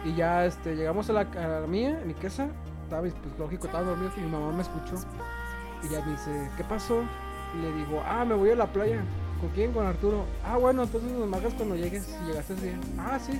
Y 0.04 0.14
ya 0.16 0.44
este, 0.46 0.76
llegamos 0.76 1.08
a 1.10 1.12
la, 1.14 1.20
a 1.20 1.60
la 1.60 1.66
mía, 1.66 2.00
mi 2.04 2.14
casa. 2.14 2.48
Estaba, 2.84 3.02
pues 3.02 3.14
lógico, 3.38 3.66
estaba 3.66 3.84
dormido 3.84 4.12
y 4.16 4.20
mi 4.20 4.30
mamá 4.30 4.52
me 4.52 4.62
escuchó. 4.62 4.94
Y 5.82 5.88
ya 5.88 6.00
me 6.04 6.12
dice, 6.12 6.50
¿qué 6.56 6.64
pasó? 6.64 7.02
Y 7.58 7.62
le 7.62 7.72
digo, 7.72 8.02
ah, 8.06 8.24
me 8.24 8.34
voy 8.34 8.50
a 8.50 8.56
la 8.56 8.66
playa. 8.66 9.02
¿Con 9.42 9.50
quién? 9.50 9.72
Con 9.72 9.84
Arturo. 9.86 10.24
Ah, 10.46 10.56
bueno, 10.56 10.84
entonces 10.84 11.10
nos 11.12 11.28
marcas 11.28 11.52
cuando 11.54 11.74
llegues, 11.76 12.04
si 12.04 12.26
llegaste 12.26 12.54
bien. 12.54 12.80
Ah, 12.98 13.18
sí. 13.18 13.38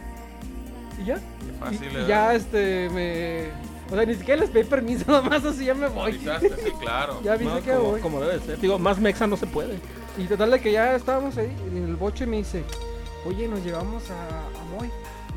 Y 1.01 1.07
ya. 1.07 1.15
Qué 1.17 1.23
Y- 1.49 1.59
fácil, 1.59 1.88
y, 2.05 2.07
ya 2.07 2.35
este 2.35 2.91
me. 2.91 3.73
O 3.91 3.95
sea, 3.97 4.05
ni 4.07 4.15
siquiera 4.15 4.41
les 4.41 4.51
pedí 4.51 4.65
permiso, 4.65 5.05
nomás 5.11 5.45
así 5.45 5.65
ya 5.65 5.75
me 5.75 5.88
voy. 5.88 6.11
Avisaste, 6.12 6.49
sí, 6.51 6.71
claro. 6.81 7.21
Ya 7.23 7.37
viste 7.37 7.55
No, 7.55 7.62
que 7.62 7.71
como, 7.73 7.91
voy. 7.93 8.01
como 8.01 8.21
debe 8.21 8.41
ser. 8.45 8.59
Digo, 8.61 8.79
más 8.79 8.99
mexa 8.99 9.27
no 9.27 9.37
se 9.37 9.47
puede. 9.47 9.79
Y 10.19 10.25
total 10.25 10.51
de 10.51 10.61
que 10.61 10.73
ya 10.73 10.95
estábamos 10.95 11.37
ahí 11.38 11.51
en 11.71 11.85
el 11.85 11.97
boche 11.97 12.27
me 12.27 12.37
dice, 12.38 12.65
oye, 13.25 13.49
nos 13.49 13.65
llevamos 13.65 14.03
a, 14.11 14.15
a 14.41 14.65
Moy, 14.77 14.91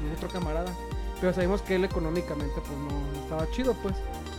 mi 0.03 0.11
otro 0.15 0.27
camarada. 0.29 0.73
Pero 1.21 1.33
sabemos 1.33 1.61
que 1.61 1.75
él 1.75 1.85
económicamente 1.85 2.55
pues 2.55 2.77
no, 2.77 2.89
no 3.13 3.23
estaba 3.23 3.49
chido 3.51 3.73
pues, 3.81 3.95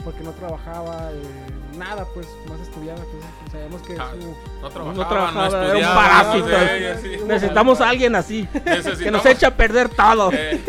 porque 0.07 0.23
no 0.23 0.31
trabajaba, 0.31 1.11
eh, 1.13 1.77
nada 1.77 2.07
pues, 2.15 2.29
más 2.49 2.61
estudiaba. 2.61 3.01
Entonces 3.01 3.29
pues, 3.41 3.53
sabíamos 3.53 3.83
que 3.83 3.97
Ah, 3.99 4.13
su... 4.13 4.63
No 4.63 4.71
trabajaba, 4.71 4.93
No 4.95 5.03
no, 5.03 5.09
trabajaba, 5.09 5.47
era 5.49 5.59
un 5.59 5.65
estudiaba. 5.67 5.95
parásito. 5.95 6.47
no 6.47 6.59
sé, 6.59 6.99
sí. 7.19 7.25
Necesitamos 7.27 7.81
a 7.81 7.89
alguien 7.89 8.15
así. 8.15 8.49
Que 9.03 9.11
nos 9.11 9.27
eche 9.27 9.47
a 9.47 9.57
perder 9.57 9.89
todo. 9.89 10.31
Eh, 10.33 10.61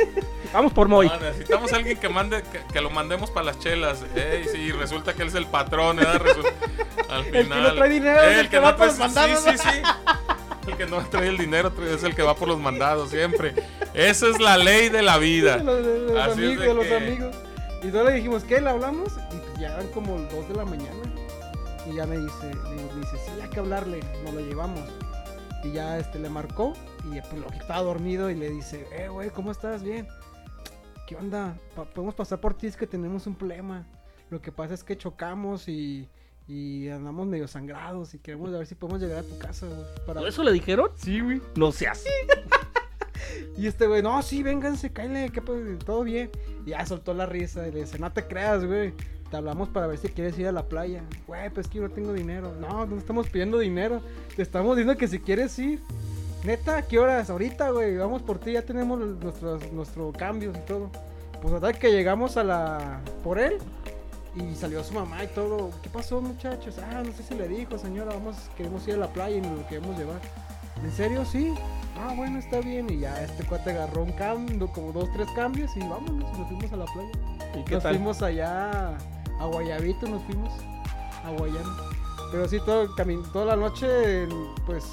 Vamos 0.54 0.74
por 0.74 0.88
Moy. 0.88 1.08
no, 1.08 1.20
necesitamos 1.20 1.72
a 1.72 1.76
alguien 1.76 1.98
que 2.00 2.10
mande, 2.10 2.42
que, 2.42 2.62
que 2.74 2.82
lo 2.82 2.90
mandemos 2.90 3.30
para 3.30 3.46
las 3.48 3.60
chelas. 3.60 4.04
Ey, 4.16 4.46
sí, 4.52 4.72
resulta 4.72 5.14
que 5.14 5.22
él 5.22 5.28
es 5.28 5.36
el 5.36 5.46
patrón, 5.46 5.98
¿verdad? 5.98 6.20
Resu- 6.22 6.52
al 7.10 7.26
El 7.26 7.32
que 7.32 7.44
final. 7.44 7.64
no 7.64 7.74
trae 7.76 7.90
dinero 7.90 8.22
es 8.22 8.38
Eh, 8.38 8.40
el 8.40 8.50
que 8.50 8.60
va 8.60 8.76
por 8.76 8.88
los 8.88 8.96
sí, 8.96 9.02
mandados, 9.02 9.44
Sí, 9.44 9.58
sí, 9.58 9.82
El 10.68 10.78
que 10.78 10.86
no 10.88 10.98
trae 11.06 11.28
el 11.28 11.38
dinero 11.38 11.72
es 11.94 12.04
el 12.04 12.16
que 12.16 12.24
va 12.24 12.34
por 12.36 12.48
los 12.48 12.60
mandados 12.60 13.10
siempre. 13.12 13.54
Esa 13.94 14.28
es 14.30 14.40
la 14.40 14.58
ley 14.58 14.90
de 14.90 15.02
la 15.04 15.18
vida. 15.18 15.58
de 15.58 15.64
los, 15.66 15.86
de 15.86 16.00
los 16.00 16.18
Así 16.18 16.30
es 16.32 16.32
amigos, 16.58 16.60
de 16.60 16.68
de 16.68 16.74
los 16.74 16.86
que- 16.86 16.96
amigos. 16.96 17.36
Y 17.88 17.92
luego 17.92 18.10
le 18.10 18.16
dijimos, 18.16 18.44
¿qué? 18.44 18.60
¿Le 18.60 18.70
hablamos? 18.70 19.14
Y 19.32 19.38
pues 19.38 19.60
ya 19.60 19.74
eran 19.76 19.88
como 19.94 20.20
2 20.20 20.50
de 20.50 20.56
la 20.56 20.66
mañana. 20.66 21.14
Y 21.90 21.96
ya 21.96 22.06
me 22.06 22.18
dice, 22.18 22.54
me 22.66 22.76
me 22.94 23.00
dice, 23.00 23.18
sí, 23.26 23.32
hay 23.42 23.50
que 23.50 23.60
hablarle, 23.60 24.02
nos 24.26 24.34
lo 24.34 24.42
llevamos. 24.42 24.82
Y 25.64 25.72
ya 25.72 25.98
este 25.98 26.20
le 26.20 26.30
marcó 26.30 26.74
y 27.06 27.22
pues 27.22 27.42
lo 27.42 27.48
que 27.48 27.58
estaba 27.58 27.82
dormido 27.82 28.30
y 28.30 28.36
le 28.36 28.50
dice, 28.50 28.86
eh, 28.92 29.08
güey, 29.08 29.30
¿cómo 29.30 29.52
estás? 29.52 29.84
Bien. 29.84 30.06
¿Qué 31.08 31.16
onda? 31.16 31.56
Pa- 31.76 31.86
¿Podemos 31.86 32.14
pasar 32.14 32.42
por 32.42 32.54
ti? 32.56 32.68
Es 32.68 32.76
que 32.76 32.86
tenemos 32.88 33.26
un 33.26 33.36
problema. 33.36 33.88
Lo 34.30 34.42
que 34.42 34.52
pasa 34.52 34.74
es 34.74 34.84
que 34.84 34.98
chocamos 34.98 35.70
y, 35.70 36.10
y 36.48 36.90
andamos 36.90 37.26
medio 37.28 37.48
sangrados 37.48 38.14
y 38.14 38.20
queremos 38.20 38.52
ver 38.52 38.68
si 38.68 38.76
podemos 38.76 39.02
llegar 39.02 39.20
a 39.20 39.24
tu 39.24 39.38
casa, 39.40 39.66
güey. 39.66 39.80
Para... 40.06 40.28
¿Eso 40.28 40.44
le 40.44 40.52
dijeron? 40.52 40.90
Sí, 40.96 41.22
güey. 41.22 41.42
No 41.56 41.72
seas. 41.72 42.04
Y 43.58 43.68
este 43.68 43.88
güey, 43.88 44.02
no, 44.02 44.22
sí, 44.22 44.44
vénganse, 44.44 44.92
cállate, 44.92 45.32
que 45.32 45.42
pues, 45.42 45.80
todo 45.80 46.04
bien. 46.04 46.30
Y 46.66 46.72
ya 46.72 46.86
soltó 46.86 47.14
la 47.14 47.26
risa 47.26 47.68
y 47.68 47.72
le 47.72 47.82
dice, 47.82 48.00
no 48.00 48.12
te 48.12 48.26
creas, 48.26 48.66
güey. 48.66 48.94
Te 49.30 49.36
hablamos 49.36 49.68
para 49.70 49.88
ver 49.88 49.98
si 49.98 50.08
quieres 50.08 50.38
ir 50.40 50.48
a 50.48 50.52
la 50.52 50.64
playa. 50.64 51.04
Güey, 51.26 51.50
pues 51.50 51.68
que 51.68 51.80
yo 51.80 51.84
no 51.84 51.90
tengo 51.90 52.14
dinero. 52.14 52.54
No, 52.62 52.86
no 52.86 52.98
estamos 52.98 53.28
pidiendo 53.30 53.60
dinero. 53.60 54.02
Te 54.36 54.42
estamos 54.42 54.78
diciendo 54.78 54.98
que 54.98 55.08
si 55.08 55.20
quieres 55.20 55.58
ir. 55.60 55.82
Neta, 56.46 56.88
¿qué 56.88 56.98
horas? 56.98 57.30
Ahorita, 57.30 57.72
güey. 57.72 57.98
Vamos 57.98 58.22
por 58.22 58.40
ti, 58.40 58.54
ya 58.54 58.62
tenemos 58.62 59.00
nuestros, 59.00 59.72
nuestros 59.74 60.16
cambios 60.16 60.56
y 60.56 60.62
todo. 60.62 60.90
Pues 61.42 61.54
total 61.54 61.78
que 61.78 61.92
llegamos 61.92 62.38
a 62.38 62.44
la. 62.44 63.02
por 63.24 63.38
él. 63.38 63.58
Y 64.36 64.56
salió 64.56 64.84
su 64.84 64.94
mamá 64.94 65.24
y 65.24 65.28
todo. 65.28 65.72
¿Qué 65.82 65.90
pasó, 65.90 66.22
muchachos? 66.22 66.78
Ah, 66.78 67.04
no 67.04 67.12
sé 67.12 67.24
si 67.24 67.36
le 67.36 67.48
dijo, 67.48 67.78
señora, 67.78 68.14
vamos, 68.14 68.36
queremos 68.56 68.88
ir 68.88 68.94
a 68.94 68.98
la 68.98 69.08
playa 69.08 69.38
y 69.38 69.42
nos 69.42 69.58
lo 69.58 69.68
queremos 69.68 69.98
llevar. 69.98 70.22
¿En 70.84 70.92
serio? 70.92 71.26
Sí. 71.26 71.54
Ah, 72.00 72.14
bueno, 72.16 72.38
está 72.40 72.60
bien. 72.60 72.90
Y 72.90 73.00
ya 73.00 73.24
este 73.24 73.44
cuate 73.44 73.72
agarró 73.72 74.04
un 74.04 74.12
cambio, 74.14 74.68
como 74.72 74.92
dos, 74.92 75.10
tres 75.14 75.28
cambios 75.36 75.76
y 75.76 75.80
vámonos, 75.80 76.38
nos 76.38 76.48
fuimos 76.48 76.72
a 76.72 76.78
la 76.78 76.86
playa. 76.86 77.10
¿Y 77.60 77.64
qué 77.64 77.74
Nos 77.76 77.84
tal? 77.84 77.96
fuimos 77.96 78.22
allá 78.22 78.98
a 79.40 79.46
Guayabito, 79.46 80.08
nos 80.08 80.22
fuimos 80.24 80.52
a 81.26 81.32
Guayana. 81.32 81.76
Pero 82.32 82.48
sí, 82.48 82.58
todo, 82.66 82.88
cami- 82.96 83.24
toda 83.32 83.46
la 83.46 83.56
noche, 83.56 84.28
pues, 84.66 84.84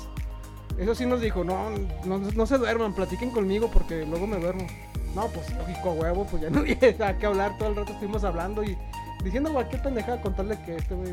eso 0.79 0.95
sí 0.95 1.05
nos 1.05 1.21
dijo, 1.21 1.45
no, 1.45 1.71
no, 2.05 2.19
no 2.19 2.47
se 2.47 2.59
duerman, 2.59 2.95
platiquen 2.95 3.31
conmigo 3.31 3.71
porque 3.73 4.07
luego 4.07 4.27
me 4.27 4.39
duermo. 4.39 4.67
No, 5.15 5.27
pues, 5.29 5.53
lógico, 5.57 5.91
a 5.91 5.93
huevo, 5.93 6.27
pues 6.31 6.43
ya 6.43 6.51
no 6.51 6.61
había 6.61 7.19
que 7.19 7.27
hablar, 7.27 7.59
todo 7.59 7.69
el 7.69 7.77
rato 7.77 7.93
estuvimos 7.93 8.25
hablando 8.25 8.65
y 8.65 8.77
diciendo 9.23 9.53
cualquier 9.53 9.83
pendejada, 9.83 10.21
contarle 10.23 10.59
que 10.65 10.77
este 10.77 10.95
güey 10.95 11.13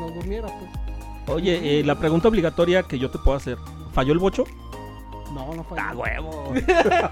nos 0.00 0.14
durmiera, 0.14 0.48
pues. 0.48 1.36
Oye, 1.36 1.80
eh, 1.80 1.84
la 1.84 1.94
pregunta 1.98 2.28
obligatoria 2.28 2.82
que 2.82 2.98
yo 2.98 3.10
te 3.10 3.18
puedo 3.18 3.36
hacer. 3.36 3.56
¿Falló 3.92 4.12
el 4.12 4.18
bocho? 4.18 4.44
No, 5.34 5.54
no 5.54 5.62
fue. 5.64 5.78
¡Ah, 5.80 5.92
huevo! 5.94 6.52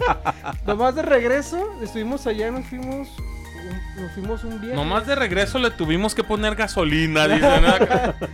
Nomás 0.66 0.94
de 0.94 1.02
regreso, 1.02 1.68
estuvimos 1.82 2.26
allá, 2.26 2.50
nos 2.50 2.66
fuimos, 2.66 3.08
un- 3.16 4.02
nos 4.02 4.12
fuimos 4.12 4.44
un 4.44 4.60
día. 4.60 4.74
Nomás 4.74 5.06
de 5.06 5.14
regreso 5.14 5.58
le 5.58 5.70
tuvimos 5.70 6.14
que 6.14 6.24
poner 6.24 6.54
gasolina, 6.54 7.26
dicen. 7.28 7.64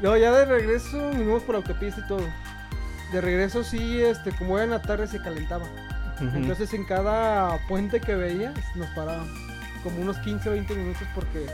No, 0.00 0.16
ya 0.16 0.32
de 0.32 0.44
regreso 0.46 1.10
vinimos 1.10 1.44
por 1.44 1.54
autopista 1.54 2.00
y 2.04 2.08
todo. 2.08 2.26
De 3.12 3.20
regreso 3.20 3.62
sí, 3.62 4.00
este, 4.02 4.32
como 4.32 4.56
era 4.56 4.64
en 4.64 4.70
la 4.70 4.82
tarde 4.82 5.06
se 5.06 5.20
calentaba. 5.22 5.64
Entonces 6.20 6.72
en 6.74 6.84
cada 6.84 7.58
puente 7.68 8.00
que 8.00 8.14
veía 8.16 8.52
nos 8.74 8.88
paraba 8.96 9.24
como 9.84 10.00
unos 10.00 10.18
15 10.18 10.48
o 10.48 10.52
20 10.52 10.74
minutos 10.74 11.02
porque 11.14 11.46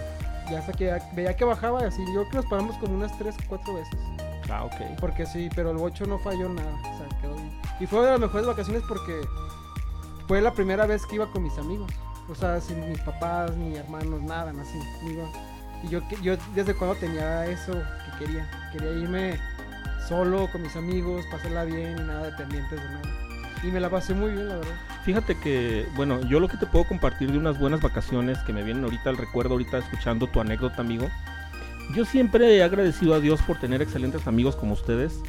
ya 0.50 0.60
hasta 0.60 0.72
que 0.72 0.86
ya- 0.86 0.98
veía 1.14 1.36
que 1.36 1.44
bajaba 1.44 1.82
y 1.82 1.88
así. 1.88 2.02
Yo 2.14 2.26
creo 2.26 2.30
que 2.30 2.36
nos 2.38 2.46
paramos 2.46 2.76
como 2.78 2.94
unas 2.94 3.16
3 3.18 3.34
o 3.34 3.48
4 3.48 3.74
veces. 3.74 3.98
Ah, 4.50 4.64
ok. 4.64 4.98
Porque 5.00 5.26
sí, 5.26 5.48
pero 5.54 5.70
el 5.70 5.76
bocho 5.76 6.06
no 6.06 6.18
falló 6.18 6.48
nada. 6.48 6.72
O 6.80 6.98
sea, 6.98 7.20
quedó 7.20 7.34
bien. 7.34 7.60
Y 7.80 7.86
fue 7.86 8.04
de 8.04 8.12
las 8.12 8.20
mejores 8.20 8.46
vacaciones 8.46 8.82
porque 8.88 9.20
fue 10.26 10.40
la 10.40 10.52
primera 10.52 10.86
vez 10.86 11.06
que 11.06 11.16
iba 11.16 11.30
con 11.30 11.42
mis 11.42 11.56
amigos. 11.58 11.90
O 12.30 12.34
sea, 12.34 12.60
sin 12.60 12.88
mis 12.88 13.00
papás, 13.00 13.56
ni 13.56 13.76
hermanos, 13.76 14.22
nada, 14.22 14.52
así. 14.60 14.78
Iba. 15.06 15.28
Y 15.82 15.88
yo, 15.88 16.00
yo 16.22 16.36
desde 16.54 16.74
cuando 16.74 16.96
tenía 16.96 17.46
eso 17.46 17.72
que 17.72 18.24
quería. 18.24 18.70
Quería 18.72 18.90
irme 18.92 19.38
solo 20.08 20.48
con 20.50 20.62
mis 20.62 20.74
amigos, 20.76 21.24
pasarla 21.30 21.64
bien 21.64 21.98
y 21.98 22.02
nada 22.02 22.26
dependientes 22.30 22.80
de 22.80 22.88
nada. 22.88 23.28
Y 23.62 23.66
me 23.68 23.80
la 23.80 23.90
pasé 23.90 24.14
muy 24.14 24.30
bien, 24.30 24.48
la 24.48 24.56
verdad. 24.56 24.74
Fíjate 25.04 25.38
que, 25.38 25.86
bueno, 25.96 26.20
yo 26.28 26.40
lo 26.40 26.48
que 26.48 26.56
te 26.56 26.66
puedo 26.66 26.86
compartir 26.86 27.32
de 27.32 27.38
unas 27.38 27.58
buenas 27.58 27.80
vacaciones 27.80 28.38
que 28.40 28.52
me 28.52 28.62
vienen 28.62 28.84
ahorita 28.84 29.10
al 29.10 29.16
recuerdo, 29.16 29.52
ahorita 29.52 29.78
escuchando 29.78 30.26
tu 30.26 30.40
anécdota, 30.40 30.80
amigo. 30.80 31.08
Yo 31.94 32.04
siempre 32.04 32.56
he 32.56 32.62
agradecido 32.62 33.14
a 33.14 33.20
Dios 33.20 33.40
por 33.46 33.58
tener 33.58 33.80
excelentes 33.80 34.26
amigos 34.26 34.56
como 34.56 34.74
ustedes. 34.74 35.22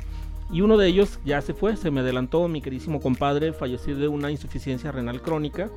Y 0.51 0.61
uno 0.61 0.77
de 0.77 0.87
ellos 0.87 1.19
ya 1.23 1.41
se 1.41 1.53
fue, 1.53 1.77
se 1.77 1.89
me 1.89 2.01
adelantó, 2.01 2.47
mi 2.47 2.61
queridísimo 2.61 2.99
compadre, 2.99 3.53
falleció 3.53 3.95
de 3.95 4.07
una 4.09 4.29
insuficiencia 4.29 4.91
renal 4.91 5.21
crónica. 5.21 5.69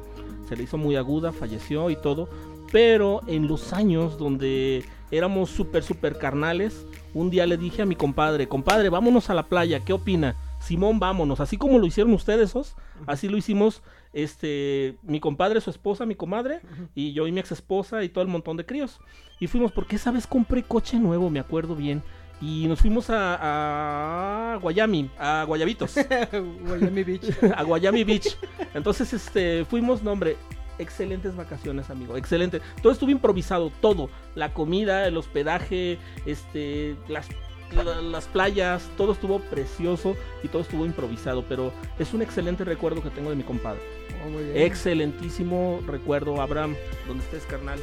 Se 0.49 0.57
le 0.57 0.65
hizo 0.65 0.79
muy 0.79 0.97
aguda, 0.97 1.31
falleció 1.31 1.89
y 1.89 1.97
todo. 1.97 2.29
Pero 2.73 3.21
en 3.29 3.47
los 3.47 3.73
años 3.73 4.19
donde 4.19 4.85
éramos 5.13 5.51
súper, 5.51 5.85
súper 5.85 6.19
carnales, 6.19 6.85
un 7.15 7.31
día 7.31 7.47
le 7.47 7.59
dije 7.59 7.83
a 7.83 7.87
mi 7.87 7.95
compadre, 7.95 8.49
compadre, 8.49 8.89
vámonos 8.89 9.31
a 9.31 9.35
la 9.35 9.45
playa, 9.45 9.81
¿qué 9.85 9.93
opina? 9.93 10.37
Simón, 10.59 10.99
vámonos, 10.99 11.41
así 11.41 11.59
como 11.59 11.79
lo 11.79 11.87
hicieron 11.87 12.13
ustedes, 12.15 12.57
¿os? 12.57 12.75
así 13.07 13.29
lo 13.29 13.37
hicimos 13.37 13.83
este 14.13 14.97
mi 15.03 15.21
compadre, 15.21 15.61
su 15.61 15.71
esposa, 15.71 16.07
mi 16.07 16.15
comadre, 16.15 16.61
y 16.95 17.13
yo 17.13 17.27
y 17.27 17.33
mi 17.33 17.41
ex 17.41 17.53
esposa 17.53 18.03
y 18.05 18.09
todo 18.09 18.23
el 18.23 18.29
montón 18.31 18.57
de 18.57 18.67
críos. 18.67 19.01
Y 19.41 19.47
fuimos 19.47 19.73
porque 19.73 19.97
esa 19.97 20.11
vez 20.11 20.27
compré 20.27 20.63
coche 20.63 20.99
nuevo, 20.99 21.31
me 21.31 21.41
acuerdo 21.41 21.75
bien. 21.75 22.03
Y 22.41 22.67
nos 22.67 22.81
fuimos 22.81 23.09
a, 23.09 24.55
a 24.55 24.57
Guayami, 24.57 25.11
a 25.19 25.45
Guayabitos, 25.47 25.95
Beach. 27.07 27.31
a 27.57 27.63
Guayami 27.63 28.05
Beach. 28.05 28.37
Entonces, 28.75 29.13
este, 29.13 29.65
fuimos, 29.65 30.03
no 30.03 30.11
hombre, 30.13 30.37
excelentes 30.79 31.37
vacaciones, 31.37 31.89
amigo, 31.91 32.17
excelente. 32.17 32.61
Todo 32.83 32.93
estuvo 32.93 33.11
improvisado, 33.11 33.71
todo, 33.81 34.11
la 34.35 34.53
comida, 34.53 35.07
el 35.07 35.17
hospedaje, 35.17 35.99
este, 36.27 36.97
las 37.09 37.29
la- 37.75 38.03
las 38.03 38.27
playas, 38.27 38.87
todo 38.99 39.13
estuvo 39.13 39.39
precioso 39.39 40.15
y 40.43 40.49
todo 40.49 40.61
estuvo 40.61 40.85
improvisado, 40.85 41.43
pero 41.49 41.73
es 41.99 42.13
un 42.13 42.21
excelente 42.21 42.65
recuerdo 42.65 43.03
que 43.03 43.09
tengo 43.09 43.31
de 43.31 43.37
mi 43.37 43.45
compadre. 43.45 43.81
Oh, 44.25 44.29
muy 44.29 44.45
bien. 44.45 44.57
Excelentísimo 44.67 45.81
recuerdo, 45.87 46.41
Abraham, 46.41 46.77
donde 47.07 47.25
estés, 47.25 47.45
carnal. 47.45 47.81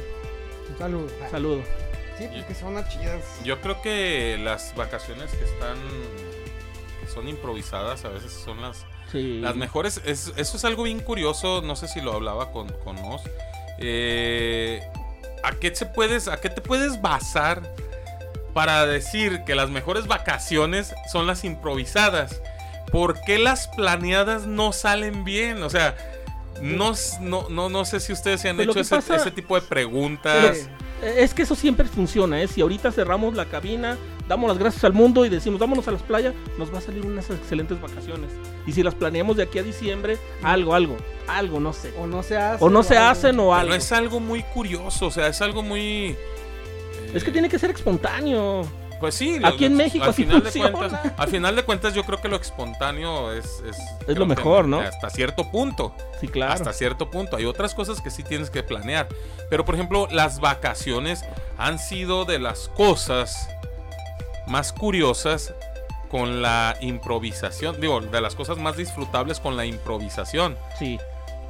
Un 0.70 0.78
saludo. 0.78 1.06
Saludo. 1.30 1.62
Sí, 2.18 2.26
pues 2.30 2.44
que 2.44 2.54
son 2.54 2.74
chidas. 2.88 3.22
Yo 3.44 3.60
creo 3.60 3.80
que 3.82 4.38
las 4.42 4.74
vacaciones 4.76 5.30
que 5.32 5.44
están. 5.44 5.76
que 7.00 7.08
son 7.08 7.28
improvisadas 7.28 8.04
a 8.04 8.10
veces 8.10 8.30
son 8.32 8.60
las, 8.60 8.84
Sí. 9.10 9.40
las 9.40 9.56
mejores. 9.56 10.00
Es- 10.04 10.32
eso 10.36 10.56
es 10.56 10.64
algo 10.64 10.82
bien 10.84 11.00
curioso. 11.00 11.62
No 11.62 11.76
sé 11.76 11.88
si 11.88 12.00
lo 12.00 12.12
hablaba 12.12 12.52
con, 12.52 12.68
con 12.84 12.98
Oz. 12.98 13.22
Eh, 13.78 14.82
¿a, 15.42 15.52
qué 15.52 15.74
se 15.74 15.86
puedes, 15.86 16.28
¿A 16.28 16.38
qué 16.40 16.50
te 16.50 16.60
puedes 16.60 17.00
basar 17.00 17.62
para 18.52 18.84
decir 18.86 19.42
que 19.46 19.54
las 19.54 19.70
mejores 19.70 20.06
vacaciones 20.06 20.94
son 21.10 21.26
las 21.26 21.44
improvisadas? 21.44 22.42
¿Por 22.92 23.20
qué 23.22 23.38
las 23.38 23.68
planeadas 23.68 24.46
no 24.46 24.72
salen 24.72 25.24
bien? 25.24 25.62
O 25.62 25.70
sea. 25.70 25.96
No, 26.60 26.92
no, 27.20 27.48
no, 27.48 27.68
no 27.68 27.84
sé 27.84 28.00
si 28.00 28.12
ustedes 28.12 28.40
se 28.42 28.48
han 28.50 28.60
hecho 28.60 28.78
ese, 28.80 28.96
pasa- 28.96 29.16
ese 29.16 29.30
tipo 29.30 29.54
de 29.54 29.62
preguntas. 29.62 30.68
Eh, 31.02 31.14
Es 31.18 31.32
que 31.32 31.42
eso 31.42 31.54
siempre 31.54 31.86
funciona, 31.86 32.42
¿eh? 32.42 32.46
Si 32.48 32.60
ahorita 32.60 32.92
cerramos 32.92 33.34
la 33.34 33.46
cabina, 33.46 33.96
damos 34.28 34.48
las 34.48 34.58
gracias 34.58 34.84
al 34.84 34.92
mundo 34.92 35.24
y 35.24 35.30
decimos 35.30 35.58
vámonos 35.58 35.88
a 35.88 35.92
las 35.92 36.02
playas, 36.02 36.34
nos 36.58 36.72
va 36.74 36.78
a 36.78 36.80
salir 36.82 37.06
unas 37.06 37.30
excelentes 37.30 37.80
vacaciones. 37.80 38.30
Y 38.66 38.72
si 38.72 38.82
las 38.82 38.94
planeamos 38.94 39.38
de 39.38 39.44
aquí 39.44 39.58
a 39.58 39.62
diciembre, 39.62 40.18
algo, 40.42 40.74
algo, 40.74 40.98
algo, 41.26 41.58
no 41.60 41.72
sé. 41.72 41.94
O 41.98 42.06
no 42.06 42.22
se 42.22 42.36
hacen. 42.36 42.66
O 42.66 42.68
no 42.70 42.82
se 42.82 42.98
algo. 42.98 43.10
hacen 43.10 43.40
o 43.40 43.42
Pero 43.44 43.52
algo. 43.54 43.74
es 43.74 43.92
algo 43.92 44.20
muy 44.20 44.42
curioso, 44.42 45.06
o 45.06 45.10
sea, 45.10 45.28
es 45.28 45.40
algo 45.40 45.62
muy... 45.62 46.08
eh, 46.08 46.16
Es 47.14 47.24
que 47.24 47.30
tiene 47.30 47.48
que 47.48 47.58
ser 47.58 47.70
espontáneo. 47.70 48.66
Pues 49.00 49.14
sí. 49.14 49.40
Aquí 49.42 49.64
en 49.64 49.74
México 49.76 50.04
al 50.04 50.14
final 50.14 50.42
de 50.44 50.50
funciona. 50.50 50.72
cuentas, 50.72 51.12
Al 51.16 51.28
final 51.28 51.56
de 51.56 51.62
cuentas 51.64 51.94
yo 51.94 52.04
creo 52.04 52.20
que 52.20 52.28
lo 52.28 52.36
espontáneo 52.36 53.32
es... 53.32 53.62
Es, 53.66 53.78
creo 54.04 54.18
lo 54.18 54.26
que 54.26 54.34
mejor, 54.36 54.68
¿no? 54.68 54.80
Hasta 54.80 55.08
cierto 55.08 55.50
punto. 55.50 55.94
Sí, 56.20 56.28
claro. 56.28 56.52
Hasta 56.52 56.72
cierto 56.74 57.10
punto. 57.10 57.36
Hay 57.36 57.46
otras 57.46 57.74
cosas 57.74 58.02
que 58.02 58.10
sí 58.10 58.22
tienes 58.22 58.50
que 58.50 58.62
planear. 58.62 59.08
Pero 59.48 59.64
por 59.64 59.74
ejemplo, 59.74 60.06
las 60.10 60.40
vacaciones 60.40 61.24
han 61.56 61.78
sido 61.78 62.26
de 62.26 62.38
las 62.38 62.68
cosas 62.68 63.48
más 64.46 64.72
curiosas 64.74 65.54
con 66.10 66.42
la 66.42 66.76
improvisación. 66.80 67.80
Digo, 67.80 68.00
de 68.02 68.20
las 68.20 68.34
cosas 68.34 68.58
más 68.58 68.76
disfrutables 68.76 69.40
con 69.40 69.56
la 69.56 69.64
improvisación. 69.64 70.58
Sí. 70.78 70.98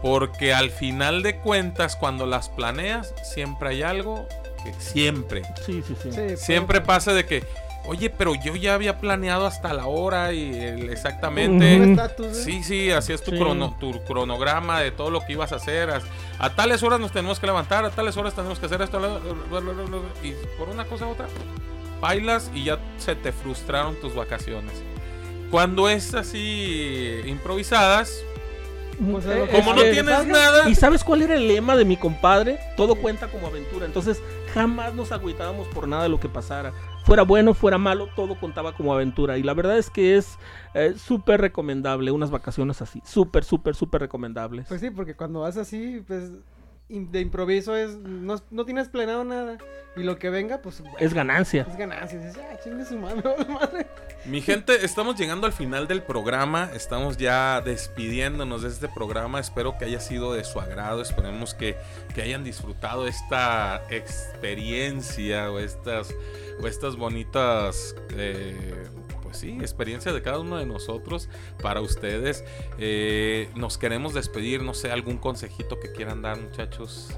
Porque 0.02 0.54
al 0.54 0.70
final 0.70 1.22
de 1.22 1.38
cuentas, 1.40 1.96
cuando 1.96 2.26
las 2.26 2.48
planeas, 2.48 3.12
siempre 3.22 3.70
hay 3.70 3.82
algo 3.82 4.26
que 4.64 4.72
siempre, 4.78 5.42
Sí, 5.64 5.82
sí, 5.86 5.94
sí. 6.02 6.10
Sí, 6.12 6.36
siempre 6.36 6.80
pues, 6.80 6.86
pasa 6.86 7.12
de 7.12 7.24
que, 7.26 7.44
oye, 7.86 8.10
pero 8.10 8.34
yo 8.34 8.56
ya 8.56 8.74
había 8.74 8.98
planeado 8.98 9.46
hasta 9.46 9.72
la 9.72 9.86
hora 9.86 10.32
y 10.32 10.54
el- 10.54 10.90
exactamente. 10.90 11.76
¿eh? 11.76 11.96
Sí, 12.32 12.62
sí, 12.62 12.90
así 12.90 13.12
es 13.12 13.22
tu, 13.22 13.30
Sí. 13.32 13.38
crono- 13.38 13.76
tu 13.80 14.02
cronograma 14.04 14.80
de 14.80 14.90
todo 14.90 15.10
lo 15.10 15.24
que 15.24 15.32
ibas 15.32 15.52
a 15.52 15.56
hacer. 15.56 15.90
A, 15.90 16.00
a 16.38 16.54
tales 16.54 16.82
horas 16.82 17.00
nos 17.00 17.12
tenemos 17.12 17.40
que 17.40 17.46
levantar, 17.46 17.84
a 17.84 17.90
tales 17.90 18.16
horas 18.16 18.34
tenemos 18.34 18.58
que 18.58 18.66
hacer 18.66 18.82
esto. 18.82 18.98
bla, 18.98 19.08
bla, 19.18 19.60
bla, 19.60 19.72
bla, 19.72 19.84
bla, 19.84 19.98
y 20.22 20.34
por 20.58 20.68
una 20.68 20.84
cosa 20.84 21.06
u 21.06 21.10
otra, 21.10 21.26
bailas 22.00 22.50
y 22.54 22.64
ya 22.64 22.78
se 22.98 23.14
te 23.14 23.32
frustraron 23.32 23.94
tus 24.00 24.14
vacaciones. 24.14 24.72
Cuando 25.50 25.88
es 25.88 26.14
así 26.14 27.20
improvisadas, 27.26 28.22
Pues, 29.10 29.24
es 29.24 29.36
lo 29.38 29.46
que- 29.46 29.52
como 29.52 29.70
Es 29.70 29.76
no 29.76 29.82
tienes 29.82 30.26
nada, 30.26 30.68
¿Y 30.68 30.74
sabes 30.74 31.02
cuál 31.02 31.22
era 31.22 31.34
el 31.34 31.48
lema 31.48 31.74
de 31.74 31.84
mi 31.86 31.96
compadre? 31.96 32.58
Todo 32.76 32.94
cuenta 32.96 33.28
como 33.28 33.46
aventura. 33.46 33.86
Entonces 33.86 34.20
jamás 34.54 34.94
nos 34.94 35.12
agüitábamos 35.12 35.66
por 35.68 35.88
nada 35.88 36.04
de 36.04 36.08
lo 36.08 36.20
que 36.20 36.28
pasara. 36.28 36.72
Fuera 37.04 37.22
bueno, 37.22 37.54
fuera 37.54 37.78
malo, 37.78 38.08
todo 38.14 38.38
contaba 38.38 38.74
como 38.74 38.92
aventura. 38.92 39.38
Y 39.38 39.42
la 39.42 39.54
verdad 39.54 39.78
es 39.78 39.90
que 39.90 40.16
es 40.16 40.38
eh, 40.74 40.94
súper 40.96 41.40
recomendable 41.40 42.10
unas 42.10 42.30
vacaciones 42.30 42.82
así. 42.82 43.02
Súper, 43.04 43.44
súper, 43.44 43.74
súper 43.74 44.02
recomendables. 44.02 44.66
Pues 44.68 44.80
sí, 44.80 44.90
porque 44.90 45.14
cuando 45.14 45.40
vas 45.40 45.56
así, 45.56 46.02
pues 46.06 46.30
de 46.90 47.20
improviso 47.20 47.76
es. 47.76 47.96
No, 47.96 48.36
no 48.50 48.64
tienes 48.64 48.88
planeado 48.88 49.24
nada. 49.24 49.58
Y 49.96 50.02
lo 50.02 50.18
que 50.18 50.30
venga, 50.30 50.62
pues. 50.62 50.80
bueno, 50.80 50.96
es 51.00 51.12
ganancia. 51.14 51.66
es 51.68 51.76
ganancia. 51.76 52.18
Dices, 52.18 52.38
ah, 52.38 52.56
chingue 52.62 52.84
su 52.84 52.96
madre. 52.98 53.86
Mi 54.24 54.40
gente, 54.40 54.84
estamos 54.84 55.16
llegando 55.18 55.46
al 55.46 55.52
final 55.52 55.88
del 55.88 56.02
programa, 56.02 56.70
estamos 56.74 57.16
ya 57.16 57.60
despidiéndonos 57.62 58.62
de 58.62 58.68
este 58.68 58.88
programa, 58.88 59.40
espero 59.40 59.78
que 59.78 59.86
haya 59.86 59.98
sido 59.98 60.34
de 60.34 60.44
su 60.44 60.60
agrado, 60.60 61.00
esperemos 61.00 61.54
que, 61.54 61.76
que 62.14 62.20
hayan 62.22 62.44
disfrutado 62.44 63.06
esta 63.06 63.82
experiencia 63.88 65.50
o 65.50 65.58
estas, 65.58 66.14
o 66.62 66.66
estas 66.66 66.96
bonitas, 66.96 67.96
eh, 68.10 68.86
pues 69.30 69.38
sí, 69.38 69.56
experiencias 69.60 70.12
de 70.12 70.22
cada 70.22 70.40
uno 70.40 70.56
de 70.56 70.66
nosotros 70.66 71.28
para 71.62 71.80
ustedes. 71.80 72.42
Eh, 72.78 73.48
nos 73.54 73.78
queremos 73.78 74.12
despedir, 74.12 74.62
no 74.62 74.74
sé, 74.74 74.90
algún 74.90 75.18
consejito 75.18 75.78
que 75.78 75.92
quieran 75.92 76.20
dar 76.20 76.36
muchachos. 76.36 77.10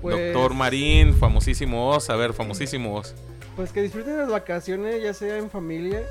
Pues- 0.00 0.16
Doctor 0.16 0.54
Marín, 0.54 1.14
famosísimo 1.14 1.90
Oz, 1.90 2.10
a 2.10 2.16
ver, 2.16 2.32
famosísimo 2.32 2.96
Oz. 2.96 3.14
Pues 3.54 3.70
que 3.70 3.80
disfruten 3.82 4.18
las 4.18 4.28
vacaciones, 4.28 5.00
ya 5.04 5.14
sea 5.14 5.38
en 5.38 5.50
familia. 5.50 6.02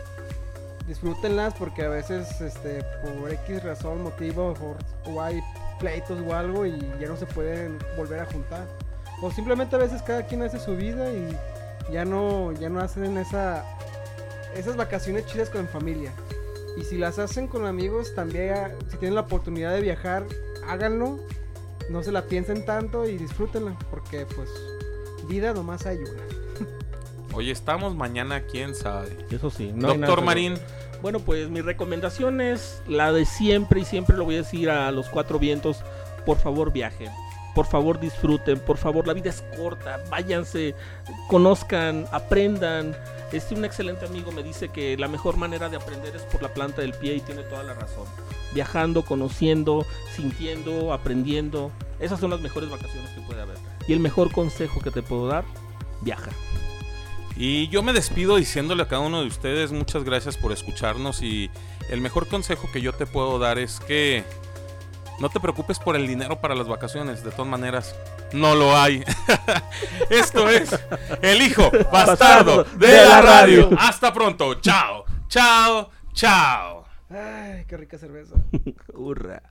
Disfrútenlas 0.87 1.53
porque 1.55 1.83
a 1.83 1.89
veces, 1.89 2.39
este, 2.39 2.81
por 3.03 3.29
X 3.31 3.61
razón, 3.63 4.03
motivo, 4.03 4.53
o, 5.05 5.11
o 5.11 5.21
hay 5.21 5.41
pleitos 5.79 6.17
o 6.25 6.33
algo 6.33 6.65
y 6.65 6.79
ya 6.99 7.07
no 7.09 7.17
se 7.17 7.25
pueden 7.25 7.77
volver 7.97 8.21
a 8.21 8.25
juntar. 8.25 8.65
O 9.21 9.29
simplemente 9.31 9.75
a 9.75 9.79
veces 9.79 10.01
cada 10.01 10.25
quien 10.25 10.43
hace 10.43 10.59
su 10.59 10.77
vida 10.77 11.11
y 11.11 11.35
ya 11.91 12.05
no, 12.05 12.53
ya 12.53 12.69
no 12.69 12.79
hacen 12.79 13.17
esa, 13.17 13.65
esas 14.55 14.75
vacaciones 14.75 15.25
chidas 15.25 15.49
con 15.49 15.67
familia. 15.67 16.11
Y 16.77 16.83
si 16.83 16.97
las 16.97 17.19
hacen 17.19 17.47
con 17.47 17.65
amigos, 17.65 18.15
también, 18.15 18.53
ah, 18.53 18.71
si 18.89 18.97
tienen 18.97 19.15
la 19.15 19.21
oportunidad 19.21 19.73
de 19.73 19.81
viajar, 19.81 20.25
háganlo. 20.67 21.19
No 21.89 22.03
se 22.03 22.11
la 22.11 22.23
piensen 22.23 22.65
tanto 22.65 23.07
y 23.07 23.17
disfrútenla 23.17 23.77
porque, 23.89 24.25
pues, 24.35 24.49
vida 25.27 25.53
nomás 25.53 25.85
hay 25.85 25.97
una. 25.97 26.23
Hoy 27.33 27.51
estamos, 27.51 27.95
mañana 27.95 28.43
quién 28.43 28.75
sabe. 28.75 29.17
Eso 29.29 29.49
sí. 29.49 29.71
no 29.73 29.93
Doctor. 29.93 30.23
Marín. 30.23 30.57
Bueno, 31.01 31.19
pues 31.19 31.49
mi 31.49 31.61
recomendación 31.61 32.41
es 32.41 32.81
la 32.87 33.11
de 33.11 33.25
siempre 33.25 33.81
y 33.81 33.85
siempre 33.85 34.15
lo 34.15 34.25
voy 34.25 34.35
a 34.35 34.39
decir 34.39 34.69
a 34.69 34.91
los 34.91 35.09
cuatro 35.09 35.39
vientos. 35.39 35.83
Por 36.25 36.37
favor, 36.37 36.71
viajen. 36.71 37.09
por 37.55 37.65
favor 37.65 37.99
disfruten, 37.99 38.59
por 38.59 38.77
favor 38.77 39.07
la 39.07 39.13
vida 39.13 39.29
es 39.29 39.43
corta, 39.57 39.99
váyanse, 40.09 40.75
conozcan, 41.27 42.05
aprendan. 42.11 42.95
Este 43.31 43.55
un 43.55 43.63
excelente 43.63 44.05
amigo 44.05 44.31
me 44.33 44.43
dice 44.43 44.69
que 44.69 44.97
la 44.97 45.07
mejor 45.07 45.37
manera 45.37 45.69
de 45.69 45.77
aprender 45.77 46.13
es 46.15 46.23
por 46.23 46.41
la 46.41 46.53
planta 46.53 46.81
del 46.81 46.93
pie 46.93 47.15
y 47.15 47.21
tiene 47.21 47.43
toda 47.43 47.63
la 47.63 47.73
razón. 47.73 48.05
Viajando, 48.53 49.03
conociendo, 49.03 49.85
sintiendo, 50.13 50.91
aprendiendo. 50.91 51.71
Esas 51.99 52.19
son 52.19 52.31
las 52.31 52.41
mejores 52.41 52.69
vacaciones 52.69 53.09
que 53.11 53.21
puede 53.21 53.41
haber. 53.41 53.57
Y 53.87 53.93
el 53.93 54.01
mejor 54.01 54.31
consejo 54.31 54.81
que 54.81 54.91
te 54.91 55.01
puedo 55.01 55.27
dar, 55.27 55.45
viaja. 56.01 56.31
Y 57.37 57.69
yo 57.69 57.81
me 57.83 57.93
despido 57.93 58.35
diciéndole 58.35 58.83
a 58.83 58.87
cada 58.87 59.01
uno 59.01 59.21
de 59.21 59.27
ustedes 59.27 59.71
muchas 59.71 60.03
gracias 60.03 60.35
por 60.35 60.51
escucharnos 60.51 61.21
y 61.21 61.49
el 61.89 62.01
mejor 62.01 62.27
consejo 62.27 62.69
que 62.71 62.81
yo 62.81 62.93
te 62.93 63.05
puedo 63.05 63.39
dar 63.39 63.57
es 63.57 63.79
que 63.79 64.25
no 65.21 65.29
te 65.29 65.39
preocupes 65.39 65.77
por 65.77 65.95
el 65.95 66.07
dinero 66.07 66.41
para 66.41 66.55
las 66.55 66.67
vacaciones, 66.67 67.23
de 67.23 67.29
todas 67.29 67.47
maneras 67.47 67.95
no 68.33 68.55
lo 68.55 68.75
hay. 68.75 69.03
Esto 70.09 70.49
es 70.49 70.75
El 71.21 71.43
Hijo 71.43 71.69
Bastardo 71.93 72.63
de 72.63 73.05
la 73.05 73.21
Radio. 73.21 73.69
Hasta 73.77 74.11
pronto. 74.11 74.55
Chao, 74.55 75.05
chao, 75.27 75.91
chao. 76.13 76.85
Ay, 77.11 77.65
qué 77.67 77.77
rica 77.77 77.99
cerveza. 77.99 78.33
Hurra. 78.95 79.43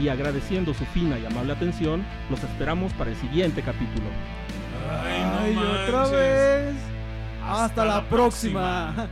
Y 0.00 0.08
agradeciendo 0.08 0.74
su 0.74 0.86
fina 0.86 1.18
y 1.18 1.26
amable 1.26 1.52
atención, 1.52 2.06
los 2.30 2.40
esperamos 2.44 2.92
para 2.92 3.10
el 3.10 3.16
siguiente 3.16 3.62
capítulo. 3.62 4.06
Ay, 4.88 5.56
otra 5.56 6.06
vez. 6.06 6.76
Hasta, 7.42 7.84
la 7.84 8.08
próxima. 8.08 9.08